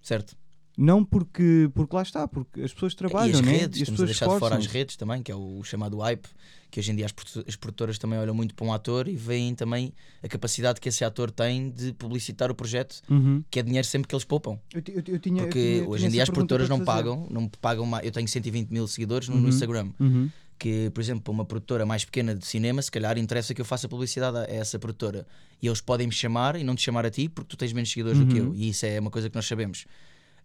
Certo. 0.00 0.36
Não 0.76 1.04
porque, 1.04 1.70
porque 1.72 1.94
lá 1.94 2.02
está, 2.02 2.26
porque 2.26 2.60
as 2.62 2.72
pessoas 2.72 2.94
trabalham, 2.94 3.28
e 3.30 3.34
as 3.34 3.40
né? 3.42 3.52
redes, 3.58 3.78
e 3.80 3.82
as 3.84 3.90
pessoas 3.90 4.08
deixar 4.08 4.26
de 4.28 4.38
fora 4.38 4.56
as 4.56 4.66
redes 4.66 4.96
também, 4.96 5.22
que 5.22 5.30
é 5.30 5.34
o 5.36 5.62
chamado 5.62 5.98
hype, 5.98 6.26
que 6.70 6.80
hoje 6.80 6.90
em 6.90 6.96
dia 6.96 7.06
as, 7.06 7.12
produ- 7.12 7.44
as 7.46 7.54
produtoras 7.54 7.96
também 7.98 8.18
olham 8.18 8.34
muito 8.34 8.54
para 8.56 8.66
um 8.66 8.72
ator 8.72 9.06
e 9.06 9.14
veem 9.14 9.54
também 9.54 9.92
a 10.20 10.26
capacidade 10.26 10.80
que 10.80 10.88
esse 10.88 11.04
ator 11.04 11.30
tem 11.30 11.70
de 11.70 11.92
publicitar 11.92 12.50
o 12.50 12.54
projeto, 12.56 13.00
Uhum. 13.08 13.44
que 13.48 13.60
é 13.60 13.62
dinheiro 13.62 13.86
sempre 13.86 14.08
que 14.08 14.14
eles 14.16 14.24
poupam. 14.24 14.58
Eu, 14.72 14.82
eu 14.88 15.02
eu 15.06 15.18
tinha, 15.20 15.42
Porque 15.44 15.78
tinha- 15.78 15.88
hoje 15.88 16.06
em 16.06 16.10
dia 16.10 16.24
as 16.24 16.30
produtoras 16.30 16.68
não 16.68 16.84
pagam, 16.84 17.28
não 17.30 17.48
pagam 17.48 17.86
mais. 17.86 18.04
Eu 18.04 18.10
tenho 18.10 18.26
120 18.26 18.70
mil 18.70 18.88
seguidores 18.88 19.28
no, 19.28 19.36
no 19.36 19.42
Uhum. 19.42 19.48
Instagram. 19.50 19.90
Uhum. 20.00 20.28
que, 20.56 20.88
por 20.90 21.00
exemplo, 21.00 21.20
para 21.22 21.32
uma 21.32 21.44
produtora 21.44 21.84
mais 21.84 22.04
pequena 22.04 22.32
de 22.34 22.46
cinema, 22.46 22.80
se 22.80 22.88
calhar 22.90 23.18
interessa 23.18 23.52
que 23.52 23.60
eu 23.60 23.64
faça 23.64 23.88
publicidade 23.88 24.36
a 24.38 24.40
a 24.42 24.44
essa 24.54 24.78
produtora. 24.78 25.26
E 25.60 25.66
eles 25.66 25.80
podem 25.80 26.06
me 26.06 26.12
chamar 26.12 26.54
e 26.56 26.62
não 26.62 26.76
te 26.76 26.82
chamar 26.82 27.04
a 27.04 27.10
ti 27.10 27.28
porque 27.28 27.48
tu 27.50 27.56
tens 27.56 27.72
menos 27.72 27.90
seguidores 27.90 28.18
do 28.20 28.26
que 28.26 28.40
Uhum. 28.40 28.46
eu. 28.48 28.54
E 28.54 28.68
isso 28.70 28.86
é 28.86 28.98
uma 29.00 29.10
coisa 29.10 29.28
que 29.28 29.34
nós 29.34 29.46
sabemos. 29.46 29.84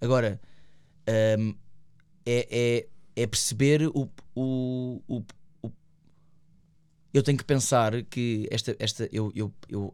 Agora, 0.02 0.40
hum, 1.40 1.56
é, 2.26 2.48
é, 3.16 3.22
é 3.24 3.28
perceber 3.28 3.88
o, 3.88 4.10
o, 4.36 5.02
o, 5.08 5.24
o- 5.62 5.72
Eu 7.14 7.24
tenho 7.24 7.38
que 7.38 7.44
pensar 7.44 8.04
que 8.04 8.48
esta. 8.52 8.76
esta 8.80 9.10
eu, 9.12 9.32
eu, 9.36 9.54
eu, 9.68 9.94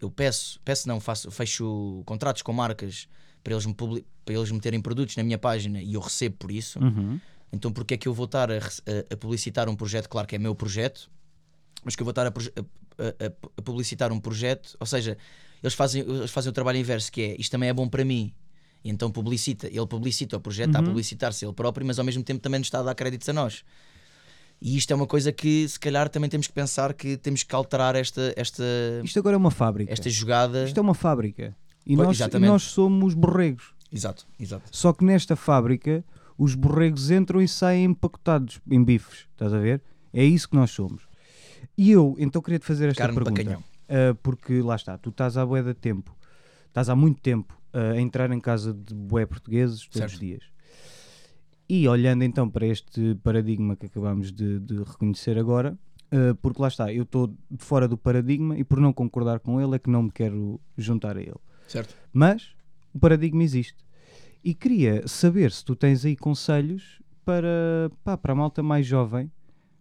eu 0.00 0.10
peço, 0.10 0.60
peço 0.64 0.88
não, 0.88 1.00
faço, 1.00 1.30
fecho 1.30 2.02
contratos 2.06 2.42
com 2.42 2.52
marcas 2.52 3.08
para 3.42 3.52
eles, 3.54 3.66
me 3.66 3.74
publi- 3.74 4.06
para 4.24 4.34
eles 4.34 4.50
meterem 4.50 4.80
produtos 4.80 5.16
na 5.16 5.22
minha 5.22 5.38
página 5.38 5.82
e 5.82 5.94
eu 5.94 6.00
recebo 6.00 6.36
por 6.36 6.50
isso. 6.50 6.78
Uhum. 6.78 7.20
Então 7.52 7.72
porque 7.72 7.94
é 7.94 7.96
que 7.96 8.06
eu 8.08 8.14
vou 8.14 8.26
estar 8.26 8.50
a, 8.50 8.56
a- 8.58 8.60
a 9.12 9.16
publicitar 9.16 9.68
um 9.68 9.74
projeto, 9.76 10.08
claro 10.08 10.26
que 10.28 10.36
é 10.36 10.38
meu 10.38 10.54
projeto, 10.54 11.10
mas 11.84 11.96
que 11.96 12.02
eu 12.02 12.04
vou 12.04 12.10
estar 12.12 12.26
a- 12.26 12.32
a 13.58 13.62
publicitar 13.62 14.12
um 14.12 14.20
projeto, 14.20 14.76
ou 14.78 14.86
seja, 14.86 15.16
eles 15.62 15.74
fazem, 15.74 16.02
eles 16.02 16.30
fazem 16.30 16.50
o 16.50 16.52
trabalho 16.52 16.78
inverso, 16.78 17.10
que 17.10 17.20
é 17.22 17.36
isto 17.40 17.50
também 17.50 17.68
é 17.68 17.72
bom 17.74 17.88
para 17.88 18.04
mim. 18.04 18.32
E 18.82 18.90
então 18.90 19.10
publicita, 19.10 19.66
ele 19.66 19.86
publicita 19.86 20.36
o 20.36 20.40
projeto, 20.40 20.68
está 20.68 20.78
a 20.78 20.82
Uhum. 20.82 20.88
publicitar-se 20.88 21.44
ele 21.44 21.52
próprio, 21.52 21.86
mas 21.86 21.98
ao 21.98 22.04
mesmo 22.04 22.22
tempo 22.22 22.40
também 22.40 22.58
nos 22.58 22.66
está 22.66 22.80
a 22.80 22.82
dar 22.82 22.94
créditos 22.94 23.28
a 23.28 23.32
nós. 23.32 23.62
E 24.60 24.76
isto 24.76 24.90
é 24.92 24.94
uma 24.96 25.06
coisa 25.06 25.32
que 25.32 25.66
se 25.68 25.78
calhar 25.80 26.08
também 26.08 26.28
temos 26.28 26.46
que 26.46 26.52
pensar 26.52 26.92
que 26.92 27.16
temos 27.16 27.42
que 27.42 27.54
alterar 27.54 27.96
esta, 27.96 28.32
esta, 28.36 28.62
Isto 29.02 29.18
agora 29.18 29.34
é 29.34 29.38
uma 29.38 29.50
fábrica. 29.50 29.92
esta 29.92 30.08
jogada. 30.10 30.64
Isto 30.64 30.78
é 30.78 30.80
uma 30.80 30.94
fábrica. 30.94 31.56
E 31.86 31.96
Pois, 31.96 32.18
nós, 32.18 32.34
e 32.34 32.38
nós 32.38 32.62
somos 32.62 33.14
borregos. 33.14 33.74
Exato, 33.90 34.26
exato. 34.38 34.64
Só 34.70 34.92
que 34.92 35.02
nesta 35.04 35.34
fábrica 35.34 36.04
os 36.36 36.54
borregos 36.54 37.10
entram 37.10 37.40
e 37.40 37.48
saem 37.48 37.84
empacotados 37.84 38.60
em 38.70 38.82
bifes. 38.84 39.26
Estás 39.32 39.52
a 39.52 39.58
ver? 39.58 39.82
É 40.12 40.24
isso 40.24 40.48
que 40.48 40.56
nós 40.56 40.70
somos. 40.70 41.02
E 41.76 41.90
eu, 41.90 42.14
então, 42.18 42.42
queria 42.42 42.58
te 42.58 42.66
fazer 42.66 42.88
esta 42.90 43.02
Carne 43.02 43.14
pergunta. 43.14 43.58
Uh, 43.58 44.14
porque 44.22 44.60
lá 44.60 44.76
está, 44.76 44.96
tu 44.96 45.10
estás 45.10 45.36
há 45.36 45.44
bué 45.44 45.62
de 45.62 45.74
tempo, 45.74 46.14
estás 46.68 46.88
há 46.88 46.94
muito 46.94 47.20
tempo 47.20 47.59
a 47.72 48.00
entrar 48.00 48.30
em 48.30 48.40
casa 48.40 48.72
de 48.72 48.94
bué 48.94 49.26
portugueses 49.26 49.80
todos 49.82 49.98
Certo. 49.98 50.12
os 50.12 50.18
dias. 50.18 50.42
E 51.68 51.86
olhando 51.86 52.24
então 52.24 52.48
para 52.50 52.66
este 52.66 53.14
paradigma 53.22 53.76
que 53.76 53.86
acabamos 53.86 54.32
de, 54.32 54.58
de 54.58 54.82
reconhecer 54.82 55.38
agora, 55.38 55.78
uh, 56.12 56.34
porque 56.36 56.60
lá 56.60 56.68
está, 56.68 56.92
eu 56.92 57.04
estou 57.04 57.32
fora 57.58 57.86
do 57.86 57.96
paradigma 57.96 58.58
e 58.58 58.64
por 58.64 58.80
não 58.80 58.92
concordar 58.92 59.38
com 59.38 59.60
ele 59.60 59.76
é 59.76 59.78
que 59.78 59.88
não 59.88 60.02
me 60.04 60.10
quero 60.10 60.60
juntar 60.76 61.16
a 61.16 61.20
ele. 61.20 61.38
Certo? 61.68 61.94
Mas 62.12 62.54
o 62.92 62.98
paradigma 62.98 63.42
existe. 63.44 63.84
E 64.42 64.54
queria 64.54 65.06
saber 65.06 65.52
se 65.52 65.64
tu 65.64 65.76
tens 65.76 66.04
aí 66.04 66.16
conselhos 66.16 67.00
para, 67.24 67.90
pá, 68.02 68.16
para 68.16 68.32
a 68.32 68.36
malta 68.36 68.62
mais 68.62 68.86
jovem 68.86 69.30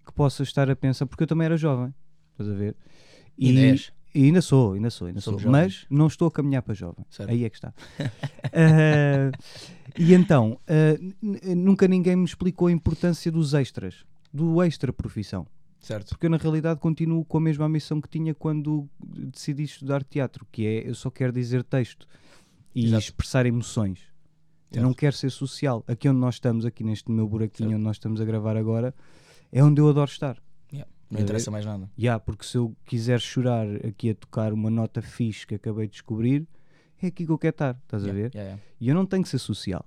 que 0.05 0.13
possa 0.13 0.43
estar 0.43 0.69
a 0.69 0.75
pensar, 0.75 1.05
porque 1.05 1.23
eu 1.23 1.27
também 1.27 1.45
era 1.45 1.57
jovem, 1.57 1.93
estás 2.31 2.49
a 2.49 2.53
ver? 2.53 2.75
E 3.37 3.57
és. 3.57 3.91
E 4.13 4.25
ainda 4.25 4.41
sou, 4.41 4.73
ainda 4.73 4.89
sou, 4.89 5.07
ainda 5.07 5.21
Somos 5.21 5.41
sou. 5.41 5.51
jovens. 5.51 5.85
Mas 5.89 5.97
não 5.97 6.07
estou 6.07 6.27
a 6.27 6.31
caminhar 6.31 6.61
para 6.61 6.73
jovem. 6.73 7.05
Certo. 7.09 7.29
Aí 7.29 7.43
é 7.45 7.49
que 7.49 7.55
está. 7.57 7.73
Ah, 8.53 9.31
e 9.97 10.13
então, 10.13 10.59
n- 11.21 11.55
nunca 11.55 11.87
ninguém 11.87 12.15
me 12.15 12.25
explicou 12.25 12.67
a 12.67 12.71
importância 12.71 13.31
dos 13.31 13.53
extras, 13.53 14.03
do 14.33 14.61
extra 14.63 14.91
profissão. 14.93 15.45
Certo. 15.79 16.09
Porque 16.09 16.25
eu, 16.25 16.29
na 16.29 16.37
realidade, 16.37 16.79
continuo 16.79 17.23
com 17.23 17.37
a 17.37 17.41
mesma 17.41 17.69
missão 17.69 18.01
que 18.01 18.09
tinha 18.09 18.33
quando 18.35 18.89
decidi 18.99 19.63
estudar 19.63 20.03
teatro, 20.03 20.45
que 20.51 20.65
é 20.65 20.89
eu 20.89 20.93
só 20.95 21.09
quero 21.09 21.31
dizer 21.31 21.63
texto 21.63 22.05
e 22.75 22.85
Exato. 22.85 23.03
expressar 23.03 23.45
emoções. 23.45 23.99
Eu 24.71 24.75
Certo. 24.75 24.85
não 24.85 24.93
quero 24.93 25.15
ser 25.15 25.29
social. 25.31 25.83
Aqui 25.87 26.07
onde 26.09 26.19
nós 26.19 26.35
estamos, 26.35 26.65
aqui 26.65 26.83
neste 26.83 27.09
meu 27.09 27.27
buraquinho 27.27 27.69
Certo. 27.69 27.75
onde 27.77 27.83
nós 27.85 27.95
estamos 27.95 28.19
a 28.21 28.25
gravar 28.25 28.57
agora, 28.57 28.93
é 29.51 29.63
onde 29.63 29.79
eu 29.81 29.87
adoro 29.89 30.09
estar. 30.11 30.37
Yeah. 31.11 31.11
Não 31.11 31.19
A 31.19 31.21
interessa 31.23 31.49
mais 31.51 31.65
nada. 31.65 31.89
Já, 31.97 32.19
porque 32.19 32.45
se 32.45 32.57
eu 32.57 32.75
quiser 32.85 33.19
chorar 33.19 33.65
aqui 33.85 34.11
a 34.11 34.15
tocar 34.15 34.53
uma 34.53 34.69
nota 34.69 35.01
fixe 35.01 35.45
que 35.47 35.55
acabei 35.55 35.87
de 35.87 35.93
descobrir, 35.93 36.47
é 37.01 37.07
aqui 37.07 37.25
que 37.25 37.31
eu 37.31 37.37
quero 37.37 37.51
estar, 37.53 37.75
estás 37.83 38.03
a 38.03 38.07
Yeah, 38.07 38.21
ver? 38.23 38.31
yeah, 38.35 38.49
yeah. 38.51 38.63
E 38.79 38.89
eu 38.89 38.95
não 38.95 39.05
tenho 39.05 39.23
que 39.23 39.29
ser 39.29 39.39
social. 39.39 39.83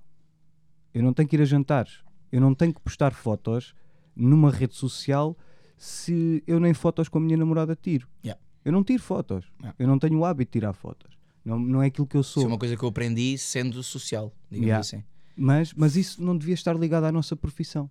Eu 0.93 1.01
não 1.01 1.13
tenho 1.13 1.27
que 1.27 1.35
ir 1.35 1.41
a 1.41 1.45
jantares. 1.45 1.99
Eu 2.31 2.41
não 2.41 2.53
tenho 2.53 2.73
que 2.73 2.81
postar 2.81 3.13
fotos 3.13 3.73
numa 4.15 4.51
rede 4.51 4.75
social 4.75 5.37
se 5.77 6.43
eu 6.45 6.59
nem 6.59 6.73
fotos 6.73 7.07
com 7.09 7.17
a 7.17 7.21
minha 7.21 7.37
namorada 7.37 7.75
tiro. 7.75 8.07
Yeah. 8.23 8.39
Eu 8.65 8.71
não 8.71 8.83
tiro 8.83 9.01
fotos. 9.01 9.45
Yeah. 9.59 9.75
Eu 9.79 9.87
não 9.87 9.97
tenho 9.99 10.17
o 10.19 10.25
hábito 10.25 10.49
de 10.51 10.59
tirar 10.59 10.73
fotos. 10.73 11.11
Não, 11.43 11.59
não 11.59 11.81
é 11.81 11.87
aquilo 11.87 12.07
que 12.07 12.15
eu 12.15 12.21
Isso 12.21 12.31
sou. 12.33 12.43
é 12.43 12.47
uma 12.47 12.57
coisa 12.57 12.75
que 12.77 12.83
eu 12.83 12.89
aprendi 12.89 13.37
sendo 13.37 13.81
social, 13.83 14.31
digamos 14.49 14.67
Yeah. 14.67 14.79
assim. 14.79 15.03
Mas, 15.35 15.73
mas 15.73 15.95
isso 15.95 16.23
não 16.23 16.37
devia 16.37 16.53
estar 16.53 16.73
ligado 16.75 17.05
à 17.05 17.11
nossa 17.11 17.35
profissão. 17.35 17.89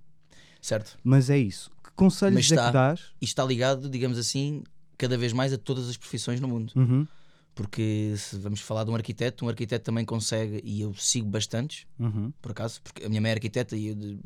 Certo? 0.61 0.97
Mas 1.03 1.29
é 1.29 1.37
isso. 1.39 1.71
Conselhos 2.05 2.35
Mas 2.35 2.51
é 2.51 2.55
está. 2.55 2.67
que 2.67 2.73
dás? 2.73 3.01
E 3.21 3.25
está 3.25 3.45
ligado, 3.45 3.89
digamos 3.89 4.19
assim, 4.19 4.63
cada 4.99 5.17
vez 5.17 5.33
mais 5.33 5.53
a 5.53 5.59
todas 5.59 5.89
as 5.89 5.97
profissões 5.97 6.41
no 6.41 6.49
mundo. 6.49 6.73
Uhum, 6.77 7.07
Porque 7.55 8.15
se 8.17 8.37
vamos 8.39 8.61
falar 8.61 8.85
de 8.85 8.91
um 8.91 8.95
arquiteto, 8.95 9.45
um 9.45 9.49
arquiteto 9.49 9.85
também 9.85 10.05
consegue, 10.05 10.61
e 10.65 10.81
eu 10.81 10.95
sigo 10.95 11.29
bastantes, 11.29 11.87
uhum, 11.99 12.33
por 12.41 12.53
acaso, 12.53 12.81
porque 12.83 13.05
a 13.05 13.09
minha 13.09 13.21
mãe 13.21 13.31
é 13.31 13.35
arquiteta 13.35 13.77
e 13.77 13.89
eu 13.89 13.95
de- 13.95 14.19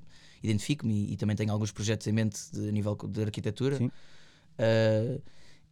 identifico-me 0.42 0.94
e, 0.94 1.12
e 1.14 1.16
também 1.16 1.34
tenho 1.34 1.50
alguns 1.52 1.72
projetos 1.72 2.06
em 2.06 2.12
mente 2.12 2.38
de, 2.52 2.68
a 2.68 2.72
nível 2.72 2.94
de 3.08 3.22
arquitetura. 3.22 3.76
Sim. 3.78 3.90
Ah, 4.58 5.18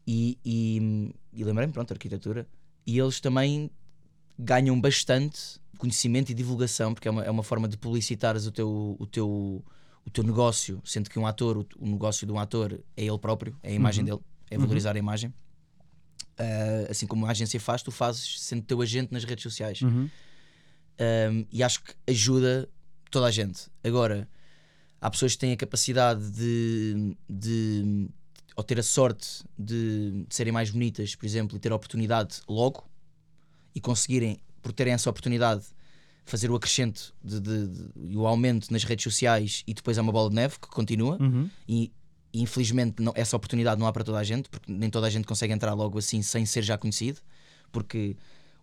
e 0.06 0.38
e, 0.44 1.14
e 1.32 1.44
lembrei-me, 1.44 1.72
pronto, 1.72 1.92
arquitetura. 1.92 2.46
E 2.86 2.98
eles 2.98 3.20
também 3.20 3.70
ganham 4.38 4.78
bastante 4.80 5.58
conhecimento 5.78 6.30
e 6.30 6.34
divulgação, 6.34 6.92
porque 6.92 7.08
é 7.08 7.10
uma, 7.10 7.24
é 7.24 7.30
uma 7.30 7.42
forma 7.42 7.66
de 7.68 7.76
publicitares 7.76 8.46
o 8.46 8.52
teu, 8.52 8.96
o, 8.98 9.06
teu, 9.06 9.64
o 10.06 10.10
teu 10.10 10.22
negócio, 10.24 10.80
sendo 10.84 11.08
que 11.10 11.18
um 11.18 11.26
ator, 11.26 11.56
o, 11.58 11.66
o 11.78 11.86
negócio 11.86 12.26
de 12.26 12.32
um 12.32 12.38
ator 12.38 12.72
é 12.96 13.04
ele 13.04 13.18
próprio, 13.18 13.56
é 13.62 13.70
a 13.70 13.74
imagem 13.74 14.02
Uhum. 14.04 14.10
dele, 14.16 14.22
é 14.50 14.58
valorizar 14.58 14.94
a 14.94 14.98
imagem. 14.98 15.32
Ah, 16.36 16.86
assim 16.90 17.06
como 17.06 17.26
a 17.26 17.30
agência 17.30 17.58
faz, 17.60 17.82
tu 17.82 17.90
fazes 17.90 18.40
sendo 18.42 18.62
teu 18.62 18.80
agente 18.82 19.12
nas 19.12 19.24
redes 19.24 19.42
sociais. 19.42 19.80
uhum. 19.82 20.08
Um, 20.96 21.46
e 21.50 21.60
acho 21.62 21.82
que 21.82 21.92
ajuda 22.06 22.68
toda 23.10 23.26
a 23.26 23.30
gente. 23.30 23.68
Agora, 23.82 24.28
há 25.00 25.10
pessoas 25.10 25.32
que 25.32 25.38
têm 25.38 25.52
a 25.52 25.56
capacidade 25.56 26.30
de, 26.30 27.16
de 27.28 28.08
ou 28.56 28.62
ter 28.62 28.78
a 28.78 28.82
sorte 28.82 29.42
de, 29.58 30.24
de 30.28 30.34
serem 30.34 30.52
mais 30.52 30.70
bonitas, 30.70 31.16
por 31.16 31.26
exemplo, 31.26 31.56
e 31.56 31.60
ter 31.60 31.72
a 31.72 31.74
oportunidade 31.74 32.40
logo 32.48 32.88
e 33.74 33.80
conseguirem, 33.80 34.38
por 34.62 34.72
terem 34.72 34.92
essa 34.92 35.10
oportunidade, 35.10 35.64
fazer 36.24 36.50
o 36.50 36.54
acrescento 36.56 37.14
de, 37.22 37.40
de- 37.40 37.68
de- 37.68 37.90
e 38.12 38.16
o 38.16 38.26
aumento 38.26 38.70
nas 38.72 38.82
redes 38.84 39.02
sociais 39.02 39.62
e 39.66 39.74
depois 39.74 39.98
há 39.98 40.02
uma 40.02 40.12
bola 40.12 40.28
de 40.30 40.36
neve 40.36 40.54
que 40.60 40.68
continua. 40.68 41.18
Uhum. 41.20 41.50
E, 41.68 41.92
e, 42.32 42.40
infelizmente 42.42 43.02
não- 43.02 43.12
essa 43.14 43.36
oportunidade 43.36 43.78
não 43.78 43.86
há 43.86 43.92
para 43.92 44.02
toda 44.04 44.18
a 44.18 44.24
gente, 44.24 44.48
porque 44.48 44.72
nem 44.72 44.88
toda 44.90 45.06
a 45.06 45.10
gente 45.10 45.26
consegue 45.26 45.52
entrar 45.52 45.74
logo 45.74 45.98
assim 45.98 46.22
sem 46.22 46.44
ser 46.46 46.62
já 46.62 46.78
conhecido, 46.78 47.20
porque 47.70 48.16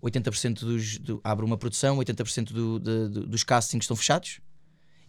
80% 0.04 0.60
dos, 0.62 0.98
do, 0.98 1.22
abre 1.24 1.46
uma 1.46 1.58
produção, 1.58 1.98
80% 1.98 2.52
do, 2.52 2.80
dos 3.28 3.44
castings 3.44 3.84
estão 3.84 3.96
fechados 3.96 4.40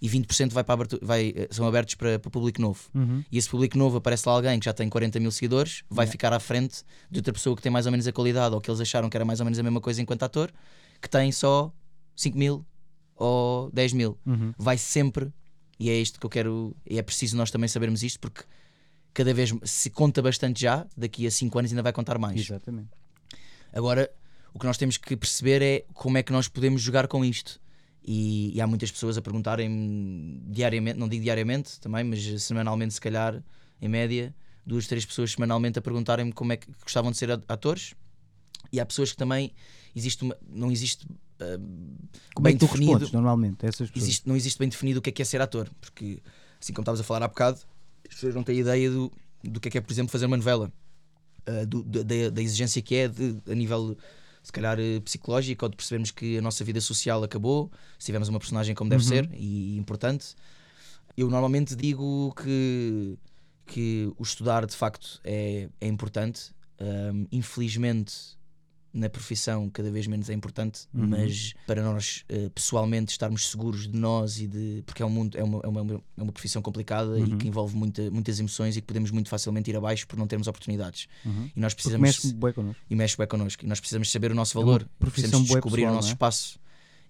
e 0.00 0.08
20% 0.08 0.50
vai 0.52 0.62
para 0.64 0.74
abertu- 0.74 0.98
vai, 1.00 1.32
eh, 1.34 1.48
são 1.50 1.66
abertos 1.66 1.94
para, 1.94 2.18
para 2.18 2.30
público 2.30 2.60
novo. 2.60 2.80
Uhum. 2.94 3.24
E 3.30 3.38
esse 3.38 3.48
público 3.48 3.78
novo 3.78 3.96
aparece 3.98 4.28
lá 4.28 4.34
alguém 4.34 4.58
que 4.58 4.64
já 4.66 4.72
tem 4.72 4.88
40 4.88 5.18
mil 5.20 5.30
seguidores, 5.30 5.84
vai 5.88 6.04
Yeah. 6.04 6.12
ficar 6.12 6.32
à 6.32 6.40
frente 6.40 6.82
de 7.10 7.20
outra 7.20 7.32
pessoa 7.32 7.54
que 7.56 7.62
tem 7.62 7.70
mais 7.72 7.86
ou 7.86 7.92
menos 7.92 8.06
a 8.06 8.12
qualidade 8.12 8.54
ou 8.54 8.60
que 8.60 8.68
eles 8.70 8.80
acharam 8.80 9.08
que 9.08 9.16
era 9.16 9.24
mais 9.24 9.38
ou 9.40 9.44
menos 9.44 9.58
a 9.58 9.62
mesma 9.62 9.80
coisa 9.80 10.02
enquanto 10.02 10.24
ator, 10.24 10.52
que 11.00 11.08
tem 11.08 11.30
só 11.32 11.72
5 12.14 12.36
mil 12.38 12.64
ou 13.16 13.70
10 13.72 13.92
mil 13.92 14.18
Uhum. 14.26 14.52
vai 14.58 14.76
sempre, 14.78 15.32
e 15.78 15.90
é 15.90 15.94
isto 15.98 16.18
que 16.18 16.26
eu 16.26 16.30
quero, 16.30 16.76
e 16.88 16.98
é 16.98 17.02
preciso 17.02 17.36
nós 17.36 17.50
também 17.50 17.68
sabermos 17.68 18.02
isto, 18.02 18.18
porque 18.20 18.42
cada 19.14 19.32
vez 19.34 19.52
se 19.64 19.90
conta 19.90 20.20
bastante 20.22 20.60
já, 20.60 20.86
daqui 20.96 21.26
a 21.26 21.30
5 21.30 21.58
anos 21.58 21.70
ainda 21.70 21.82
vai 21.82 21.92
contar 21.92 22.18
mais. 22.18 22.40
Exatamente. 22.40 22.88
Agora, 23.72 24.10
o 24.54 24.58
que 24.58 24.66
nós 24.66 24.76
temos 24.76 24.96
que 24.96 25.16
perceber 25.16 25.62
é 25.62 25.84
como 25.94 26.18
é 26.18 26.22
que 26.22 26.32
nós 26.32 26.48
podemos 26.48 26.80
jogar 26.82 27.06
com 27.08 27.24
isto. 27.24 27.60
E, 28.04 28.52
e 28.56 28.60
há 28.60 28.66
muitas 28.66 28.90
pessoas 28.90 29.16
a 29.16 29.22
perguntarem 29.22 30.42
diariamente, 30.48 30.98
não 30.98 31.08
digo 31.08 31.22
diariamente 31.22 31.78
também, 31.80 32.02
mas 32.04 32.42
semanalmente, 32.42 32.94
se 32.94 33.00
calhar, 33.00 33.42
em 33.80 33.88
média, 33.88 34.34
duas, 34.66 34.86
três 34.88 35.06
pessoas 35.06 35.32
semanalmente 35.32 35.78
a 35.78 35.82
perguntarem-me 35.82 36.32
como 36.32 36.52
é 36.52 36.56
que 36.56 36.66
gostavam 36.82 37.10
de 37.12 37.16
ser 37.16 37.30
atores. 37.48 37.94
E 38.72 38.80
há 38.80 38.86
pessoas 38.86 39.12
que 39.12 39.16
também 39.18 39.52
existe 39.94 40.22
uma- 40.24 40.36
não 40.48 40.70
existe 40.72 41.06
ah, 41.42 41.58
Como 42.34 42.46
é 42.48 42.50
bem 42.50 42.58
que 42.58 42.60
tu 42.60 42.66
definido 42.66 42.92
respondes 42.92 43.12
normalmente 43.12 43.66
essas 43.66 43.90
pessoas? 43.90 44.02
existe- 44.08 44.28
não 44.28 44.36
existe 44.36 44.58
bem 44.58 44.68
definido 44.68 44.98
o 44.98 45.02
que 45.02 45.10
é 45.10 45.12
que 45.12 45.22
é 45.22 45.24
ser 45.24 45.40
ator, 45.40 45.68
porque 45.80 46.22
assim 46.60 46.72
como 46.72 46.82
estavas 46.82 47.00
a 47.00 47.04
falar 47.04 47.22
há 47.24 47.28
bocado, 47.28 47.58
as 48.08 48.14
pessoas 48.14 48.34
não 48.34 48.42
têm 48.42 48.58
ideia 48.58 48.90
do, 48.90 49.10
do 49.42 49.58
que 49.60 49.68
é 49.68 49.70
que 49.70 49.78
é, 49.78 49.80
por 49.80 49.92
exemplo, 49.92 50.10
fazer 50.12 50.26
uma 50.26 50.36
novela, 50.36 50.72
Ah, 51.44 51.64
do- 51.64 51.82
da, 51.82 52.30
da- 52.30 52.40
exigência 52.42 52.80
que 52.80 52.94
é 52.94 53.08
de- 53.08 53.36
a 53.50 53.54
nível 53.54 53.96
se 54.44 54.52
calhar 54.52 54.78
eh, 54.78 55.00
psicológico 55.00 55.64
ou 55.64 55.68
de 55.68 55.76
percebermos 55.76 56.10
que 56.12 56.38
a 56.38 56.40
nossa 56.42 56.64
vida 56.64 56.80
social 56.80 57.22
acabou, 57.24 57.68
se 57.98 58.06
tivermos 58.06 58.28
uma 58.28 58.38
personagem 58.38 58.74
como 58.76 58.88
deve 58.90 59.02
Uhum. 59.02 59.08
ser 59.08 59.28
e, 59.34 59.76
importante. 59.76 60.34
Eu 61.16 61.28
normalmente 61.28 61.74
digo 61.76 62.32
que, 62.40 63.18
que 63.66 64.12
o 64.16 64.22
estudar 64.22 64.66
de 64.66 64.74
facto 64.76 65.20
é, 65.24 65.68
é 65.80 65.86
importante. 65.88 66.52
Ahm, 66.80 67.26
infelizmente 67.32 68.36
na 68.92 69.08
profissão 69.08 69.70
cada 69.70 69.90
vez 69.90 70.06
menos 70.06 70.28
é 70.28 70.34
importante, 70.34 70.82
Uhum. 70.92 71.06
mas 71.08 71.54
para 71.66 71.82
nós 71.82 72.24
eh, 72.28 72.50
pessoalmente 72.54 73.10
estarmos 73.12 73.48
seguros 73.50 73.88
de 73.88 73.96
nós 73.96 74.38
e 74.38 74.46
de. 74.46 74.82
porque 74.84 75.02
é 75.02 75.06
um 75.06 75.10
mundo, 75.10 75.36
é 75.38 75.42
uma, 75.42 75.60
é 75.64 75.68
uma, 75.68 75.80
é 76.18 76.22
uma 76.22 76.32
profissão 76.32 76.60
complicada 76.60 77.18
e 77.18 77.22
Uhum. 77.22 77.38
que 77.38 77.48
envolve 77.48 77.74
muita, 77.76 78.10
muitas 78.10 78.38
emoções 78.38 78.76
e 78.76 78.80
que 78.80 78.86
podemos 78.86 79.10
muito 79.10 79.28
facilmente 79.30 79.70
ir 79.70 79.76
abaixo 79.76 80.06
por 80.06 80.18
não 80.18 80.26
termos 80.26 80.46
oportunidades. 80.46 81.06
Uhum. 81.24 81.50
E 81.56 81.60
nós 81.60 81.72
Porque 81.74 81.88
precisamos 81.88 82.00
mexe 82.02 82.32
bem 82.34 82.52
connosco. 82.52 82.82
e 82.90 82.94
mexe 82.94 83.16
bem 83.16 83.26
connosco. 83.26 83.64
E 83.64 83.68
nós 83.68 83.80
precisamos 83.80 84.10
saber 84.12 84.30
o 84.30 84.34
nosso 84.34 84.58
É 84.58 84.60
valor, 84.62 84.86
profissão 84.98 85.30
precisamos 85.30 85.48
descobrir 85.48 85.82
pessoal, 85.82 85.92
o 85.92 85.96
nosso 85.96 86.08
é? 86.08 86.12
espaço. 86.12 86.58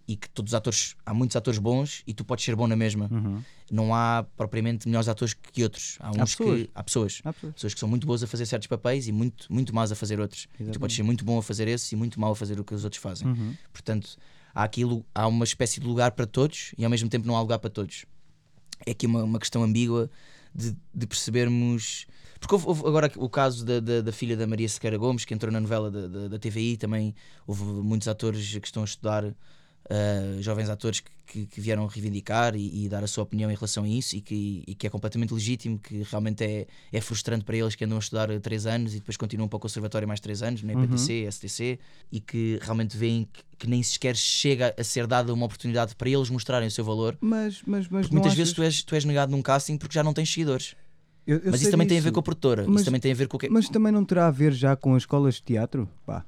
E 0.06 0.16
que 0.16 0.28
todos 0.28 0.50
os 0.50 0.54
atores, 0.54 0.96
há 1.06 1.14
muitos 1.14 1.36
atores 1.36 1.58
bons 1.58 2.02
e 2.06 2.12
tu 2.12 2.24
podes 2.24 2.44
ser 2.44 2.56
bom 2.56 2.66
na 2.66 2.76
mesma. 2.76 3.08
Uhum. 3.10 3.42
Não 3.70 3.94
há 3.94 4.26
propriamente 4.36 4.86
melhores 4.86 5.08
atores 5.08 5.32
que 5.34 5.62
outros. 5.62 5.96
Há 6.00 6.10
uns 6.10 6.34
pessoas. 6.34 6.62
que. 6.62 6.70
Há 6.74 6.82
pessoas. 6.82 7.20
Há 7.24 7.32
pessoas. 7.32 7.54
Pessoas 7.54 7.74
que 7.74 7.80
são 7.80 7.88
muito 7.88 8.06
boas 8.06 8.22
a 8.22 8.26
fazer 8.26 8.46
certos 8.46 8.66
papéis 8.66 9.06
e 9.06 9.12
muito, 9.12 9.52
muito 9.52 9.74
más 9.74 9.92
a 9.92 9.94
fazer 9.94 10.20
outros. 10.20 10.48
Tu 10.72 10.78
podes 10.80 10.96
ser 10.96 11.02
muito 11.02 11.24
bom 11.24 11.38
a 11.38 11.42
fazer 11.42 11.68
esse 11.68 11.94
e 11.94 11.98
muito 11.98 12.20
mau 12.20 12.32
a 12.32 12.36
fazer 12.36 12.58
o 12.58 12.64
que 12.64 12.74
os 12.74 12.84
outros 12.84 13.00
fazem. 13.00 13.28
Uhum. 13.28 13.54
Portanto, 13.72 14.16
há 14.54 14.64
aquilo, 14.64 15.04
há 15.14 15.26
uma 15.26 15.44
espécie 15.44 15.80
de 15.80 15.86
lugar 15.86 16.12
para 16.12 16.26
todos 16.26 16.74
e 16.76 16.84
ao 16.84 16.90
mesmo 16.90 17.08
tempo 17.08 17.26
não 17.26 17.36
há 17.36 17.40
lugar 17.40 17.58
para 17.58 17.70
todos. 17.70 18.04
É 18.84 18.90
aqui 18.90 19.06
uma, 19.06 19.22
uma 19.22 19.38
questão 19.38 19.62
ambígua 19.62 20.10
de, 20.54 20.76
de 20.94 21.06
percebermos. 21.06 22.06
Porque 22.38 22.54
houve, 22.54 22.66
houve 22.66 22.86
agora 22.86 23.10
o 23.16 23.28
caso 23.28 23.64
da, 23.64 23.80
da, 23.80 24.00
da 24.00 24.12
filha 24.12 24.36
da 24.36 24.46
Maria 24.46 24.68
Sequeira 24.68 24.98
Gomes, 24.98 25.24
que 25.24 25.32
entrou 25.32 25.52
na 25.52 25.60
novela 25.60 25.90
da, 25.90 26.08
da, 26.08 26.28
da 26.28 26.38
TVI, 26.38 26.76
também 26.76 27.14
houve 27.46 27.62
muitos 27.62 28.08
atores 28.08 28.58
que 28.58 28.66
estão 28.66 28.82
a 28.82 28.84
estudar, 28.84 29.34
ah, 29.94 30.40
jovens 30.40 30.70
atores 30.70 31.00
que, 31.00 31.10
que, 31.26 31.46
que 31.46 31.60
vieram 31.60 31.86
reivindicar 31.86 32.56
e, 32.56 32.84
e 32.84 32.88
dar 32.88 33.04
a 33.04 33.06
sua 33.06 33.24
opinião 33.24 33.50
em 33.50 33.54
relação 33.54 33.84
a 33.84 33.88
isso 33.88 34.16
e 34.16 34.22
que, 34.22 34.64
e 34.66 34.74
que 34.74 34.86
é 34.86 34.90
completamente 34.90 35.34
legítimo, 35.34 35.78
que 35.78 36.02
realmente 36.10 36.42
é, 36.42 36.66
é 36.90 37.00
frustrante 37.00 37.44
para 37.44 37.56
eles 37.56 37.74
que 37.74 37.84
andam 37.84 37.98
a 37.98 38.00
estudar 38.00 38.28
3 38.40 38.66
anos 38.66 38.94
e 38.94 39.00
depois 39.00 39.18
continuam 39.18 39.48
para 39.48 39.58
o 39.58 39.60
conservatório 39.60 40.08
mais 40.08 40.18
3 40.20 40.42
anos, 40.42 40.62
no 40.62 40.70
EPTC, 40.72 41.28
STC, 41.30 41.78
e 42.10 42.20
que 42.20 42.58
realmente 42.62 42.96
veem 42.96 43.28
que, 43.30 43.42
que 43.58 43.66
nem 43.68 43.82
sequer 43.82 44.16
chega 44.16 44.74
a 44.78 44.82
ser 44.82 45.06
dada 45.06 45.32
uma 45.34 45.44
oportunidade 45.44 45.94
para 45.94 46.08
eles 46.08 46.30
mostrarem 46.30 46.68
o 46.68 46.70
seu 46.70 46.84
valor. 46.84 47.18
Mas, 47.20 47.60
mas, 47.66 47.86
mas 47.88 48.08
muitas 48.08 48.32
achas... 48.32 48.38
vezes 48.38 48.52
tu 48.54 48.62
és, 48.62 48.82
tu 48.82 48.94
és 48.94 49.04
negado 49.04 49.30
num 49.30 49.42
casting 49.42 49.76
porque 49.76 49.94
já 49.94 50.02
não 50.02 50.14
tens 50.14 50.30
seguidores. 50.32 50.74
Eu- 51.26 51.38
eu 51.38 51.50
Mas 51.52 51.60
isso 51.60 51.70
também 51.70 51.86
tem 51.86 51.98
a 51.98 52.00
ver 52.00 52.12
com 52.12 52.20
a 52.20 52.22
produtora. 52.22 52.64
Mas- 52.66 52.76
isso 52.76 52.84
também 52.86 53.00
tem 53.00 53.12
a 53.12 53.14
ver 53.14 53.28
com 53.28 53.36
o 53.36 53.40
que. 53.40 53.48
Mas 53.48 53.68
também 53.68 53.92
não 53.92 54.04
terá 54.04 54.26
a 54.26 54.30
ver 54.30 54.52
já 54.52 54.74
com 54.74 54.94
as 54.94 55.02
escolas 55.02 55.34
de 55.36 55.42
teatro? 55.42 55.88
Pá. 56.04 56.24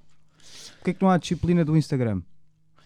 Porquê 0.76 0.90
é 0.90 0.94
que 0.94 1.02
não 1.02 1.10
há 1.10 1.16
disciplina 1.18 1.64
do 1.64 1.76
Instagram? 1.76 2.20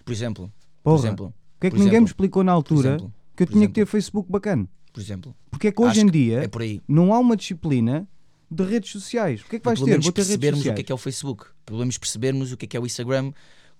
Por 0.04 0.12
exemplo. 0.12 0.50
Porra. 0.88 1.00
Por 1.00 1.06
exemplo. 1.06 1.34
Porquê 1.58 1.66
é 1.66 1.70
que 1.70 1.76
ninguém 1.76 1.90
me 1.90 1.96
exemplo, 1.96 2.06
explicou 2.06 2.44
na 2.44 2.52
altura 2.52 2.88
exemplo. 2.90 3.12
que 3.36 3.42
eu 3.42 3.46
tinha 3.46 3.58
exemplo. 3.58 3.74
que 3.74 3.80
ter 3.80 3.86
Facebook 3.86 4.30
bacana? 4.30 4.68
Por 4.92 5.00
exemplo. 5.00 5.34
Porque 5.50 5.68
é 5.68 5.72
que 5.72 5.82
hoje 5.82 6.00
em 6.00 6.06
dia 6.06 6.44
É 6.44 6.80
não 6.86 7.12
há 7.12 7.18
uma 7.18 7.36
disciplina 7.36 8.08
de 8.50 8.64
redes 8.64 8.90
sociais. 8.90 9.42
O 9.42 9.44
que 9.46 9.56
é 9.56 9.58
que 9.58 9.64
vais 9.64 9.80
ter? 9.80 10.00
Vou 10.00 10.12
ter 10.12 10.12
percebermos 10.12 10.60
o 10.60 10.74
que 10.74 10.80
é 10.80 10.82
que 10.82 10.92
é 10.92 10.94
o 10.94 10.98
Facebook. 10.98 11.46
Pelo 11.66 11.80
menos 11.80 11.98
percebermos 11.98 12.52
o 12.52 12.56
que 12.56 12.64
é 12.64 12.68
que 12.68 12.76
é 12.76 12.80
o 12.80 12.86
Instagram, 12.86 13.32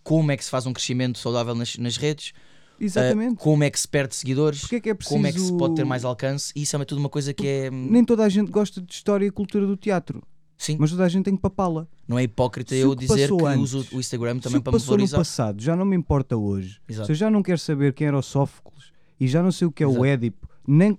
como 0.02 0.30
é 0.30 0.36
que 0.36 0.44
se 0.44 0.50
faz 0.50 0.66
um 0.66 0.72
crescimento 0.72 1.18
saudável 1.18 1.54
nas, 1.54 1.76
nas 1.78 1.96
redes, 1.96 2.32
ah, 2.34 2.84
Exatamente. 2.84 3.36
como 3.36 3.64
é 3.64 3.70
que 3.70 3.80
se 3.80 3.88
perde 3.88 4.14
seguidores, 4.14 4.60
Porque 4.60 4.76
é 4.76 4.80
que 4.80 4.90
é 4.90 4.94
preciso... 4.94 5.16
como 5.16 5.26
é 5.26 5.32
que 5.32 5.40
se 5.40 5.56
pode 5.56 5.74
ter 5.74 5.84
mais 5.84 6.04
alcance. 6.04 6.52
E 6.54 6.62
isso 6.62 6.76
é 6.76 6.84
tudo 6.84 6.98
uma 6.98 7.08
coisa 7.08 7.32
que 7.32 7.46
é. 7.46 7.70
Nem 7.70 8.04
toda 8.04 8.24
a 8.24 8.28
gente 8.28 8.50
gosta 8.50 8.80
de 8.80 8.92
história 8.92 9.26
e 9.26 9.30
cultura 9.30 9.66
do 9.66 9.76
teatro, 9.76 10.22
Sim, 10.58 10.76
mas 10.78 10.90
toda 10.90 11.04
a 11.04 11.08
gente 11.08 11.24
tem 11.24 11.36
que 11.36 11.40
papá-la. 11.40 11.86
não 12.06 12.18
é 12.18 12.24
hipócrita 12.24 12.74
se 12.74 12.80
eu 12.80 12.90
o 12.90 12.94
dizer 12.96 13.28
que 13.28 13.44
antes- 13.46 13.72
uso 13.74 13.96
o 13.96 14.00
Instagram 14.00 14.34
Se 14.34 14.40
também 14.40 14.58
o 14.58 14.60
que 14.60 14.64
para 14.64 14.72
me 14.72 14.78
passou 14.78 14.92
no 14.92 14.96
valorizar. 14.98 15.16
passado 15.18 15.62
já 15.62 15.76
não 15.76 15.84
me 15.86 15.94
importa 15.96 16.36
hoje, 16.36 16.80
Exato. 16.88 17.06
se 17.06 17.12
eu 17.12 17.16
já 17.16 17.30
não 17.30 17.42
quero 17.42 17.58
saber 17.58 17.92
quem 17.94 18.08
era 18.08 18.18
o 18.18 18.22
Sófocles 18.22 18.92
e 19.20 19.28
já 19.28 19.40
não 19.42 19.52
sei 19.52 19.68
o 19.68 19.72
que 19.72 19.82
é 19.84 19.86
o 19.86 19.90
Exato. 19.90 20.04
Édipo, 20.04 20.48
nem, 20.66 20.98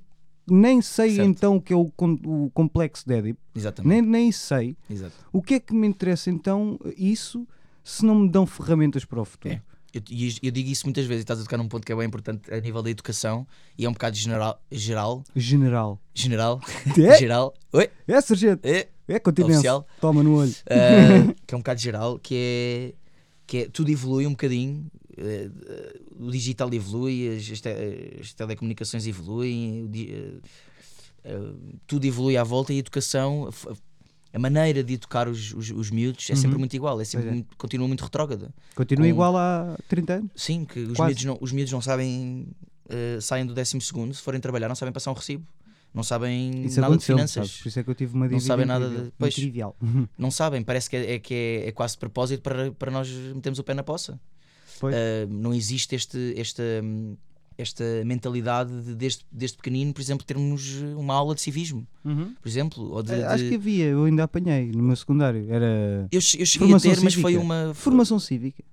nem 0.50 0.82
sei 0.82 1.16
Certo. 1.16 1.28
então 1.28 1.56
o 1.58 1.62
que 1.62 1.74
é 1.74 1.76
o, 1.76 1.92
o 2.26 2.50
complexo 2.54 3.06
de 3.06 3.14
Édipo, 3.14 3.40
Exatamente. 3.54 4.02
nem, 4.02 4.02
nem 4.02 4.32
sei. 4.32 4.78
Exato. 4.90 5.14
O 5.34 5.42
que 5.42 5.56
é 5.56 5.60
que 5.60 5.74
me 5.76 5.86
interessa 5.88 6.30
então 6.32 6.80
isso 6.98 7.46
se 7.84 8.06
não 8.06 8.16
me 8.16 8.30
dão 8.30 8.46
ferramentas 8.46 9.04
para 9.04 9.22
o 9.22 9.26
futuro? 9.26 9.56
É. 9.56 9.62
Eu, 9.94 10.02
eu 10.44 10.52
digo 10.52 10.70
isso 10.70 10.86
muitas 10.86 11.06
vezes 11.06 11.22
e 11.22 11.24
estás 11.24 11.40
a 11.40 11.44
tocar 11.44 11.58
num 11.58 11.68
ponto 11.68 11.86
que 11.86 11.92
é 11.92 11.96
bem 11.96 12.06
importante 12.06 12.54
a 12.54 12.60
nível 12.60 12.82
da 12.84 12.90
educação 12.90 13.46
e 13.78 13.86
é 13.86 13.90
um 13.90 13.94
bocado 13.94 14.16
general. 14.16 14.62
Geral. 14.72 15.24
General. 15.36 16.00
General. 16.14 16.62
É, 16.98 17.18
geral. 17.18 17.54
Oi? 17.74 17.90
é 18.08 18.22
sargento. 18.22 18.66
É. 18.68 18.88
É 19.08 19.18
continense. 19.20 19.54
Oficial. 19.56 19.88
Toma 20.00 20.22
no 20.22 20.36
olho. 20.36 20.52
Uh, 20.52 21.34
que 21.48 21.56
é 21.56 21.58
um 21.58 21.62
bocado 21.62 21.82
geral, 21.82 22.20
que 22.20 22.36
é, 22.36 22.94
que 23.48 23.58
é 23.58 23.68
tudo 23.68 23.90
evolui 23.90 24.28
um 24.28 24.32
bocadinho, 24.32 24.86
uh, 25.18 26.26
o 26.28 26.30
digital 26.32 26.72
evolui, 26.72 27.28
as, 27.36 27.50
as, 27.52 27.60
te- 27.60 28.20
as 28.22 28.34
telecomunicações 28.34 29.08
evoluem, 29.08 29.90
uh, 31.26 31.58
tudo 31.88 32.06
evolui 32.06 32.38
à 32.38 32.44
volta 32.44 32.72
e 32.72 32.76
a 32.76 32.80
educação, 32.80 33.50
a 34.34 34.40
maneira 34.40 34.84
de 34.84 34.94
educar 34.94 35.28
os, 35.28 35.54
os, 35.54 35.72
os 35.72 35.90
miúdos 35.92 36.30
é 36.30 36.36
sempre 36.36 36.54
Uhum. 36.54 36.60
muito 36.60 36.76
igual, 36.76 37.00
é 37.02 37.04
sempre 37.06 37.28
é. 37.30 37.32
muito- 37.32 37.58
continua 37.58 37.88
muito 37.88 38.04
retrógrada. 38.04 38.54
Continua 38.76 39.06
Com- 39.06 39.10
igual 39.10 39.38
há 39.38 39.76
30 39.88 40.14
anos. 40.16 40.32
Sim, 40.36 40.66
que 40.66 40.80
os 40.82 40.94
Quase. 40.96 41.08
miúdos, 41.14 41.26
não, 41.26 41.38
os 41.42 41.52
miúdos 41.52 41.74
não 41.74 41.82
sabem, 41.82 42.48
eh, 42.90 43.18
saem 43.22 43.46
do 43.46 43.54
décimo 43.54 43.82
segundo, 43.82 44.14
se 44.14 44.22
forem 44.22 44.40
trabalhar, 44.40 44.68
não 44.68 44.76
sabem 44.76 44.92
passar 44.94 45.10
um 45.12 45.16
recibo, 45.16 45.46
não 45.94 46.04
sabem 46.04 46.66
Isso 46.66 46.80
nada 46.80 46.96
de 46.96 47.04
finanças, 47.04 47.32
sabes? 47.34 47.62
Por 47.64 47.68
isso 47.70 47.80
é 47.80 47.84
que 47.84 47.90
eu 47.90 47.96
tive 47.96 48.14
uma 48.14 48.28
Não 48.28 48.40
sabem 48.40 48.66
nada 48.66 48.86
incrível, 48.86 49.06
de- 49.08 49.14
pois. 49.18 49.34
trivial. 49.34 49.76
não 50.18 50.30
sabem, 50.30 50.62
parece 50.64 50.90
que 50.90 50.96
é, 50.96 51.14
é 51.16 51.20
que 51.20 51.34
é, 51.34 51.68
é 51.70 51.72
quase 51.72 51.94
de 51.96 52.00
propósito 52.00 52.42
para, 52.44 52.72
para 52.72 52.92
nós 52.92 53.10
metermos 53.10 53.58
o 53.58 53.64
pé 53.64 53.74
na 53.74 53.82
poça. 53.84 54.20
Pois. 54.80 54.96
Eh, 54.96 55.26
não 55.30 55.54
existe 55.54 55.96
este, 55.96 56.34
esta, 56.38 56.62
hum, 56.84 57.18
esta 57.62 57.84
mentalidade 58.06 58.72
de, 58.82 58.96
desde, 58.96 59.22
desde 59.32 59.58
pequenino, 59.58 59.94
por 59.94 60.02
exemplo, 60.02 60.26
termos 60.26 60.76
uma 60.98 61.14
aula 61.14 61.36
de 61.36 61.42
civismo, 61.42 61.86
Uhum. 62.06 62.34
por 62.42 62.48
exemplo, 62.48 62.92
ou 62.92 63.04
de, 63.04 63.14
Eh, 63.14 63.26
Acho 63.26 63.44
de- 63.44 63.50
que 63.50 63.56
havia, 63.56 63.86
eu 63.86 64.06
ainda 64.06 64.24
apanhei 64.24 64.72
no 64.72 64.82
meu 64.84 64.96
secundário. 64.96 65.46
Era 65.50 66.08
eu, 66.12 66.16
eu 66.18 66.22
cheguei 66.22 66.48
Formação 66.58 66.92
a 66.92 66.96
ter, 66.96 67.02
mas 67.04 67.14
foi 67.16 67.32
cívica. 67.34 67.40
uma 67.46 67.74
formação 67.74 68.20
cívica. 68.20 68.64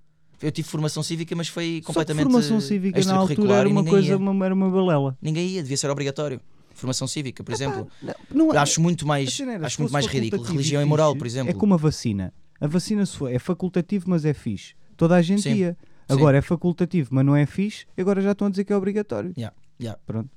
Eu 0.41 0.53
tive 0.53 0.69
formação 0.69 1.03
cívica, 1.03 1.35
mas 1.35 1.49
foi 1.49 1.83
completamente 1.85 2.25
formação 2.25 2.61
cívica 2.61 3.03
na 3.05 3.15
altura 3.17 3.55
era 3.55 3.69
uma 3.69 3.83
coisa, 3.85 4.09
ia. 4.09 4.17
uma, 4.19 4.45
era 4.45 4.55
uma 4.55 4.71
balela. 4.71 5.17
Ninguém 5.21 5.49
ia, 5.49 5.63
devia 5.63 5.77
ser 5.77 5.91
obrigatório. 5.91 6.41
Formação 6.75 7.09
cívica, 7.09 7.43
por 7.43 7.55
exemplo. 7.55 7.89
Não, 8.31 8.49
não 8.49 8.51
acho 8.59 8.83
muito 8.83 9.07
mais, 9.07 9.41
era, 9.41 9.67
acho 9.67 9.81
muito 9.81 9.93
mais 9.93 10.05
ridículo. 10.07 10.43
Religião 10.45 10.83
e 10.83 10.85
moral, 10.85 11.17
por 11.17 11.27
exemplo. 11.27 11.51
É 11.51 11.55
como 11.55 11.73
a 11.73 11.79
vacina. 11.79 12.35
A 12.61 12.67
vacina 12.67 13.03
é 13.31 13.39
facultativo, 13.39 14.05
mas 14.11 14.27
é 14.27 14.35
fixe. 14.35 14.75
Toda 14.95 15.15
a 15.17 15.23
gente 15.23 15.41
Sim, 15.43 15.55
ia. 15.55 15.77
Sim. 16.09 16.15
Agora 16.15 16.39
é 16.39 16.43
facultativo, 16.43 17.09
mas 17.13 17.25
não 17.25 17.35
é 17.37 17.47
fixe. 17.47 17.87
Agora 17.99 18.21
já 18.21 18.33
estão 18.33 18.47
a 18.47 18.51
dizer 18.51 18.65
que 18.65 18.73
é 18.73 18.77
obrigatório. 18.77 19.33
Yeah, 19.37 19.55
yeah. 19.81 19.99
Pronto. 20.07 20.31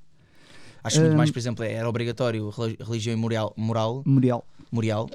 Acho 0.84 1.00
muito 1.02 1.14
Hum. 1.14 1.18
mais, 1.18 1.30
por 1.32 1.40
exemplo, 1.40 1.64
era 1.66 1.88
obrigatório 1.90 2.50
reli- 2.50 2.78
religião 2.80 3.14
e 3.14 3.18
moral, 3.18 3.54
moral, 3.58 4.02
Memorial. 4.06 4.46
moral. 4.72 5.10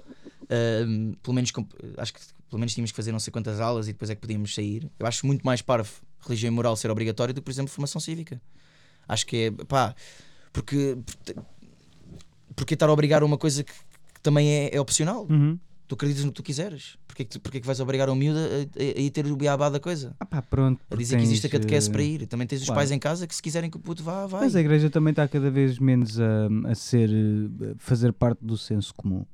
Hum, 0.87 1.15
pelo 1.23 1.35
menos 1.35 1.51
acho 1.97 2.13
que 2.15 2.21
pelo 2.51 2.61
menos 2.61 2.75
tínhamos 2.75 2.93
que 2.93 2.97
fazer 2.97 3.11
não 3.13 3.19
sei 3.19 3.33
quantas 3.33 3.59
aulas 3.61 3.89
e 3.89 3.93
depois 3.93 4.11
é 4.11 4.15
que 4.15 4.21
podíamos 4.21 4.55
sair. 4.55 4.89
Eu 4.99 5.07
acho 5.07 5.27
muito 5.27 5.43
mais 5.45 5.63
parvo 5.63 5.91
religião 6.21 6.53
e 6.53 6.55
moral 6.55 6.77
ser 6.77 6.91
obrigatório 6.91 7.33
do 7.35 7.41
que, 7.41 7.45
por 7.45 7.51
exemplo, 7.51 7.71
formação 7.73 8.01
cívica. 8.01 8.41
Acho 9.09 9.27
que 9.27 9.37
é 9.37 9.51
pá, 9.65 9.95
porque 10.53 10.97
porque 12.55 12.75
estar 12.75 12.89
a 12.89 12.93
obrigar 12.93 13.23
uma 13.25 13.37
coisa 13.39 13.65
que, 13.65 13.73
que 13.73 14.21
também 14.23 14.49
é, 14.49 14.77
é 14.77 14.81
opcional. 14.81 15.27
Uhum. 15.29 15.59
Tu 15.87 15.95
acreditas 15.95 16.25
no 16.25 16.31
que 16.33 16.37
tu 16.37 16.43
quiseres. 16.43 16.97
Porquê 17.07 17.25
que, 17.25 17.31
tu- 17.31 17.41
porquê 17.41 17.61
que 17.61 17.67
vais 17.67 17.79
obrigar 17.79 18.09
um 18.09 18.15
miúdo 18.15 18.39
a, 18.39 18.43
a, 18.43 18.99
a 18.99 19.01
ir 19.01 19.11
ter 19.11 19.27
o 19.27 19.37
beabá 19.37 19.69
da 19.69 19.79
coisa? 19.79 20.17
Ah 20.19 20.25
pá, 20.25 20.41
pronto. 20.41 20.81
A 20.91 20.97
dizer 20.97 21.17
que 21.19 21.23
existe 21.23 21.47
a 21.47 21.51
tens, 21.51 21.61
catequese 21.61 21.89
eh, 21.91 21.93
para 21.93 22.03
ir. 22.03 22.27
Também 22.27 22.47
tens 22.47 22.61
os 22.63 22.67
claro. 22.67 22.79
pais 22.81 22.91
em 22.91 22.99
casa 22.99 23.27
que 23.27 23.35
se 23.35 23.43
quiserem 23.43 23.71
que 23.71 23.77
o 23.77 23.81
puto 23.81 24.03
vá, 24.03 24.27
vai. 24.27 24.41
Mas 24.43 24.57
a 24.57 24.61
igreja 24.61 24.89
também 24.89 25.11
está 25.11 25.29
cada 25.29 25.51
vez 25.51 25.79
menos 25.79 26.19
a, 26.19 26.49
a 26.71 26.75
ser 26.75 27.11
eh, 27.11 27.75
fazer 27.77 28.13
parte 28.15 28.39
do 28.43 28.57
senso 28.57 28.95
comum. 28.95 29.27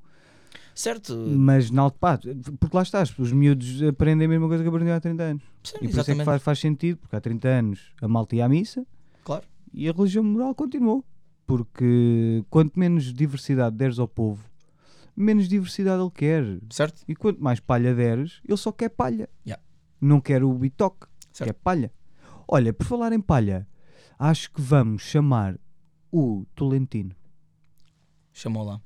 Certo? 0.74 1.14
Mas 1.36 1.70
na 1.70 1.90
pá, 1.90 2.18
porque 2.58 2.76
lá 2.76 2.82
estás, 2.82 3.16
os 3.18 3.32
miúdos 3.32 3.82
aprendem 3.82 4.26
a 4.26 4.28
mesma 4.28 4.48
coisa 4.48 4.62
que 4.62 4.68
aprendiam 4.68 4.96
há 4.96 5.00
30 5.00 5.22
anos. 5.22 5.42
Sim, 5.62 5.76
E 5.82 5.88
por 5.88 6.00
isso 6.00 6.10
é 6.10 6.14
que 6.14 6.24
faz, 6.24 6.42
faz 6.42 6.58
sentido, 6.58 6.96
porque 6.98 7.14
há 7.14 7.20
30 7.20 7.48
anos 7.48 7.80
a 8.00 8.08
malta 8.08 8.34
ia 8.34 8.44
à 8.46 8.48
missa 8.48 8.84
Claro. 9.22 9.44
e 9.72 9.88
a 9.88 9.92
religião 9.92 10.24
moral 10.24 10.54
continuou. 10.54 11.04
Porque 11.46 12.44
quanto 12.48 12.78
menos 12.78 13.12
diversidade 13.12 13.76
deres 13.76 13.98
ao 13.98 14.06
povo, 14.06 14.42
menos 15.16 15.48
diversidade 15.48 16.02
ele 16.02 16.10
quer. 16.10 16.44
Certo? 16.70 17.02
E 17.06 17.14
quanto 17.14 17.42
mais 17.42 17.60
palha 17.60 17.94
deres, 17.94 18.40
ele 18.46 18.56
só 18.56 18.72
quer 18.72 18.90
palha. 18.90 19.28
Yeah. 19.46 19.62
Não 20.00 20.20
quer 20.20 20.42
o 20.42 20.52
bitoque, 20.54 21.06
quer 21.34 21.52
palha. 21.52 21.92
Olha, 22.48 22.72
por 22.72 22.86
falar 22.86 23.12
em 23.12 23.20
palha, 23.20 23.66
acho 24.18 24.50
que 24.50 24.60
vamos 24.60 25.02
chamar 25.02 25.58
o 26.10 26.44
Tolentino. 26.54 27.14
Chamou 28.32 28.64
lá. 28.64 28.80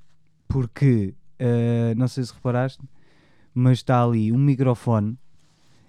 Porque, 0.48 1.14
eh, 1.38 1.94
não 1.96 2.08
sei 2.08 2.24
se 2.24 2.32
reparaste, 2.34 2.82
mas 3.54 3.78
está 3.78 4.02
ali 4.02 4.32
um 4.32 4.38
microfone 4.38 5.18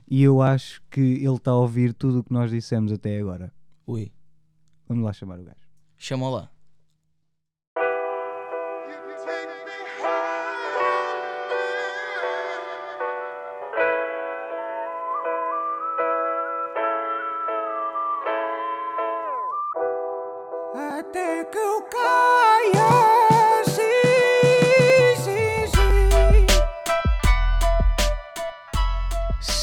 e 0.07 0.21
eu 0.21 0.41
acho 0.41 0.81
que 0.89 1.01
ele 1.01 1.35
está 1.35 1.51
a 1.51 1.57
ouvir 1.57 1.93
tudo 1.93 2.19
o 2.19 2.23
que 2.23 2.31
nós 2.31 2.51
dissemos 2.51 2.91
até 2.91 3.19
agora. 3.19 3.51
Ui. 3.87 4.11
Vamos 4.87 5.03
lá 5.03 5.11
chamar 5.11 5.39
o 5.39 5.43
gajo. 5.43 5.67
Chamou 5.97 6.33
lá. 6.33 6.51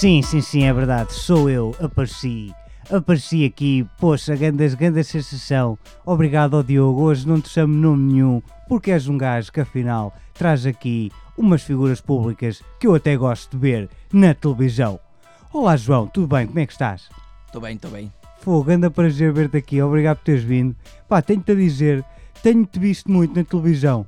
Sim, 0.02 0.20
sim, 0.20 0.40
sim, 0.40 0.64
é 0.64 0.72
verdade. 0.72 1.12
Sou 1.12 1.48
eu, 1.48 1.76
apareci. 1.78 2.52
Apareci 2.90 3.44
aqui, 3.44 3.86
poxa, 4.00 4.34
grandes, 4.34 4.74
grande 4.74 5.04
sensação. 5.04 5.78
Obrigado 6.04 6.56
ao 6.56 6.62
Diogo. 6.64 7.02
Hoje 7.02 7.24
não 7.24 7.40
te 7.40 7.48
chamo 7.48 7.72
nome 7.72 8.12
nenhum, 8.12 8.42
porque 8.68 8.90
és 8.90 9.06
um 9.06 9.16
gajo 9.16 9.52
que 9.52 9.60
afinal 9.60 10.12
traz 10.34 10.66
aqui 10.66 11.12
umas 11.38 11.62
figuras 11.62 12.00
públicas 12.00 12.64
que 12.80 12.88
eu 12.88 12.96
até 12.96 13.16
gosto 13.16 13.52
de 13.52 13.58
ver 13.58 13.88
na 14.12 14.34
televisão. 14.34 14.98
Olá, 15.52 15.76
João, 15.76 16.08
tudo 16.08 16.26
bem? 16.26 16.48
Como 16.48 16.58
é 16.58 16.66
que 16.66 16.72
estás? 16.72 17.08
Estou 17.46 17.62
bem, 17.62 17.76
estou 17.76 17.92
bem. 17.92 18.12
Fogo, 18.40 18.72
anda 18.72 18.90
prazer 18.90 19.32
ver-te 19.32 19.58
aqui, 19.58 19.80
obrigado 19.80 20.16
por 20.16 20.24
teres 20.24 20.42
vindo. 20.42 20.74
Pá, 21.08 21.22
tenho-te 21.22 21.52
a 21.52 21.54
dizer, 21.54 22.04
tenho-te 22.42 22.76
visto 22.76 23.08
muito 23.08 23.36
na 23.36 23.44
televisão, 23.44 24.04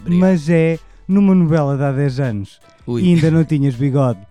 Obrigado. 0.00 0.20
mas 0.20 0.50
é 0.50 0.78
numa 1.08 1.34
novela 1.34 1.78
de 1.78 1.82
há 1.82 1.92
10 1.92 2.20
anos 2.20 2.60
Ui. 2.86 3.02
e 3.02 3.14
ainda 3.14 3.30
não 3.30 3.42
tinhas 3.42 3.74
bigode. 3.74 4.28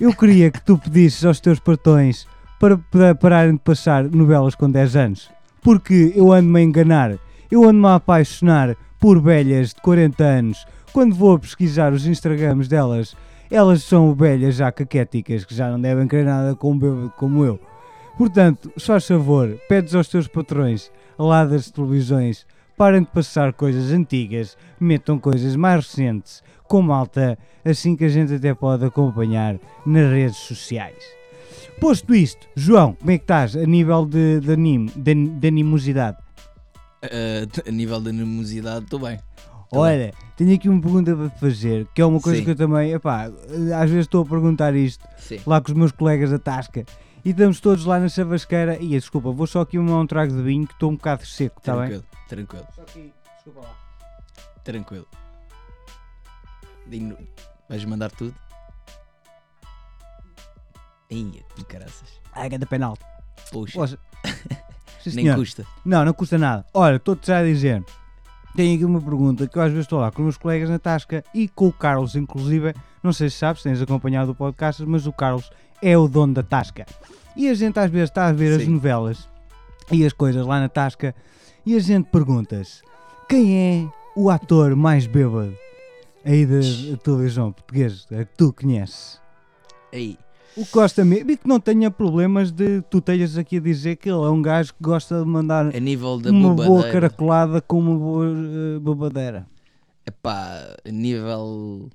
Eu 0.00 0.12
queria 0.12 0.50
que 0.50 0.60
tu 0.60 0.76
pedisses 0.76 1.24
aos 1.24 1.38
teus 1.38 1.60
patrões 1.60 2.26
para, 2.58 2.76
para 2.76 3.14
pararem 3.14 3.52
de 3.52 3.60
passar 3.60 4.02
novelas 4.04 4.56
com 4.56 4.68
10 4.68 4.96
anos, 4.96 5.30
porque 5.62 6.12
eu 6.16 6.32
ando-me 6.32 6.58
a 6.58 6.62
enganar, 6.64 7.18
eu 7.48 7.62
ando-me 7.62 7.86
a 7.86 7.94
apaixonar 7.94 8.76
por 8.98 9.20
velhas 9.20 9.68
de 9.68 9.80
40 9.82 10.24
anos. 10.24 10.66
Quando 10.92 11.14
vou 11.14 11.36
a 11.36 11.38
pesquisar 11.38 11.92
os 11.92 12.08
Instagrams 12.08 12.66
delas, 12.66 13.14
elas 13.48 13.84
são 13.84 14.12
velhas 14.14 14.56
já 14.56 14.72
caquéticas, 14.72 15.44
que 15.44 15.54
já 15.54 15.70
não 15.70 15.80
devem 15.80 16.08
querer 16.08 16.24
nada 16.24 16.56
com 16.56 16.72
um 16.72 16.78
bêbado 16.78 17.12
como 17.16 17.44
eu. 17.44 17.60
Portanto, 18.18 18.72
faz 18.78 19.06
favor, 19.06 19.56
pedes 19.68 19.94
aos 19.94 20.08
teus 20.08 20.26
patrões 20.26 20.90
lá 21.16 21.44
das 21.44 21.70
televisões, 21.70 22.44
parem 22.76 23.02
de 23.02 23.10
passar 23.10 23.52
coisas 23.52 23.92
antigas, 23.92 24.56
metam 24.80 25.20
coisas 25.20 25.54
mais 25.54 25.86
recentes, 25.86 26.42
com 26.68 26.82
malta, 26.82 27.38
assim 27.64 27.96
que 27.96 28.04
a 28.04 28.08
gente 28.08 28.34
até 28.34 28.54
pode 28.54 28.84
acompanhar 28.84 29.58
nas 29.86 30.10
redes 30.10 30.36
sociais. 30.36 31.02
Posto 31.80 32.14
isto, 32.14 32.46
João, 32.54 32.94
como 32.94 33.10
é 33.10 33.18
que 33.18 33.24
estás 33.24 33.56
a 33.56 33.64
nível 33.66 34.06
de, 34.06 34.40
de 34.40 34.52
anime, 34.52 34.90
de, 34.96 35.14
de 35.14 35.48
animosidade? 35.48 36.16
Eh, 37.02 37.46
a 37.66 37.70
nível 37.70 38.00
de 38.00 38.10
animosidade, 38.10 38.84
estou 38.84 38.98
bem. 39.00 39.18
Olha, 39.72 40.14
tenho 40.36 40.54
aqui 40.54 40.68
uma 40.68 40.80
pergunta 40.80 41.14
para 41.16 41.30
fazer, 41.30 41.86
que 41.92 42.00
é 42.00 42.06
uma 42.06 42.20
coisa 42.20 42.38
Sim. 42.38 42.44
que 42.44 42.50
eu 42.52 42.56
também, 42.56 42.92
epá, 42.92 43.24
às 43.24 43.90
vezes 43.90 44.06
estou 44.06 44.22
a 44.22 44.26
perguntar 44.26 44.74
isto 44.74 45.04
Sim. 45.18 45.40
lá 45.44 45.60
com 45.60 45.72
os 45.72 45.76
meus 45.76 45.90
colegas 45.90 46.30
da 46.30 46.38
Tasca 46.38 46.84
e 47.24 47.30
estamos 47.30 47.58
todos 47.60 47.84
lá 47.84 47.98
na 47.98 48.08
chavasqueira 48.08 48.78
e 48.80 48.88
desculpa, 48.90 49.32
vou 49.32 49.46
só 49.46 49.62
aqui 49.62 49.78
um, 49.78 49.98
um 50.00 50.06
trago 50.06 50.32
de 50.32 50.42
vinho 50.42 50.66
que 50.66 50.74
estou 50.74 50.90
um 50.90 50.94
bocado 50.96 51.26
seco, 51.26 51.58
está 51.58 51.74
bem? 51.76 51.88
Tranquilo, 51.88 52.04
tranquilo, 52.28 52.66
Só 52.76 52.82
aqui, 52.82 53.12
desculpa 53.34 53.60
lá. 53.60 53.74
tranquilo. 54.62 55.06
Vais 57.68 57.84
mandar 57.84 58.10
tudo? 58.10 58.34
Ia, 61.10 61.42
que 61.54 61.64
caraças. 61.64 62.20
Ai, 62.32 62.50
cada 62.50 62.66
penalti. 62.66 63.04
Puxa, 63.50 63.78
Poxa. 63.78 63.98
Sim, 65.00 65.16
nem 65.16 65.34
custa. 65.34 65.66
Não, 65.84 66.04
não 66.04 66.12
custa 66.12 66.38
nada. 66.38 66.64
Olha, 66.72 66.96
estou-te 66.96 67.26
já 67.26 67.38
a 67.38 67.44
dizer. 67.44 67.84
Tenho 68.56 68.76
aqui 68.76 68.84
uma 68.84 69.00
pergunta 69.00 69.46
que 69.46 69.58
eu 69.58 69.62
às 69.62 69.70
vezes 69.70 69.84
estou 69.84 70.00
lá 70.00 70.10
com 70.10 70.18
os 70.22 70.24
meus 70.24 70.36
colegas 70.36 70.70
na 70.70 70.78
Tasca 70.78 71.24
e 71.34 71.48
com 71.48 71.68
o 71.68 71.72
Carlos, 71.72 72.16
inclusive. 72.16 72.74
Não 73.02 73.12
sei 73.12 73.28
se 73.28 73.36
sabes, 73.36 73.62
tens 73.62 73.82
acompanhado 73.82 74.30
o 74.30 74.34
podcast, 74.34 74.84
mas 74.86 75.06
o 75.06 75.12
Carlos 75.12 75.50
é 75.82 75.98
o 75.98 76.08
dono 76.08 76.32
da 76.32 76.42
Tasca. 76.42 76.86
E 77.36 77.48
a 77.48 77.54
gente 77.54 77.78
às 77.78 77.90
vezes 77.90 78.10
está 78.10 78.26
a 78.28 78.32
ver 78.32 78.54
as 78.54 78.62
Sim. 78.62 78.70
novelas 78.70 79.28
e 79.90 80.06
as 80.06 80.12
coisas 80.12 80.46
lá 80.46 80.60
na 80.60 80.68
Tasca 80.68 81.14
e 81.66 81.76
a 81.76 81.78
gente 81.80 82.08
pergunta-se 82.10 82.82
quem 83.28 83.58
é 83.58 83.88
o 84.16 84.30
ator 84.30 84.76
mais 84.76 85.06
bêbado 85.06 85.54
aí 86.24 86.46
da 86.46 86.60
da 86.90 86.96
televisão 86.96 87.52
portuguesa 87.52 88.06
que 88.08 88.36
tu 88.36 88.52
conheces? 88.52 89.20
Aí, 89.92 90.18
O 90.56 90.64
que 90.64 90.72
gosta 90.72 91.04
mesmo 91.04 91.30
e 91.30 91.36
que 91.36 91.46
não 91.46 91.60
tenha 91.60 91.90
problemas 91.90 92.50
de 92.50 92.80
tu 92.82 93.00
tenhas 93.00 93.36
aqui 93.36 93.58
a 93.58 93.60
dizer 93.60 93.96
que 93.96 94.08
ele 94.08 94.24
é 94.24 94.28
um 94.28 94.42
gajo 94.42 94.72
que 94.72 94.82
gosta 94.82 95.20
de 95.20 95.26
mandar 95.26 95.74
a 95.74 95.80
nível 95.80 96.18
da 96.18 96.30
uma 96.30 96.54
boa 96.54 96.90
caracolada 96.90 97.60
com 97.60 97.78
uma 97.78 97.98
boa 97.98 98.26
eh, 98.26 98.78
bobadeira. 98.78 99.46
Epá, 100.06 100.76
a 100.84 100.90
nível 100.90 101.88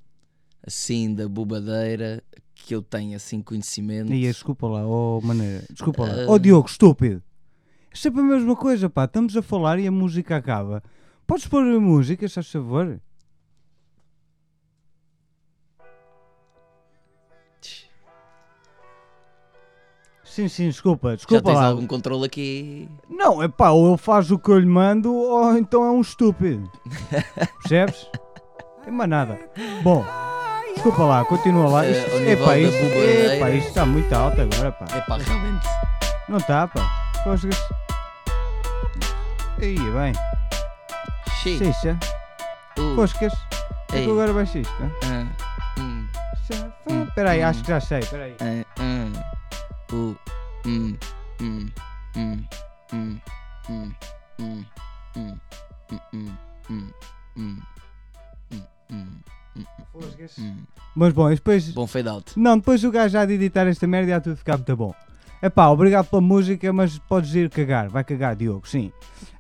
assim 0.65 1.13
da 1.13 1.27
bobadeira 1.27 2.23
que 2.53 2.75
eu 2.75 2.81
tenho 2.81 3.15
assim 3.15 3.41
conhecimento. 3.41 4.13
E 4.13 4.21
desculpa 4.21 4.67
lá, 4.67 4.85
oh 4.85 5.21
maneira, 5.21 5.63
desculpa 5.69 6.03
lá. 6.03 6.13
Ah. 6.13 6.25
Oh 6.27 6.37
Diogo, 6.39 6.67
estúpido. 6.67 7.21
É 7.91 7.95
sempre 7.95 8.21
a 8.21 8.23
mesma 8.23 8.55
coisa, 8.55 8.89
pá. 8.89 9.05
Estamos 9.05 9.35
a 9.35 9.41
falar 9.41 9.79
e 9.79 9.87
a 9.87 9.91
música 9.91 10.35
acaba. 10.35 10.83
Podes 11.25 11.47
pôr 11.47 11.63
a 11.63 11.79
música, 11.79 12.27
se 12.27 12.35
faz 12.35 12.51
favor? 12.51 12.99
Sim, 20.39 20.47
sim, 20.47 20.67
desculpa, 20.69 21.09
Já 21.09 21.15
desculpa 21.17 21.43
tens 21.49 21.55
lá. 21.55 21.65
algum 21.65 21.85
controle 21.85 22.25
aqui. 22.25 22.87
Não, 23.09 23.43
é 23.43 23.47
pá, 23.49 23.71
ou 23.71 23.89
ele 23.89 23.97
faz 23.97 24.31
o 24.31 24.39
que 24.39 24.49
eu 24.49 24.57
lhe 24.57 24.65
mando 24.65 25.13
ou 25.13 25.57
então 25.57 25.83
é 25.83 25.91
um 25.91 25.99
estúpido. 25.99 26.71
Percebes? 27.61 28.07
Tem 28.85 28.93
mais 28.93 29.09
nada. 29.09 29.37
Bom, 29.83 30.05
desculpa 30.73 31.03
lá, 31.03 31.25
continua 31.25 31.67
lá. 31.69 31.85
Eh, 31.85 31.91
Isto, 31.91 32.15
epá, 32.29 32.45
da 32.51 32.57
isto, 32.59 32.77
bubadeira. 32.83 33.35
epá, 33.35 33.49
isto 33.51 33.67
está 33.67 33.85
muito 33.85 34.13
alto 34.13 34.41
agora, 34.41 34.71
pá. 34.71 34.85
É 34.95 35.01
pá, 35.01 35.17
realmente. 35.17 35.67
Não 36.29 36.37
está, 36.37 36.67
pá. 36.69 36.89
Fosgas. 37.23 37.57
Aí, 39.61 39.75
bem. 39.77 40.13
Xiii. 41.43 41.57
Xixa. 41.57 41.97
Uh, 42.77 42.95
Fosgas. 42.95 43.33
É 43.91 44.03
que 44.03 44.09
agora 44.09 44.31
vai 44.31 44.45
xixa. 44.45 44.71
hum, 45.77 46.07
Hum, 46.89 47.03
Espera 47.03 47.31
aí, 47.31 47.43
hum. 47.43 47.47
acho 47.47 47.61
que 47.61 47.67
já 47.67 47.79
sei, 47.81 47.99
espera 47.99 48.23
aí. 48.23 48.35
ah, 48.39 48.65
ah, 48.79 49.93
uh, 49.93 50.15
hum, 50.65 50.95
hum, 51.41 51.69
hum, 52.15 52.43
hum, 52.93 53.19
hum, 53.69 53.91
hum, 54.39 54.39
hum, 54.39 54.65
hum, 55.15 55.35
hum, 56.11 56.11
hum, 56.11 56.31
hum, 56.69 56.91
hum, 57.37 57.61
hum, 58.89 59.21
hum. 60.37 60.55
Mas 60.95 61.13
bom, 61.13 61.31
e 61.31 61.35
depois. 61.35 61.69
Bom 61.71 61.87
fade 61.87 62.09
out. 62.09 62.33
Não, 62.37 62.57
depois 62.57 62.83
o 62.83 62.91
gajo 62.91 63.13
já 63.13 63.25
de 63.25 63.33
editar 63.33 63.67
esta 63.67 63.87
merda 63.87 64.11
ia 64.11 64.21
tudo 64.21 64.35
ficar 64.37 64.57
muito 64.57 64.75
bom. 64.75 64.93
Epá, 65.41 65.69
obrigado 65.69 66.07
pela 66.09 66.21
música, 66.21 66.71
mas 66.73 66.97
podes 66.99 67.33
ir 67.33 67.49
cagar. 67.49 67.87
Vai 67.87 68.03
cagar, 68.03 68.35
Diogo, 68.35 68.67
sim. 68.67 68.91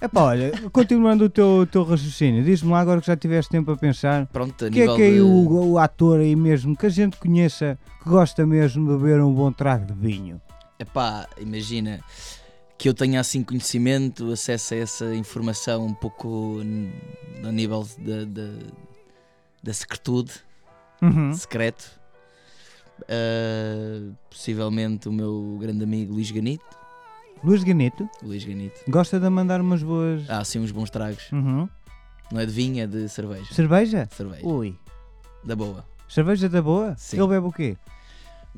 Epá, 0.01 0.21
olha, 0.23 0.51
continuando 0.71 1.25
o 1.25 1.29
teu, 1.29 1.67
teu 1.69 1.83
raciocínio, 1.83 2.41
diz-me 2.43 2.71
lá 2.71 2.79
agora 2.79 3.01
que 3.01 3.07
já 3.07 3.17
tiveste 3.17 3.51
tempo 3.51 3.71
a 3.71 3.77
pensar. 3.77 4.25
Pronto, 4.27 4.63
a 4.63 4.67
O 4.69 4.71
que 4.71 4.77
é 4.79 4.81
nível 4.81 4.95
que 4.95 5.01
é 5.01 5.11
de... 5.11 5.21
o, 5.21 5.71
o 5.71 5.77
ator 5.77 6.21
aí 6.21 6.35
mesmo, 6.37 6.75
que 6.77 6.85
a 6.85 6.89
gente 6.89 7.17
conheça, 7.17 7.77
que 8.01 8.09
gosta 8.09 8.45
mesmo 8.45 8.85
de 8.89 8.97
beber 8.97 9.21
um 9.21 9.33
bom 9.33 9.51
trago 9.51 9.85
de 9.87 9.93
vinho? 9.93 10.39
Epá, 10.79 11.27
imagina 11.37 11.99
que 12.77 12.87
eu 12.87 12.93
tenha 12.93 13.19
assim 13.19 13.43
conhecimento, 13.43 14.31
acesso 14.31 14.73
a 14.73 14.77
essa 14.77 15.15
informação 15.15 15.85
um 15.85 15.93
pouco 15.93 16.59
a 17.45 17.51
nível 17.51 17.85
da, 17.97 18.23
da, 18.25 18.49
da 19.61 19.73
secretude, 19.73 20.31
Uhum. 21.01 21.33
secreto. 21.33 21.99
Ah, 23.09 24.11
possivelmente 24.29 25.07
o 25.07 25.11
meu 25.11 25.57
grande 25.59 25.83
amigo 25.83 26.13
Luís 26.13 26.31
Ganito. 26.31 26.63
Luís 27.43 27.63
Ganito, 27.63 28.09
Luís 28.21 28.43
Ganito. 28.43 28.79
gosta 28.89 29.17
de 29.19 29.29
mandar 29.29 29.61
umas 29.61 29.81
boas. 29.81 30.29
Há 30.29 30.39
assim 30.39 30.59
uns 30.59 30.71
bons 30.71 30.89
tragos. 30.89 31.31
Uhum. 31.31 31.67
Não 32.31 32.39
é 32.39 32.45
de 32.45 32.51
vinho, 32.51 32.83
é 32.83 32.87
de 32.87 33.07
cerveja. 33.09 33.53
Cerveja? 33.53 34.07
Cerveja. 34.11 34.45
Ui. 34.45 34.77
Da 35.43 35.55
boa. 35.55 35.85
Cerveja 36.07 36.47
da 36.49 36.61
boa? 36.61 36.95
Sim. 36.97 37.17
Ele 37.17 37.27
bebe 37.27 37.47
o 37.47 37.51
quê? 37.51 37.77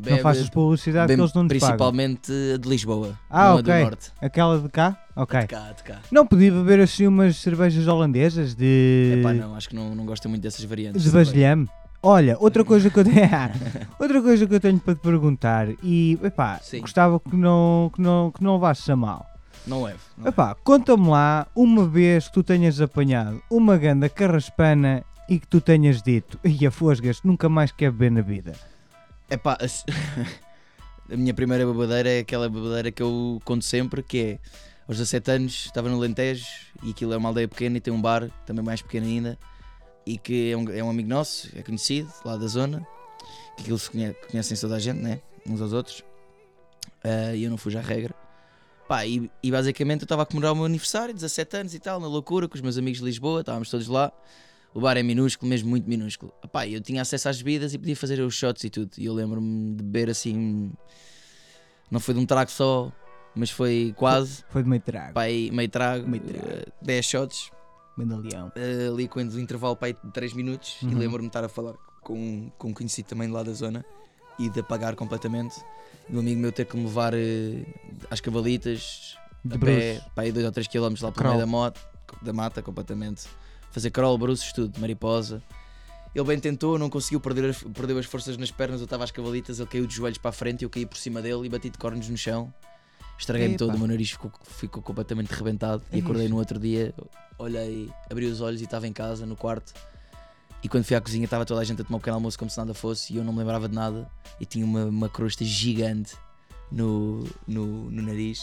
Não 0.02 0.18
Bebe- 0.18 0.22
faças 0.22 0.50
publicidade 0.50 1.06
que 1.06 1.14
bebe 1.14 1.22
eles 1.22 1.34
não 1.34 1.44
nos 1.44 1.54
pagam. 1.54 1.68
Principalmente 1.68 2.32
a 2.54 2.58
de 2.58 2.70
Lisboa. 2.70 3.20
Ah, 3.30 3.50
não 3.50 3.56
ok. 3.60 3.74
a 3.74 3.78
do 3.78 3.84
Norte. 3.84 4.12
Aquela 4.22 4.60
de 4.60 4.70
cá? 4.70 4.98
Ok. 5.16 5.40
De 5.42 5.48
cá, 5.48 5.72
de 5.76 5.84
cá. 5.84 6.00
Não 6.12 6.26
podia 6.26 6.52
beber 6.52 6.80
assim 6.80 7.08
umas 7.08 7.38
cervejas 7.38 7.88
holandesas 7.88 8.56
de. 8.56 9.18
Epá, 9.20 9.34
não, 9.34 9.56
acho 9.56 9.70
que 9.70 9.76
não, 9.76 9.94
não 9.96 10.06
gosto 10.06 10.28
muito 10.28 10.42
dessas 10.42 10.64
variantes. 10.66 11.04
de 11.04 11.10
vasilhame. 11.10 11.70
Olha, 12.04 12.36
outra 12.40 12.64
coisa 12.66 12.90
que 12.90 13.00
eu 13.00 13.04
tenho. 13.04 13.16
outra 14.00 14.22
coisa 14.22 14.48
que 14.48 14.56
eu 14.56 14.60
tenho 14.60 14.80
para 14.80 14.96
te 14.96 15.02
perguntar 15.02 15.68
e 15.84 16.18
epá, 16.24 16.60
Sim. 16.62 16.82
gostava 16.82 17.20
que 17.20 17.36
não, 17.36 17.92
que 17.94 18.02
não, 18.02 18.32
que 18.32 18.44
não 18.44 18.54
levasses 18.56 18.90
a 18.90 18.96
mal. 18.96 19.28
Não 19.68 19.84
leve. 19.84 20.00
não. 20.18 20.28
Epá, 20.28 20.56
conta-me 20.64 21.08
lá 21.08 21.46
uma 21.56 21.86
vez 21.88 22.28
que 22.28 22.34
tu 22.34 22.42
tenhas 22.44 22.82
apanhado 22.82 23.40
uma 23.52 23.78
ganda 23.78 24.10
carraspana 24.10 25.04
e 25.30 25.38
que 25.40 25.48
tu 25.48 25.62
tenhas 25.62 26.02
dito, 26.02 26.40
ia 26.44 26.72
fosgas, 26.72 27.22
nunca 27.24 27.48
mais 27.48 27.72
quer 27.72 27.92
beber 27.92 28.12
na 28.12 28.22
vida. 28.22 28.54
Epá, 29.32 29.58
a, 29.60 29.64
s- 29.66 29.86
a 31.12 31.16
minha 31.18 31.34
primeira 31.34 31.66
babadeira 31.66 32.10
é 32.10 32.20
aquela 32.20 32.50
babadeira 32.50 32.92
que 32.92 33.02
eu 33.02 33.40
conto 33.46 33.64
sempre, 33.64 34.04
que 34.04 34.18
é 34.20 34.40
aos 34.88 34.98
17 34.98 35.32
anos 35.32 35.66
estava 35.66 35.90
no 35.90 35.98
Lentejo 35.98 36.46
e 36.84 36.92
aquilo 36.92 37.14
é 37.14 37.18
uma 37.18 37.30
aldeia 37.30 37.48
pequena 37.48 37.78
e 37.78 37.82
tem 37.82 37.94
um 37.94 38.02
bar, 38.02 38.30
também 38.46 38.64
mais 38.64 38.82
pequeno 38.82 39.06
ainda, 39.08 39.40
e 40.06 40.18
que 40.18 40.52
é 40.52 40.58
um, 40.58 40.70
é 40.70 40.84
um 40.84 40.90
amigo 40.90 41.08
nosso, 41.08 41.50
é 41.56 41.62
conhecido, 41.64 42.12
lá 42.26 42.36
da 42.36 42.48
zona, 42.48 42.86
que 43.56 43.62
aquilo 43.64 43.80
se 43.80 43.90
conhe- 43.90 44.14
conhecem 44.30 44.58
toda 44.58 44.76
a 44.76 44.80
gente, 44.80 45.00
né? 45.02 45.22
Uns 45.48 45.62
aos 45.62 45.74
outros. 45.74 46.04
Ah, 47.04 47.34
E 47.34 47.44
eu 47.46 47.50
não 47.50 47.58
fui 47.58 47.76
à 47.78 47.82
regra. 47.82 48.14
Pá, 48.88 49.06
e, 49.06 49.32
e 49.42 49.50
basicamente 49.52 50.02
eu 50.02 50.06
estava 50.06 50.24
a 50.24 50.26
comemorar 50.26 50.52
o 50.52 50.56
meu 50.56 50.66
aniversário, 50.66 51.14
17 51.14 51.56
anos 51.58 51.74
e 51.74 51.80
tal, 51.80 52.00
na 52.02 52.08
loucura, 52.08 52.50
com 52.50 52.56
os 52.56 52.62
meus 52.62 52.78
amigos 52.78 53.00
de 53.00 53.06
Lisboa, 53.06 53.40
estávamos 53.40 53.70
todos 53.70 53.88
lá. 53.88 54.12
O 54.74 54.80
bar 54.80 54.96
é 54.98 55.04
minúsculo, 55.04 55.50
mesmo 55.50 55.70
muito 55.70 55.88
minúsculo. 55.90 56.34
Epá, 56.44 56.66
eu 56.68 56.80
tinha 56.82 57.02
acesso 57.02 57.28
às 57.30 57.42
bebidas 57.42 57.74
e 57.74 57.78
podia 57.78 57.96
fazer 57.96 58.22
os 58.22 58.34
shots 58.34 58.64
e 58.64 58.70
tudo. 58.70 58.92
E 58.98 59.06
eu 59.06 59.14
lembro-me 59.14 59.76
de 59.76 59.84
beber 59.84 60.10
assim. 60.10 60.72
Não 61.90 62.00
foi 62.00 62.14
de 62.14 62.20
um 62.22 62.26
trago 62.26 62.50
só, 62.50 62.92
mas 63.36 63.50
foi 63.50 63.94
quase. 63.98 64.44
Foi 64.50 64.64
de 64.64 64.70
meio 64.70 64.82
trago. 64.82 65.14
Pá, 65.14 65.24
aí 65.24 65.52
meio 65.52 65.70
trago, 65.70 66.08
Meio 66.08 66.24
trago. 66.24 66.72
10 66.82 67.06
shots. 67.06 67.52
Medalhão. 67.98 68.52
eh, 68.56 68.88
ali 68.88 69.08
com 69.10 69.20
o 69.20 69.40
intervalo 69.40 69.76
pá, 69.76 69.88
de 69.92 70.12
3 70.14 70.34
minutos. 70.34 70.82
Uhum. 70.82 70.92
E 70.92 70.96
lembro-me 70.96 71.24
de 71.24 71.28
estar 71.28 71.44
a 71.44 71.50
falar 71.50 71.74
com, 72.02 72.50
com 72.58 72.70
um 72.70 72.74
conhecido 72.74 73.08
também 73.10 73.28
lá 73.30 73.44
da 73.44 73.52
zona 73.52 73.86
e 74.40 74.50
de 74.50 74.62
apagar 74.62 74.96
completamente. 74.96 75.62
E 76.10 76.16
um 76.16 76.20
amigo 76.20 76.40
meu 76.40 76.52
ter 76.54 76.66
que 76.66 76.78
me 76.78 76.86
levar 76.86 77.14
eh, 77.14 77.66
às 78.10 78.22
cavalitas, 78.22 79.18
De 79.44 79.56
a 79.56 79.60
pé, 79.60 80.02
pá, 80.16 80.22
aí 80.22 80.32
2 80.32 80.46
ou 80.46 80.52
3 80.54 80.68
km 80.70 80.94
lá 81.02 81.12
pelo 81.12 81.28
meio 81.28 81.40
da, 81.42 81.46
moto, 81.46 81.82
da 82.22 82.32
mata, 82.32 82.62
completamente. 82.62 83.28
Fazer 83.72 83.90
crawl, 83.92 84.18
bruços, 84.18 84.52
tudo, 84.52 84.80
mariposa. 84.80 85.42
Ele 86.14 86.26
bem 86.26 86.40
tentou, 86.40 86.78
não 86.78 86.90
conseguiu, 86.90 87.22
perder, 87.22 87.50
as- 87.52 87.64
perdeu 87.64 87.98
as 87.98 88.06
forças 88.06 88.36
nas 88.38 88.52
pernas, 88.52 88.82
eu 88.82 88.84
estava 88.86 89.04
às 89.06 89.12
cavalitas, 89.12 89.60
ele 89.60 89.70
caiu 89.70 89.88
de 89.88 89.96
joelhos 89.96 90.18
para 90.18 90.30
a 90.30 90.34
frente, 90.34 90.64
eu 90.64 90.70
caí 90.70 90.86
por 90.86 90.98
cima 90.98 91.22
dele 91.22 91.46
e 91.46 91.50
bati 91.50 91.70
de 91.70 91.78
cornos 91.78 92.10
no 92.10 92.18
chão. 92.18 92.54
Estraguei-me 93.18 93.54
todo, 93.58 93.76
o 93.76 93.78
meu 93.80 93.88
nariz 93.88 94.12
ficou, 94.12 94.32
ficou 94.44 94.82
completamente 94.84 95.30
rebentado 95.30 95.84
e 95.92 96.00
acordei 96.00 96.28
no 96.28 96.38
outro 96.38 96.60
dia, 96.60 96.94
olhei, 97.38 97.90
abri 98.10 98.26
os 98.26 98.42
olhos 98.42 98.60
e 98.62 98.66
estava 98.66 98.88
em 98.88 98.92
casa, 98.94 99.26
no 99.26 99.36
quarto. 99.38 99.74
E 100.64 100.68
quando 100.68 100.84
fui 100.84 100.96
à 100.96 101.02
cozinha 101.02 101.24
estava 101.24 101.46
toda 101.46 101.62
a 101.62 101.64
gente 101.64 101.82
a 101.82 101.86
tomar 101.86 101.98
um 101.98 102.00
pequeno 102.00 102.16
almoço 102.16 102.38
como 102.38 102.50
se 102.52 102.58
nada 102.58 102.74
fosse 102.74 103.14
e 103.14 103.18
eu 103.18 103.24
não 103.24 103.32
me 103.32 103.40
lembrava 103.40 103.70
de 103.70 103.76
nada 103.76 104.10
e 104.40 104.46
tinha 104.46 104.66
uma, 104.66 104.86
uma 104.86 105.08
crosta 105.10 105.46
gigante 105.46 106.16
no, 106.72 107.24
no, 107.48 107.90
no 107.90 108.02
nariz 108.02 108.42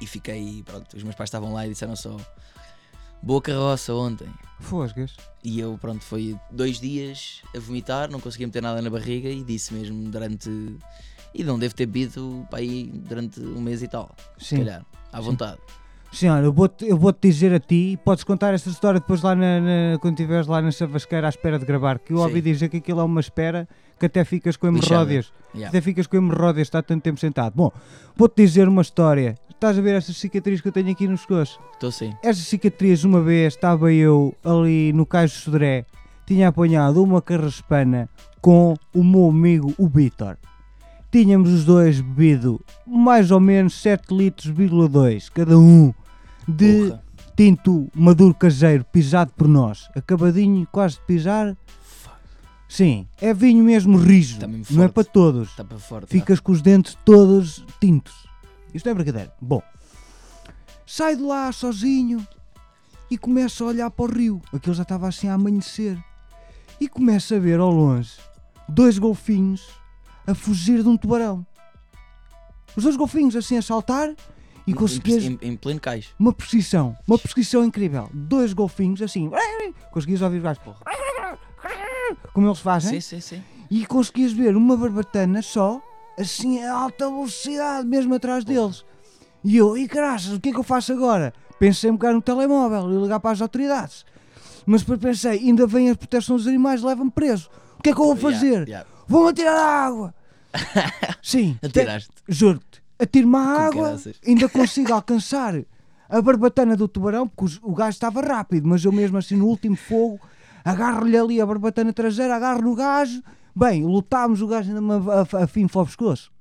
e 0.00 0.06
fiquei, 0.06 0.62
pronto, 0.64 0.96
os 0.96 1.02
meus 1.02 1.14
pais 1.16 1.28
estavam 1.28 1.52
lá 1.52 1.66
e 1.66 1.70
disseram 1.70 1.96
só 1.96 2.16
boa 3.24 3.40
carroça 3.40 3.94
ontem. 3.94 4.28
Fosgas. 4.60 5.16
E 5.42 5.58
eu, 5.60 5.76
pronto, 5.80 6.02
foi 6.04 6.36
dois 6.50 6.78
dias 6.80 7.42
a 7.54 7.58
vomitar, 7.58 8.10
não 8.10 8.20
conseguia 8.20 8.46
meter 8.46 8.62
nada 8.62 8.80
na 8.80 8.88
barriga 8.90 9.28
e 9.28 9.42
disse 9.42 9.74
mesmo 9.74 10.10
durante. 10.10 10.48
E 11.34 11.42
não 11.42 11.58
devo 11.58 11.74
ter 11.74 11.86
bebido 11.86 12.46
para 12.48 12.60
aí 12.60 12.84
durante 12.94 13.40
um 13.40 13.60
mês 13.60 13.82
e 13.82 13.88
tal, 13.88 14.14
se 14.38 14.50
Sim. 14.50 14.58
calhar, 14.58 14.84
à 15.12 15.20
vontade. 15.20 15.58
Senhora, 16.12 16.44
eu 16.46 16.52
vou-te 16.52 16.86
eu 16.86 16.96
vou 16.96 17.12
dizer 17.20 17.52
a 17.52 17.58
ti, 17.58 17.98
podes 18.04 18.22
contar 18.22 18.54
esta 18.54 18.70
história 18.70 19.00
depois 19.00 19.20
lá 19.20 19.34
na, 19.34 19.60
na- 19.60 19.98
quando 20.00 20.14
estiveres 20.14 20.46
lá 20.46 20.62
na 20.62 20.70
Chavasqueira 20.70 21.26
à 21.26 21.30
espera 21.30 21.58
de 21.58 21.64
gravar, 21.66 21.98
que 21.98 22.12
eu 22.12 22.18
Sim. 22.18 22.22
ouvi 22.22 22.40
dizer 22.40 22.68
que 22.68 22.76
aquilo 22.76 23.00
é 23.00 23.04
uma 23.04 23.20
espera 23.20 23.68
que 23.98 24.06
até 24.06 24.24
ficas 24.24 24.56
com 24.56 24.68
hemorródias. 24.68 25.32
Yeah. 25.52 25.70
Até 25.70 25.80
ficas 25.80 26.06
com 26.06 26.16
hemorródias, 26.16 26.68
está 26.68 26.80
tanto 26.82 27.02
tempo 27.02 27.18
sentado. 27.18 27.54
Bom, 27.56 27.72
vou-te 28.14 28.36
dizer 28.40 28.68
uma 28.68 28.82
história. 28.82 29.34
Estás 29.54 29.78
a 29.78 29.80
ver 29.82 29.94
esta 29.94 30.12
cicatriz 30.12 30.60
que 30.60 30.68
eu 30.68 30.72
tenho 30.72 30.90
aqui 30.90 31.08
nos 31.08 31.20
pescoço? 31.20 31.58
Estou 31.72 31.90
sim. 31.90 32.12
Esta 32.22 32.42
cicatriz, 32.42 33.02
uma 33.04 33.20
vez, 33.22 33.54
estava 33.54 33.92
eu 33.92 34.34
ali 34.44 34.92
no 34.92 35.06
Cais 35.06 35.30
de 35.30 35.38
Sodré, 35.38 35.86
tinha 36.26 36.48
apanhado 36.48 37.02
uma 37.02 37.22
carraspana 37.22 38.08
com 38.40 38.74
o 38.94 39.02
meu 39.02 39.28
amigo, 39.30 39.72
o 39.78 39.88
Vitor. 39.88 40.36
Tínhamos 41.10 41.50
os 41.50 41.64
dois 41.64 42.00
bebido 42.00 42.60
mais 42.86 43.30
ou 43.30 43.40
menos 43.40 43.80
7 43.80 44.12
litros, 44.14 44.46
vírgula 44.54 44.88
2, 44.88 45.28
cada 45.30 45.56
um, 45.58 45.94
de 46.46 46.88
Porra. 46.88 47.02
tinto 47.36 47.88
maduro 47.94 48.34
caseiro, 48.34 48.84
pisado 48.92 49.32
por 49.34 49.48
nós. 49.48 49.88
Acabadinho, 49.94 50.66
quase 50.70 50.96
de 50.96 51.02
pisar. 51.06 51.56
Sim, 52.68 53.06
é 53.20 53.32
vinho 53.32 53.62
mesmo 53.64 53.96
rijo, 53.96 54.40
Tá 54.40 54.46
mesmo 54.48 54.76
não 54.76 54.82
é 54.84 54.88
forte. 54.88 54.94
para 54.94 55.04
todos. 55.04 55.48
Está 55.50 55.64
para 55.64 55.78
fora. 55.78 56.06
tá? 56.06 56.10
Ficas 56.10 56.40
com 56.40 56.50
os 56.52 56.60
dentes 56.60 56.98
todos 57.04 57.64
tintos. 57.80 58.12
Isto 58.74 58.88
é 58.88 58.94
brincadeira. 58.94 59.32
Bom, 59.40 59.62
sai 60.86 61.16
de 61.16 61.22
lá 61.22 61.50
sozinho 61.52 62.26
e 63.10 63.16
começa 63.16 63.62
a 63.64 63.68
olhar 63.68 63.90
para 63.90 64.04
o 64.04 64.14
rio. 64.14 64.42
Aquilo 64.52 64.74
já 64.74 64.82
estava 64.82 65.08
assim 65.08 65.28
a 65.28 65.34
amanhecer. 65.34 65.96
E 66.80 66.88
começa 66.88 67.36
a 67.36 67.38
ver 67.38 67.60
ao 67.60 67.70
longe 67.70 68.12
dois 68.68 68.98
golfinhos 68.98 69.66
a 70.26 70.34
fugir 70.34 70.82
de 70.82 70.88
um 70.88 70.96
tubarão. 70.96 71.46
Os 72.76 72.82
dois 72.82 72.96
golfinhos 72.96 73.36
assim 73.36 73.56
a 73.56 73.62
saltar 73.62 74.10
e 74.66 74.72
Em- 74.72 74.74
conseguias 74.74 75.22
Em, 75.24 75.38
em 75.40 75.56
pleno 75.56 75.78
cais. 75.78 76.08
uma 76.18 76.32
perseguição, 76.32 76.96
uma 77.06 77.16
perseguição 77.18 77.64
incrível. 77.64 78.10
Dois 78.12 78.52
golfinhos 78.52 79.00
assim, 79.02 79.30
conseguias 79.92 80.20
ouvir 80.22 80.38
os 80.38 80.42
gajos 80.42 80.62
como 82.32 82.46
eles 82.48 82.58
fazem 82.58 83.00
Sim, 83.00 83.20
sim, 83.20 83.36
sim. 83.36 83.42
e 83.70 83.86
conseguias 83.86 84.32
ver 84.32 84.56
uma 84.56 84.76
barbatana 84.76 85.40
só, 85.40 85.80
assim 86.18 86.62
a 86.62 86.72
alta 86.74 87.08
velocidade, 87.08 87.86
mesmo 87.86 88.14
atrás 88.14 88.44
deles. 88.44 88.84
E 89.42 89.56
eu, 89.56 89.76
e 89.76 89.86
graças, 89.86 90.32
o 90.32 90.40
que 90.40 90.48
é 90.50 90.52
que 90.52 90.58
eu 90.58 90.62
faço 90.62 90.92
agora? 90.92 91.32
Pensei 91.58 91.90
em 91.90 91.96
pegar 91.96 92.12
no 92.12 92.22
telemóvel 92.22 92.90
e 92.92 93.02
ligar 93.02 93.20
para 93.20 93.30
as 93.32 93.40
autoridades. 93.40 94.04
Mas 94.66 94.80
depois 94.80 94.98
pensei, 95.00 95.38
ainda 95.38 95.66
vem 95.66 95.90
a 95.90 95.94
proteção 95.94 96.36
dos 96.36 96.46
animais, 96.46 96.82
leva-me 96.82 97.10
preso. 97.10 97.50
O 97.78 97.82
que 97.82 97.90
é 97.90 97.94
que 97.94 98.00
eu 98.00 98.04
vou 98.06 98.16
fazer? 98.16 98.66
Yeah, 98.66 98.70
yeah. 98.70 98.88
Vou-me 99.06 99.28
atirar 99.30 99.54
à 99.54 99.86
água. 99.86 100.14
Sim, 101.22 101.58
te- 101.60 101.66
Atiraste. 101.66 102.10
juro-te. 102.28 102.82
atiro-me 102.98 103.36
à 103.36 103.40
água, 103.66 103.96
ainda 104.26 104.48
consigo 104.48 104.92
alcançar 104.92 105.54
a 106.08 106.22
barbatana 106.22 106.76
do 106.76 106.86
tubarão, 106.88 107.26
porque 107.28 107.58
o 107.62 107.74
gajo 107.74 107.90
estava 107.90 108.20
rápido, 108.22 108.66
mas 108.68 108.84
eu 108.84 108.92
mesmo 108.92 109.18
assim 109.18 109.36
no 109.36 109.46
último 109.46 109.76
fogo, 109.76 110.20
agarro-lhe 110.64 111.16
ali 111.18 111.40
a 111.40 111.46
barbatana 111.46 111.92
traseira, 111.92 112.36
agarro 112.36 112.62
no 112.62 112.74
gajo, 112.74 113.22
bem, 113.54 113.84
lutámos, 113.84 114.40
o 114.42 114.46
gajo 114.46 114.74
ainda 114.76 115.12
a, 115.12 115.38
a, 115.40 115.44
a 115.44 115.46
fim 115.46 115.66
ao 115.74 115.86
pescoço. 115.86 116.32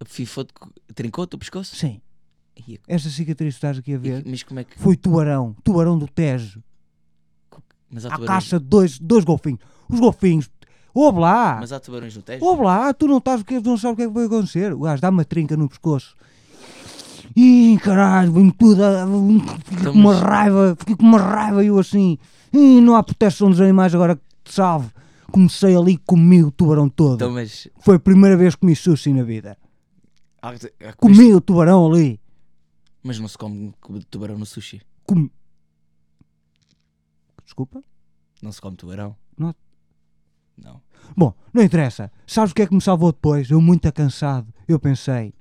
A 0.00 0.04
FIFO 0.04 0.46
trincou-te 0.94 1.34
o 1.34 1.38
pescoço? 1.38 1.76
Sim, 1.76 2.00
Ih, 2.66 2.78
esta 2.88 3.08
cicatriz 3.10 3.54
que 3.54 3.58
estás 3.58 3.78
aqui 3.78 3.92
a 3.92 3.96
e- 3.96 3.98
ver 3.98 4.22
Mas 4.26 4.42
como 4.42 4.60
é 4.60 4.64
que. 4.64 4.78
foi 4.78 4.96
tubarão, 4.96 5.54
tubarão 5.62 5.98
do 5.98 6.06
Tejo, 6.08 6.62
Mas 7.90 8.06
há 8.06 8.10
tubarões, 8.10 8.28
caça 8.28 8.58
de 8.58 8.66
dois, 8.66 8.98
dois 8.98 9.24
golfinhos. 9.24 9.60
Os 9.88 9.98
golfinhos, 10.00 10.48
ouve 10.94 11.18
lá, 11.20 11.58
mas 11.60 11.72
há 11.72 11.80
tubarões 11.80 12.14
no 12.16 12.22
Tejo? 12.22 12.44
ouve 12.44 12.62
lá, 12.62 12.92
tu 12.94 13.06
não 13.06 13.18
estás, 13.18 13.44
não 13.64 13.76
sabes 13.76 13.92
o 13.94 13.96
que 13.96 14.02
é 14.02 14.06
que 14.06 14.12
vai 14.14 14.24
acontecer. 14.24 14.72
O 14.72 14.80
gajo 14.80 15.02
dá 15.02 15.10
uma 15.10 15.24
trinca 15.24 15.56
no 15.56 15.68
pescoço. 15.68 16.16
Ih, 17.36 17.78
caralho, 17.82 18.32
vem 18.32 18.50
tudo. 18.50 18.82
a- 18.84 19.06
Fiquei 19.64 19.84
com 19.84 19.90
uma 19.98 20.14
raiva, 20.16 20.76
fiquei 20.78 20.96
com 20.96 21.04
uma 21.04 21.18
raiva 21.18 21.62
e 21.62 21.68
eu 21.68 21.78
assim. 21.78 22.18
Ih, 22.52 22.80
não 22.80 22.96
há 22.96 23.02
proteção 23.02 23.50
dos 23.50 23.60
animais 23.60 23.94
agora 23.94 24.16
que 24.16 24.22
te 24.44 24.52
salve. 24.54 24.88
Comecei 25.30 25.76
ali 25.76 25.96
comi 25.98 26.42
o 26.42 26.50
tubarão 26.50 26.88
todo. 26.88 27.14
Então, 27.16 27.30
mas. 27.32 27.68
Foi 27.80 27.96
a 27.96 28.00
primeira 28.00 28.36
vez 28.36 28.54
que 28.54 28.60
comi 28.60 28.74
sushi 28.76 29.12
na 29.12 29.22
vida. 29.22 29.56
há- 30.42 30.50
há- 30.50 30.92
Comi 30.96 31.32
o 31.34 31.40
tubarão 31.40 31.90
ali. 31.90 32.20
Mas 33.02 33.18
não 33.18 33.28
se 33.28 33.38
come 33.38 33.72
tubarão 34.10 34.38
no 34.38 34.44
sushi. 34.46 34.80
Desculpa? 37.44 37.82
Não 38.42 38.52
se 38.52 38.60
come 38.60 38.76
tubarão. 38.76 39.16
Não. 39.36 39.54
Não. 40.56 40.80
Bom, 41.16 41.34
não 41.52 41.62
interessa. 41.62 42.12
Sabes 42.26 42.52
o 42.52 42.54
que 42.54 42.62
é 42.62 42.66
que 42.66 42.74
me 42.74 42.80
salvou 42.80 43.12
depois? 43.12 43.50
Eu 43.50 43.60
muito 43.60 43.90
cansado. 43.92 44.52
Eu 44.68 44.78
pensei, 44.78 45.34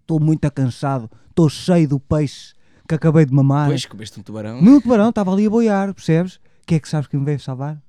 estou 0.00 0.18
muito 0.18 0.50
cansado, 0.50 1.10
estou 1.28 1.48
cheio 1.48 1.88
do 1.88 2.00
peixe 2.00 2.54
que 2.88 2.94
acabei 2.94 3.24
de 3.26 3.32
mamar. 3.32 3.68
Pois, 3.68 3.84
comeste 3.86 4.18
um 4.18 4.22
tubarão. 4.22 4.60
Meu 4.62 4.80
tubarão 4.80 5.10
estava 5.10 5.32
ali 5.32 5.46
a 5.46 5.50
boiar, 5.50 5.92
percebes? 5.94 6.36
O 6.36 6.40
que 6.66 6.74
é 6.76 6.80
que 6.80 6.88
sabes 6.88 7.06
que 7.06 7.16
me 7.16 7.24
veio 7.24 7.38
salvar? 7.38 7.80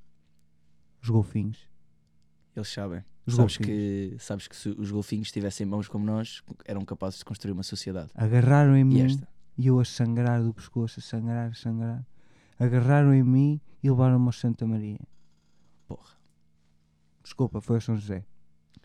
Os 1.01 1.09
golfinhos. 1.09 1.59
Eles 2.55 2.69
sabem. 2.69 3.03
Os 3.25 3.35
sabes, 3.35 3.57
golfinhos. 3.57 4.13
que, 4.13 4.15
sabes 4.19 4.47
que 4.47 4.55
se 4.55 4.69
os 4.69 4.89
golfinhos 4.91 5.31
tivessem 5.31 5.65
mãos 5.65 5.87
como 5.87 6.05
nós, 6.05 6.41
eram 6.65 6.83
capazes 6.85 7.19
de 7.19 7.25
construir 7.25 7.51
uma 7.51 7.63
sociedade. 7.63 8.09
Agarraram 8.15 8.75
em 8.75 8.83
mim 8.83 9.01
esta? 9.01 9.27
e 9.57 9.67
eu 9.67 9.79
a 9.79 9.85
sangrar 9.85 10.41
do 10.41 10.53
pescoço, 10.53 10.99
a 10.99 11.03
sangrar, 11.03 11.51
a 11.51 11.53
sangrar. 11.53 12.05
Agarraram 12.59 13.13
em 13.13 13.23
mim 13.23 13.61
e 13.83 13.89
levaram-me 13.89 14.25
ao 14.25 14.31
Santa 14.31 14.65
Maria. 14.65 14.99
Porra. 15.87 16.15
Desculpa, 17.23 17.59
foi 17.61 17.75
ao 17.77 17.81
São 17.81 17.95
José. 17.95 18.25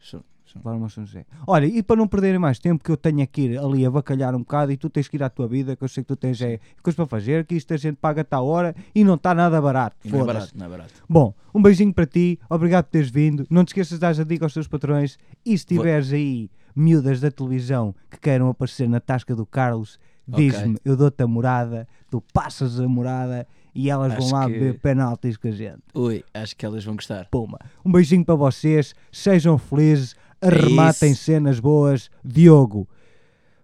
São- 0.00 0.24
ao 0.64 0.88
São 0.88 1.06
José. 1.06 1.24
Olha, 1.46 1.66
e 1.66 1.82
para 1.82 1.96
não 1.96 2.06
perderem 2.08 2.38
mais 2.38 2.58
tempo, 2.58 2.82
que 2.84 2.90
eu 2.90 2.96
tenho 2.96 3.26
que 3.26 3.42
ir 3.42 3.58
ali 3.58 3.86
a 3.86 3.90
bacalhar 3.90 4.34
um 4.34 4.40
bocado 4.40 4.72
e 4.72 4.76
tu 4.76 4.90
tens 4.90 5.08
que 5.08 5.16
ir 5.16 5.22
à 5.22 5.30
tua 5.30 5.46
vida, 5.48 5.74
que 5.76 5.82
eu 5.84 5.88
sei 5.88 6.02
que 6.02 6.08
tu 6.08 6.16
tens 6.16 6.40
é, 6.42 6.58
coisas 6.82 6.96
para 6.96 7.06
fazer, 7.06 7.46
que 7.46 7.54
isto 7.54 7.72
a 7.72 7.76
gente 7.76 7.96
paga-te 7.96 8.34
à 8.34 8.40
hora 8.40 8.74
e 8.94 9.04
não 9.04 9.14
está 9.14 9.34
nada 9.34 9.60
barato. 9.60 9.96
Não 10.04 10.20
é 10.20 10.24
barato, 10.24 10.52
não 10.56 10.66
é 10.66 10.68
barato. 10.68 10.92
Bom, 11.08 11.34
um 11.54 11.62
beijinho 11.62 11.92
para 11.94 12.06
ti, 12.06 12.38
obrigado 12.50 12.84
por 12.84 12.90
teres 12.92 13.10
vindo. 13.10 13.46
Não 13.50 13.64
te 13.64 13.68
esqueças 13.68 13.98
de 13.98 14.00
dar 14.00 14.18
a 14.18 14.24
dica 14.24 14.44
aos 14.44 14.54
teus 14.54 14.68
patrões. 14.68 15.18
E 15.44 15.56
se 15.56 15.66
tiveres 15.66 16.12
aí 16.12 16.50
miúdas 16.74 17.20
da 17.20 17.30
televisão 17.30 17.94
que 18.10 18.18
queiram 18.18 18.48
aparecer 18.48 18.88
na 18.88 19.00
tasca 19.00 19.34
do 19.34 19.44
Carlos, 19.46 19.98
diz-me, 20.26 20.76
eu 20.84 20.96
dou-te 20.96 21.22
a 21.22 21.26
morada, 21.26 21.86
tu 22.10 22.22
passas 22.32 22.80
a 22.80 22.88
morada 22.88 23.46
e 23.74 23.88
elas 23.90 24.12
vão 24.14 24.24
Acho 24.26 24.34
lá 24.34 24.46
que- 24.46 24.52
beber 24.52 24.78
penaltis 24.80 25.36
com 25.36 25.48
a 25.48 25.50
gente. 25.50 25.82
Ui, 25.94 26.22
acho 26.34 26.56
que 26.56 26.64
elas 26.64 26.84
vão 26.84 26.94
gostar. 26.94 27.26
Puma. 27.30 27.58
Um 27.84 27.90
beijinho 27.90 28.24
para 28.24 28.34
vocês, 28.34 28.94
sejam 29.10 29.56
felizes, 29.58 30.14
arrematem 30.42 31.12
É 31.12 31.14
cenas 31.14 31.60
boas. 31.60 32.10
Diogo, 32.24 32.88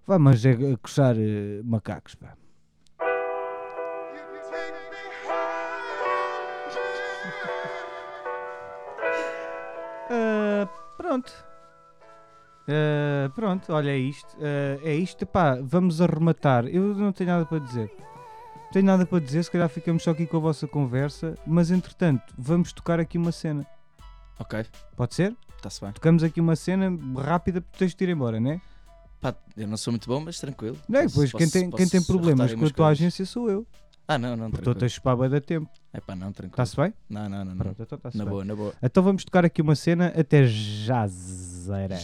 vamos 0.07 0.45
a, 0.47 0.51
a 0.51 0.77
coçar 0.79 1.17
eh, 1.19 1.61
macacos, 1.65 2.15
pá. 2.15 2.35
Ah, 10.11 10.67
pronto. 10.97 11.31
Ah, 12.69 13.31
pronto, 13.35 13.73
olha 13.73 13.91
é 13.91 13.99
isto. 13.99 14.37
Ah, 14.41 14.79
é 14.83 14.95
isto, 14.95 15.27
pá, 15.27 15.59
vamos 15.63 16.01
arrematar. 16.01 16.67
Eu 16.67 16.95
não 16.95 17.13
tenho 17.13 17.31
nada 17.31 17.47
para 17.47 17.59
dizer. 17.59 17.91
Não 18.57 18.73
tenho 18.73 18.85
nada 18.87 19.07
para 19.07 19.19
dizer, 19.19 19.43
se 19.43 19.51
calhar 19.51 19.69
ficamos 19.69 20.03
só 20.03 20.11
aqui 20.11 20.27
com 20.27 20.37
a 20.37 20.41
vossa 20.41 20.67
conversa. 20.67 21.35
Mas 21.47 21.71
entretanto, 21.71 22.35
vamos 22.37 22.73
tocar 22.73 23.01
aqui 23.01 23.17
uma 23.19 23.33
cena. 23.33 23.67
Ok, 24.39 24.65
Pode 24.97 25.15
ser? 25.15 25.35
Está-se 25.59 25.81
bem. 25.81 25.93
Tocamos 25.93 26.23
aqui 26.23 26.41
uma 26.41 26.57
cena 26.57 26.91
rápida 27.17 27.61
porque 27.61 27.79
tens 27.79 27.95
de 27.95 28.05
ir 28.05 28.09
embora, 28.11 28.39
né? 28.41 28.61
Pá, 29.21 29.35
eu 29.57 29.67
não 29.67 29.77
sou 29.77 29.93
muito 29.93 30.07
bom, 30.09 30.21
mas 30.21 30.39
tranquilo. 30.39 30.79
Não 30.89 31.01
é? 31.01 31.03
Posso- 31.05 31.15
Pois 31.17 31.33
quem 31.33 31.49
tem, 31.49 31.71
quem 31.71 31.89
tem 31.89 32.03
problemas 32.03 32.53
com 32.55 32.65
a 32.65 32.71
tua 32.71 32.87
coisas. 32.87 32.99
agência 33.01 33.27
sou 33.27 33.51
eu. 33.51 33.67
Ah, 34.07 34.17
não, 34.17 34.37
não, 34.37 34.49
Porque 34.51 34.61
estou-te 34.63 34.77
a 34.77 34.89
tranquilo. 34.89 34.91
chupar 35.19 35.29
da 35.29 35.41
tempo. 35.41 35.69
É 35.93 36.01
pá, 36.01 36.15
não, 36.17 36.33
tranquilo. 36.33 36.53
Está-se 36.53 36.77
bem? 36.77 36.95
Não, 37.11 37.29
não, 37.29 37.39
não. 37.45 37.45
não. 37.47 37.57
Pronto, 37.57 37.83
então 37.83 37.97
está-se 37.97 38.17
Na 38.17 38.25
bem. 38.25 38.33
boa, 38.33 38.45
na 38.45 38.55
boa. 38.57 38.73
Então 38.83 39.03
vamos 39.03 39.25
tocar 39.25 39.45
aqui 39.45 39.61
uma 39.61 39.75
cena 39.75 40.13
até 40.17 40.47
já, 40.47 41.07
Zerão. 41.07 41.99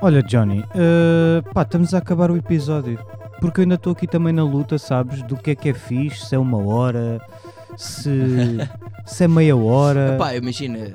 Olha, 0.00 0.22
Johnny, 0.22 0.64
eh, 0.74 1.42
pá, 1.52 1.62
estamos 1.62 1.92
a 1.92 1.98
acabar 1.98 2.30
o 2.30 2.36
episódio. 2.36 2.98
Porque 3.40 3.60
eu 3.60 3.62
ainda 3.62 3.76
estou 3.76 3.92
aqui 3.92 4.06
também 4.06 4.32
na 4.32 4.42
luta, 4.44 4.78
sabes? 4.78 5.22
Do 5.22 5.36
que 5.36 5.50
é 5.52 5.54
que 5.54 5.68
é 5.68 5.74
fixe, 5.74 6.26
se 6.26 6.34
é 6.34 6.38
uma 6.38 6.58
hora, 6.58 7.20
se, 7.76 8.10
se 9.06 9.24
é 9.24 9.28
meia 9.28 9.56
hora, 9.56 10.16
Pá, 10.18 10.34
imagina. 10.34 10.94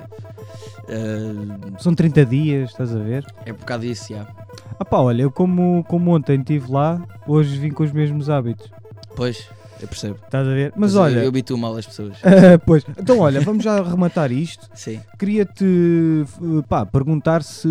ah, 0.88 1.78
são 1.78 1.94
30 1.94 2.26
dias, 2.26 2.70
estás 2.70 2.94
a 2.94 2.98
ver? 2.98 3.24
é 3.46 3.52
um 3.52 3.56
bocado 3.56 3.84
isso, 3.86 4.12
já. 4.12 4.26
Ah 4.78 4.84
pá, 4.84 4.98
olha, 4.98 5.22
eu 5.22 5.30
como, 5.30 5.84
como 5.84 6.14
ontem 6.14 6.38
estive 6.38 6.70
lá, 6.70 7.00
hoje 7.26 7.58
vim 7.58 7.70
com 7.70 7.82
os 7.84 7.92
mesmos 7.92 8.28
hábitos, 8.28 8.70
Pois, 9.16 9.48
eu 9.84 9.88
percebo. 9.88 10.18
estás 10.24 10.46
a 10.46 10.50
ver? 10.52 10.72
Mas 10.76 10.94
eu- 10.94 11.00
olha, 11.00 11.20
Eu 11.20 11.28
habituo 11.28 11.56
mal 11.58 11.76
as 11.76 11.86
pessoas. 11.86 12.16
Ah, 12.22 12.58
pois, 12.66 12.84
então 12.98 13.18
olha, 13.20 13.40
vamos 13.40 13.62
já 13.64 13.78
arrematar 13.78 14.30
isto. 14.32 14.68
Sim. 14.74 15.00
Queria-te 15.18 15.64
f- 16.24 16.62
pá, 16.68 16.84
perguntar 16.84 17.42
se. 17.42 17.68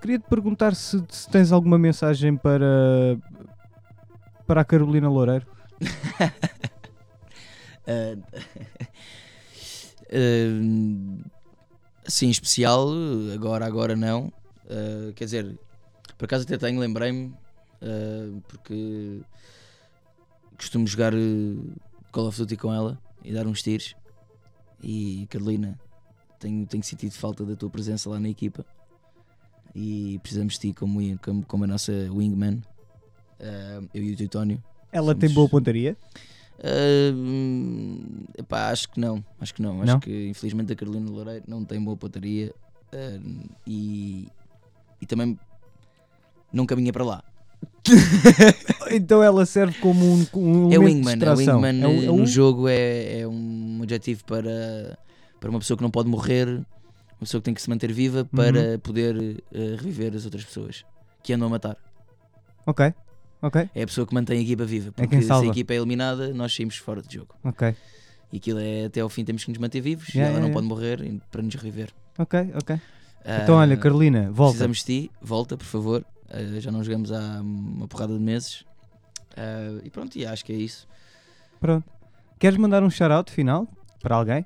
Queria-te 0.00 0.24
perguntar 0.28 0.74
se, 0.76 1.02
se 1.08 1.28
tens 1.28 1.50
alguma 1.52 1.76
mensagem 1.78 2.36
para. 2.36 3.18
para 4.46 4.60
a 4.60 4.64
Carolina 4.64 5.08
Loureiro. 5.08 5.46
Ah, 7.86 8.16
Sim, 12.06 12.30
especial, 12.30 12.88
agora, 13.34 13.66
agora 13.66 13.94
não. 13.96 14.32
Ah, 14.70 15.12
quer 15.14 15.24
dizer, 15.24 15.58
por 16.16 16.24
acaso 16.24 16.44
até 16.44 16.56
tenho, 16.56 16.80
lembrei-me, 16.80 17.34
ah, 17.82 18.40
porque 18.48 19.20
costumo 20.58 20.86
jogar 20.86 21.14
eh, 21.14 21.56
Call 22.12 22.26
of 22.26 22.36
Duty 22.38 22.56
com 22.58 22.74
ela 22.74 22.98
e 23.24 23.32
dar 23.32 23.46
uns 23.46 23.62
tiros. 23.62 23.94
E 24.82 25.26
Carolina, 25.30 25.78
tenho, 26.38 26.66
tenho 26.66 26.82
sentido 26.84 27.12
falta 27.12 27.44
da 27.46 27.56
tua 27.56 27.70
presença 27.70 28.10
lá 28.10 28.20
na 28.20 28.28
equipa. 28.28 28.66
E 29.74 30.18
precisamos 30.22 30.54
de 30.54 30.60
ti 30.60 30.72
como, 30.72 31.00
como, 31.20 31.44
como 31.46 31.64
a 31.64 31.66
nossa 31.66 31.92
wingman, 32.10 32.62
ah, 33.40 33.80
eu 33.94 34.02
e 34.02 34.12
o 34.12 34.16
Teutónio. 34.16 34.62
Ela 34.92 35.14
tem 35.14 35.28
Somos- 35.28 35.34
boa 35.34 35.48
pontaria? 35.48 35.96
Hum, 37.14 38.00
epá, 38.36 38.70
acho 38.70 38.88
que 38.88 38.98
não, 39.00 39.24
acho 39.40 39.54
que 39.54 39.62
não. 39.62 39.82
Acho 39.82 39.92
Não? 39.92 40.00
que 40.00 40.28
infelizmente 40.28 40.72
a 40.72 40.76
Carolina 40.76 41.08
Loureiro 41.10 41.44
não 41.46 41.64
tem 41.64 41.80
boa 41.82 41.96
pontaria 41.96 42.52
ah, 42.92 43.20
e, 43.66 44.28
e 45.00 45.06
também 45.06 45.38
não 46.52 46.66
caminha 46.66 46.92
para 46.92 47.04
lá. 47.04 47.24
Então 48.90 49.22
ela 49.22 49.44
serve 49.46 49.78
como 49.80 50.04
um, 50.04 50.26
um 50.34 50.72
É 50.72 50.78
o 50.78 50.82
elemento 50.82 50.84
de 50.84 50.84
wingman, 50.84 51.12
é 51.12 51.32
o 51.32 51.34
distração. 51.34 51.60
wingman 51.60 51.84
É 51.84 51.94
eh, 52.02 52.04
é 52.04 52.12
no 52.12 52.26
jogo 52.26 52.68
é, 52.68 53.20
é 53.20 53.28
um 53.28 53.80
objetivo 53.82 54.24
para, 54.24 54.98
para 55.40 55.50
uma 55.50 55.58
pessoa 55.58 55.76
que 55.76 55.82
não 55.82 55.90
pode 55.90 56.08
morrer, 56.08 56.48
uma 56.48 56.64
pessoa 57.20 57.40
que 57.40 57.44
tem 57.46 57.54
que 57.54 57.62
se 57.62 57.68
manter 57.70 57.92
viva 57.92 58.24
para 58.24 58.72
Uhum. 58.72 58.78
poder 58.80 59.42
eh, 59.52 59.76
reviver 59.78 60.14
as 60.14 60.24
outras 60.24 60.44
pessoas 60.44 60.84
que 61.22 61.32
andam 61.32 61.48
a 61.48 61.50
matar. 61.50 61.76
Ok. 62.66 62.92
Ok, 63.40 63.70
É 63.72 63.84
a 63.84 63.86
pessoa 63.86 64.04
que 64.04 64.12
mantém 64.12 64.38
a 64.40 64.42
equipa 64.42 64.64
viva. 64.64 64.90
Porque 64.90 65.06
quem 65.06 65.22
se 65.22 65.30
a 65.32 65.44
equipa 65.44 65.72
é 65.72 65.76
eliminada, 65.76 66.34
nós 66.34 66.52
saímos 66.52 66.76
fora 66.76 67.00
de 67.00 67.14
jogo. 67.14 67.36
ok, 67.44 67.72
E 68.32 68.38
aquilo 68.38 68.58
é 68.58 68.86
até 68.86 69.00
ao 69.00 69.08
fim 69.08 69.24
temos 69.24 69.44
que 69.44 69.50
nos 69.52 69.58
manter 69.60 69.80
vivos 69.80 70.08
Yeah, 70.08 70.16
e 70.16 70.20
ela 70.22 70.30
yeah, 70.30 70.40
não 70.40 70.48
yeah. 70.48 70.54
pode 70.54 70.66
morrer 71.00 71.20
para 71.30 71.40
nos 71.40 71.54
reviver. 71.54 71.90
ok, 72.18 72.50
ok. 72.60 72.80
Ah, 73.24 73.40
Então 73.44 73.54
olha, 73.54 73.76
Carolina, 73.76 74.28
volta. 74.32 74.54
Precisamos 74.54 74.78
de 74.78 74.84
ti, 74.84 75.10
volta, 75.22 75.56
por 75.56 75.66
favor. 75.66 76.04
Ah, 76.30 76.60
já 76.60 76.70
não 76.70 76.82
jogamos 76.84 77.10
há 77.12 77.40
uma 77.40 77.88
porrada 77.88 78.12
de 78.14 78.20
meses. 78.20 78.64
Ah, 79.36 79.80
e 79.84 79.90
pronto, 79.90 80.16
e 80.16 80.26
acho 80.26 80.44
que 80.44 80.52
é 80.52 80.56
isso. 80.56 80.86
Pronto. 81.60 81.88
Queres 82.38 82.56
mandar 82.58 82.82
um 82.82 82.90
shout-out 82.90 83.30
final 83.32 83.66
para 84.02 84.14
alguém? 84.16 84.44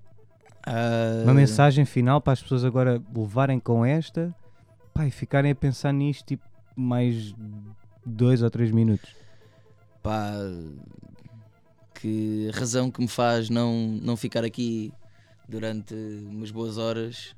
Ah, 0.67 1.23
Uma 1.25 1.35
mensagem 1.35 1.85
final 1.85 2.21
para 2.21 2.33
as 2.35 2.43
pessoas 2.43 2.65
agora 2.65 3.03
levarem 3.15 3.59
com 3.59 3.85
esta 3.85 4.35
pá, 4.95 5.07
e 5.07 5.11
ficarem 5.11 5.51
a 5.51 5.55
pensar 5.55 5.93
nisto 5.93 6.25
tipo 6.25 6.45
mais 6.77 7.35
dois 8.07 8.43
ou 8.43 8.51
três 8.51 8.71
minutos. 8.71 9.15
pá, 10.03 10.33
que 11.95 12.51
razão 12.55 12.91
que 12.91 13.01
me 13.01 13.09
faz 13.09 13.49
não, 13.49 13.99
não 14.03 14.17
ficar 14.17 14.45
aqui 14.45 14.93
durante 15.49 15.95
umas 15.95 16.51
boas 16.51 16.77
horas 16.79 17.35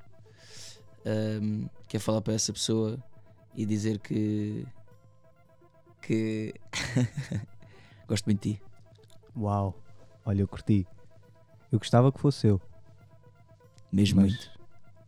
ahm, 1.04 1.66
que 1.88 1.96
é 1.96 2.00
falar 2.00 2.20
para 2.22 2.32
essa 2.34 2.52
pessoa 2.52 2.98
e 3.56 3.64
dizer 3.66 3.98
que 3.98 4.66
que 6.02 6.54
gosto 8.08 8.26
muito 8.26 8.42
de 8.42 8.54
ti. 8.54 8.62
Uau, 9.36 9.74
olha, 10.24 10.42
eu 10.42 10.48
curti. 10.48 10.86
Eu 11.72 11.78
gostava 11.78 12.12
que 12.12 12.20
fosse 12.20 12.46
eu, 12.46 12.60
Mesmo 13.90 14.20
Mas- 14.22 14.30
muito. 14.32 14.50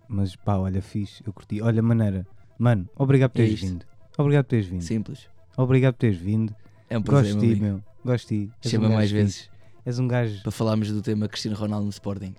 mas 0.09 0.37
pá, 0.37 0.57
olha, 0.57 0.81
fixe, 0.83 1.23
eu 1.27 1.33
curti. 1.33 1.61
Olha, 1.61 1.83
maneira, 1.83 2.27
mano, 2.59 2.89
obrigado 2.97 3.31
por 3.33 3.41
É 3.41 3.45
teres 3.45 3.61
isto. 3.61 3.69
vindo. 3.73 3.87
Obrigado 4.19 4.45
por 4.45 4.51
teres 4.51 4.67
vindo. 4.67 4.83
Simples. 4.83 5.29
Obrigado 5.57 5.95
por 5.95 6.01
teres 6.01 6.17
vindo. 6.19 6.55
É 6.89 6.97
um 6.99 7.03
prazer, 7.03 7.35
Gosto 7.35 7.47
de 7.55 7.61
meu. 7.61 7.83
Gosto 8.05 8.29
de 8.29 8.51
um 8.65 8.69
Chama 8.69 8.85
gajo 8.85 8.95
mais 8.97 9.11
fixe. 9.11 9.23
vezes 9.23 9.51
És 9.85 9.99
um 9.99 10.09
gajo. 10.09 10.43
para 10.43 10.53
falarmos 10.53 10.91
do 10.91 11.03
tema 11.03 11.29
Cristiano 11.29 11.57
Ronaldo 11.57 11.85
no 11.85 11.91
Sporting. 11.91 12.35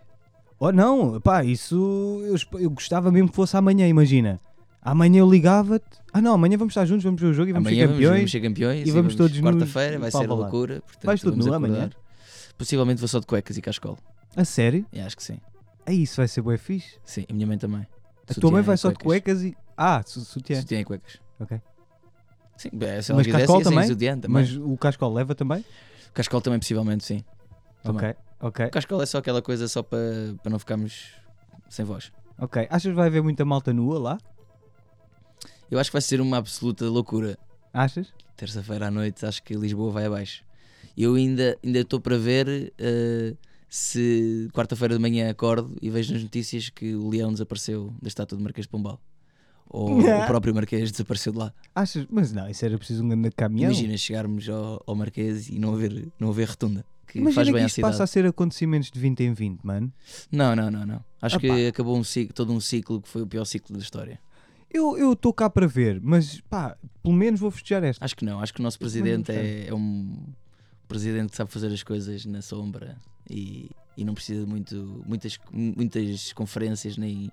Oh, 0.59 0.71
não, 0.71 1.21
pá, 1.21 1.43
isso 1.43 1.75
eu, 2.23 2.59
eu 2.59 2.69
gostava 2.71 3.11
mesmo 3.11 3.29
que 3.29 3.35
fosse 3.35 3.55
amanhã, 3.55 3.87
imagina. 3.87 4.39
Amanhã 4.89 5.19
eu 5.19 5.29
ligava-te. 5.29 5.85
Ah, 6.13 6.21
não, 6.21 6.33
amanhã 6.33 6.57
vamos 6.57 6.71
estar 6.71 6.85
juntos, 6.85 7.03
vamos 7.03 7.19
ver 7.21 7.27
o 7.27 7.33
jogo 7.33 7.49
e 7.49 7.53
vamos 7.53 7.67
Amanhã 7.67 7.81
ser 7.83 7.87
vamos, 7.87 7.97
campeões. 7.99 8.17
vamos 8.19 8.31
ser 8.31 8.41
campeões 8.41 8.87
e 8.87 8.91
vamos 8.91 9.15
todos 9.15 9.39
quarta-feira, 9.41 9.99
vai 9.99 10.09
ser 10.11 10.17
lá. 10.27 10.35
loucura. 10.35 10.81
Portanto, 10.81 11.05
Vais 11.05 11.21
vamos 11.21 11.45
nu 11.45 11.53
amanhã? 11.53 11.89
Possivelmente 12.57 12.99
vou 12.99 13.07
só 13.07 13.19
de 13.19 13.25
cuecas 13.25 13.57
e 13.57 13.61
cascola. 13.61 13.97
A 14.35 14.45
sério? 14.45 14.85
É, 14.93 15.01
acho 15.03 15.17
que 15.17 15.23
sim. 15.23 15.39
É 15.85 15.93
isso, 15.93 16.15
vai 16.17 16.27
ser 16.27 16.41
bué 16.41 16.57
fixe. 16.57 16.97
Sim, 17.03 17.25
a 17.29 17.33
minha 17.33 17.45
mãe 17.45 17.57
também. 17.57 17.81
A 17.81 18.33
tua 18.33 18.33
Sutiã 18.35 18.51
mãe 18.51 18.61
e 18.61 18.63
vai 18.65 18.77
só 18.77 18.89
de 18.91 18.97
cuecas 18.97 19.43
e. 19.43 19.55
Ah, 19.75 20.01
su- 20.05 20.21
sutiã. 20.21 20.59
Sutiã 20.61 20.79
e 20.79 20.85
cuecas. 20.85 21.19
Ok. 21.39 21.61
Sim, 22.55 22.69
se 23.01 23.11
ela 23.11 23.17
Mas 23.19 23.27
quisesse, 23.27 23.51
sem 23.53 23.61
também? 23.63 23.87
sutiã 23.87 24.17
também. 24.17 24.41
Mas 24.43 24.55
o 24.55 24.75
cascol 24.77 25.13
leva 25.13 25.35
também? 25.35 25.63
Cascola 26.13 26.41
também, 26.41 26.59
possivelmente, 26.59 27.03
sim. 27.05 27.23
Também. 27.83 28.09
Ok, 28.09 28.15
ok, 28.41 28.65
O 28.67 28.71
cascola 28.71 29.03
é 29.03 29.05
só 29.05 29.17
aquela 29.19 29.41
coisa 29.41 29.67
só 29.67 29.83
para, 29.83 29.99
para 30.41 30.49
não 30.49 30.57
ficarmos 30.57 31.11
sem 31.69 31.85
voz. 31.85 32.11
ok. 32.39 32.67
Achas 32.69 32.89
que 32.91 32.95
vai 32.95 33.07
haver 33.07 33.21
muita 33.21 33.43
malta 33.45 33.71
nua 33.73 33.99
lá? 33.99 34.17
Eu 35.69 35.79
acho 35.79 35.89
que 35.89 35.93
vai 35.95 36.01
ser 36.01 36.21
uma 36.21 36.37
absoluta 36.37 36.85
loucura. 36.85 37.37
Achas? 37.73 38.07
Terça-feira 38.35 38.87
à 38.87 38.91
noite, 38.91 39.25
acho 39.25 39.41
que 39.43 39.53
Lisboa 39.55 39.91
vai 39.91 40.05
abaixo. 40.05 40.43
Eu 40.97 41.15
ainda 41.15 41.57
ainda 41.63 41.79
estou 41.79 41.99
para 41.99 42.17
ver 42.17 42.73
eh, 42.77 43.35
se 43.69 44.47
quarta-feira 44.53 44.95
de 44.95 45.01
manhã 45.01 45.29
acordo 45.29 45.75
e 45.81 45.89
vejo 45.89 46.13
nas 46.13 46.23
notícias 46.23 46.69
que 46.69 46.95
o 46.95 47.09
leão 47.09 47.31
desapareceu 47.31 47.93
da 48.01 48.07
estátua 48.07 48.37
do 48.37 48.43
Marquês 48.43 48.65
de 48.65 48.69
Pombal. 48.69 48.99
Ou 49.69 49.99
o 49.99 50.25
próprio 50.25 50.55
Marquês 50.55 50.91
desapareceu 50.91 51.33
de 51.33 51.39
lá. 51.39 51.53
Achas? 51.75 52.05
Mas 52.09 52.31
não, 52.31 52.49
isso 52.49 52.63
era 52.65 52.77
preciso 52.77 53.03
um 53.03 53.09
grande 53.09 53.31
caminhão. 53.31 53.71
Imagina 53.71 53.97
chegarmos 53.97 54.47
ao, 54.49 54.81
ao 54.87 54.95
Marquês 54.95 55.49
e 55.49 55.59
não 55.59 55.73
haver, 55.73 56.07
não 56.19 56.29
haver 56.29 56.47
retunda. 56.47 56.85
Que 57.07 57.19
Imagina 57.19 57.35
faz 57.35 57.49
bem 57.49 57.61
que 57.63 57.67
isto 57.69 57.81
passa 57.81 58.03
a 58.03 58.07
ser 58.07 58.25
acontecimentos 58.25 58.89
de 58.91 58.99
20 58.99 59.21
em 59.23 59.33
20, 59.33 59.61
mano. 59.63 59.91
Não, 60.31 60.55
não, 60.55 60.69
não, 60.71 60.85
não. 60.85 61.03
Acho 61.21 61.37
Ah, 61.37 61.39
que 61.39 61.67
acabou 61.67 61.97
um 61.97 62.03
ciclo, 62.03 62.33
todo 62.33 62.51
um 62.51 62.59
ciclo 62.59 63.01
que 63.01 63.07
foi 63.07 63.21
o 63.21 63.27
pior 63.27 63.45
ciclo 63.45 63.75
da 63.77 63.81
história. 63.83 64.19
Eu 64.69 65.13
estou 65.13 65.33
cá 65.33 65.49
para 65.49 65.65
ver, 65.67 65.99
mas 66.03 66.41
pá, 66.41 66.75
pelo 67.01 67.15
menos 67.15 67.39
vou 67.39 67.49
festejar 67.49 67.83
esta. 67.83 68.03
Acho 68.03 68.15
que 68.15 68.25
não. 68.25 68.39
Acho 68.39 68.53
que 68.53 68.59
o 68.59 68.63
nosso 68.63 68.77
Mas 68.81 68.91
presidente 68.91 69.31
é, 69.31 69.67
é 69.67 69.73
um 69.73 70.17
presidente 70.87 71.31
que 71.31 71.35
sabe 71.37 71.51
fazer 71.51 71.67
as 71.67 71.83
coisas 71.83 72.25
na 72.25 72.41
sombra 72.41 72.95
e, 73.29 73.69
e 73.97 74.03
não 74.03 74.13
precisa 74.13 74.41
de 74.45 74.49
muito, 74.49 75.03
muitas, 75.05 75.39
muitas 75.51 76.33
conferências 76.33 76.97
nem, 76.97 77.31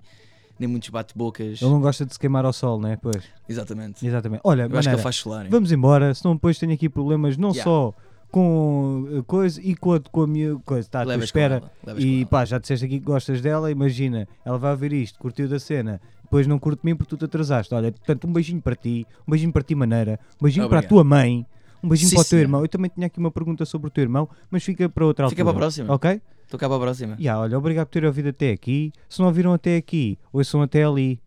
nem 0.59 0.67
muitos 0.67 0.89
bate-bocas. 0.89 1.61
Ele 1.61 1.71
não 1.71 1.81
gosta 1.81 2.05
de 2.05 2.13
se 2.13 2.19
queimar 2.19 2.45
ao 2.45 2.53
sol, 2.53 2.79
né? 2.79 2.97
Pois, 3.01 3.23
Exatamente. 3.47 4.05
exatamente. 4.05 4.41
Olha, 4.43 4.61
Eu 4.61 4.65
acho 4.65 4.69
que 4.71 4.75
maneira, 4.75 4.95
ele 4.95 5.03
faz 5.03 5.15
solar. 5.17 5.47
vamos 5.49 5.71
embora, 5.71 6.13
senão 6.13 6.35
depois 6.35 6.57
tenho 6.57 6.73
aqui 6.73 6.89
problemas 6.89 7.37
não 7.37 7.49
Yeah. 7.51 7.63
só 7.63 7.93
com 8.31 9.07
a 9.19 9.23
coisa 9.23 9.61
e 9.61 9.75
com 9.75 9.93
a, 9.93 9.99
com 9.99 10.21
a 10.21 10.27
minha 10.27 10.55
coisa. 10.65 10.89
Tá, 10.89 11.01
à 11.01 11.03
tua 11.05 11.15
espera. 11.17 11.63
E 11.97 12.25
pá, 12.25 12.43
já 12.45 12.57
disseste 12.57 12.85
aqui 12.85 12.99
que 12.99 13.05
gostas 13.05 13.41
dela, 13.41 13.71
imagina, 13.71 14.27
ela 14.43 14.57
vai 14.57 14.71
ouvir 14.71 14.93
isto, 14.93 15.17
curtiu 15.19 15.47
da 15.47 15.59
cena, 15.59 16.01
depois 16.23 16.45
não 16.47 16.59
curte 16.59 16.81
mim 16.83 16.95
porque 16.95 17.09
tu 17.09 17.17
te 17.17 17.25
atrasaste. 17.25 17.73
Olha, 17.73 17.91
portanto, 17.91 18.27
um 18.27 18.33
beijinho 18.33 18.61
para 18.61 18.75
ti, 18.75 19.05
um 19.27 19.31
beijinho 19.31 19.53
para 19.53 19.63
ti, 19.63 19.75
maneira, 19.75 20.19
um 20.39 20.43
beijinho 20.43 20.67
para 20.67 20.77
a 20.77 20.79
Obrigado. 20.79 20.89
tua 20.89 21.03
mãe, 21.03 21.45
um 21.83 21.87
beijinho 21.89 22.09
Sim, 22.09 22.15
para 22.15 22.21
o 22.23 22.25
teu 22.29 22.39
irmão. 22.39 22.61
Eu 22.61 22.67
também 22.67 22.91
tinha 22.93 23.07
aqui 23.07 23.19
uma 23.19 23.31
pergunta 23.31 23.63
sobre 23.65 23.87
o 23.87 23.91
teu 23.91 24.01
irmão, 24.01 24.27
mas 24.49 24.63
fica 24.63 24.89
para 24.89 25.05
outra 25.05 25.29
Fica 25.29 25.41
altura. 25.41 25.53
para 25.53 25.57
a 25.57 25.61
próxima. 25.67 25.93
Ok? 25.93 26.21
Estou 26.43 26.59
cá 26.59 26.67
para 26.67 26.77
a 26.77 26.79
próxima. 26.79 27.15
Ya, 27.19 27.39
olha, 27.39 27.57
obrigado 27.57 27.87
por 27.87 27.93
ter 27.93 28.05
ouvido 28.05 28.29
até 28.29 28.51
aqui. 28.51 28.91
Se 29.09 29.19
não 29.19 29.27
ouviram 29.27 29.53
até 29.53 29.77
aqui, 29.77 30.17
ouçam 30.31 30.61
até 30.61 30.83
ali. 30.83 31.19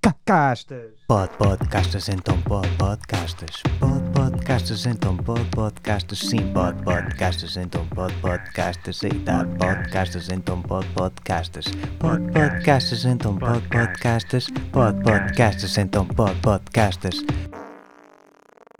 Podcastas! 0.00 0.94
Pod 1.08 1.30
podcastas, 1.38 2.08
então 2.08 2.40
pod 2.42 2.68
podcastas. 2.78 3.62
Pod 3.80 4.02
podcastas, 4.14 4.86
então 4.86 5.16
pod 5.16 5.44
podcastas. 5.50 6.18
Sim, 6.18 6.52
pod 6.52 6.76
podcastas, 6.84 7.56
então 7.56 7.84
pod 7.88 8.14
podcastas. 8.20 9.02
Eita, 9.02 9.44
podcastas, 9.58 10.28
então 10.28 10.62
pod 10.62 10.86
podcastas. 10.94 11.66
Pod 11.98 12.20
podcastas, 12.32 13.04
então 13.04 13.36
pod 13.36 13.60
podcastas. 13.68 14.46
Pod 14.72 15.02
podcastas, 15.02 15.78
então 15.78 16.06
pod 16.06 16.34
podcastas. 16.42 17.16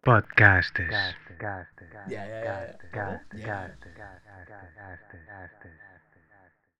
Podcastas. 0.04 0.94
Yeah, 2.08 2.26
yeah, 2.26 2.74
yeah. 2.94 3.18
Podcastas. 3.32 3.98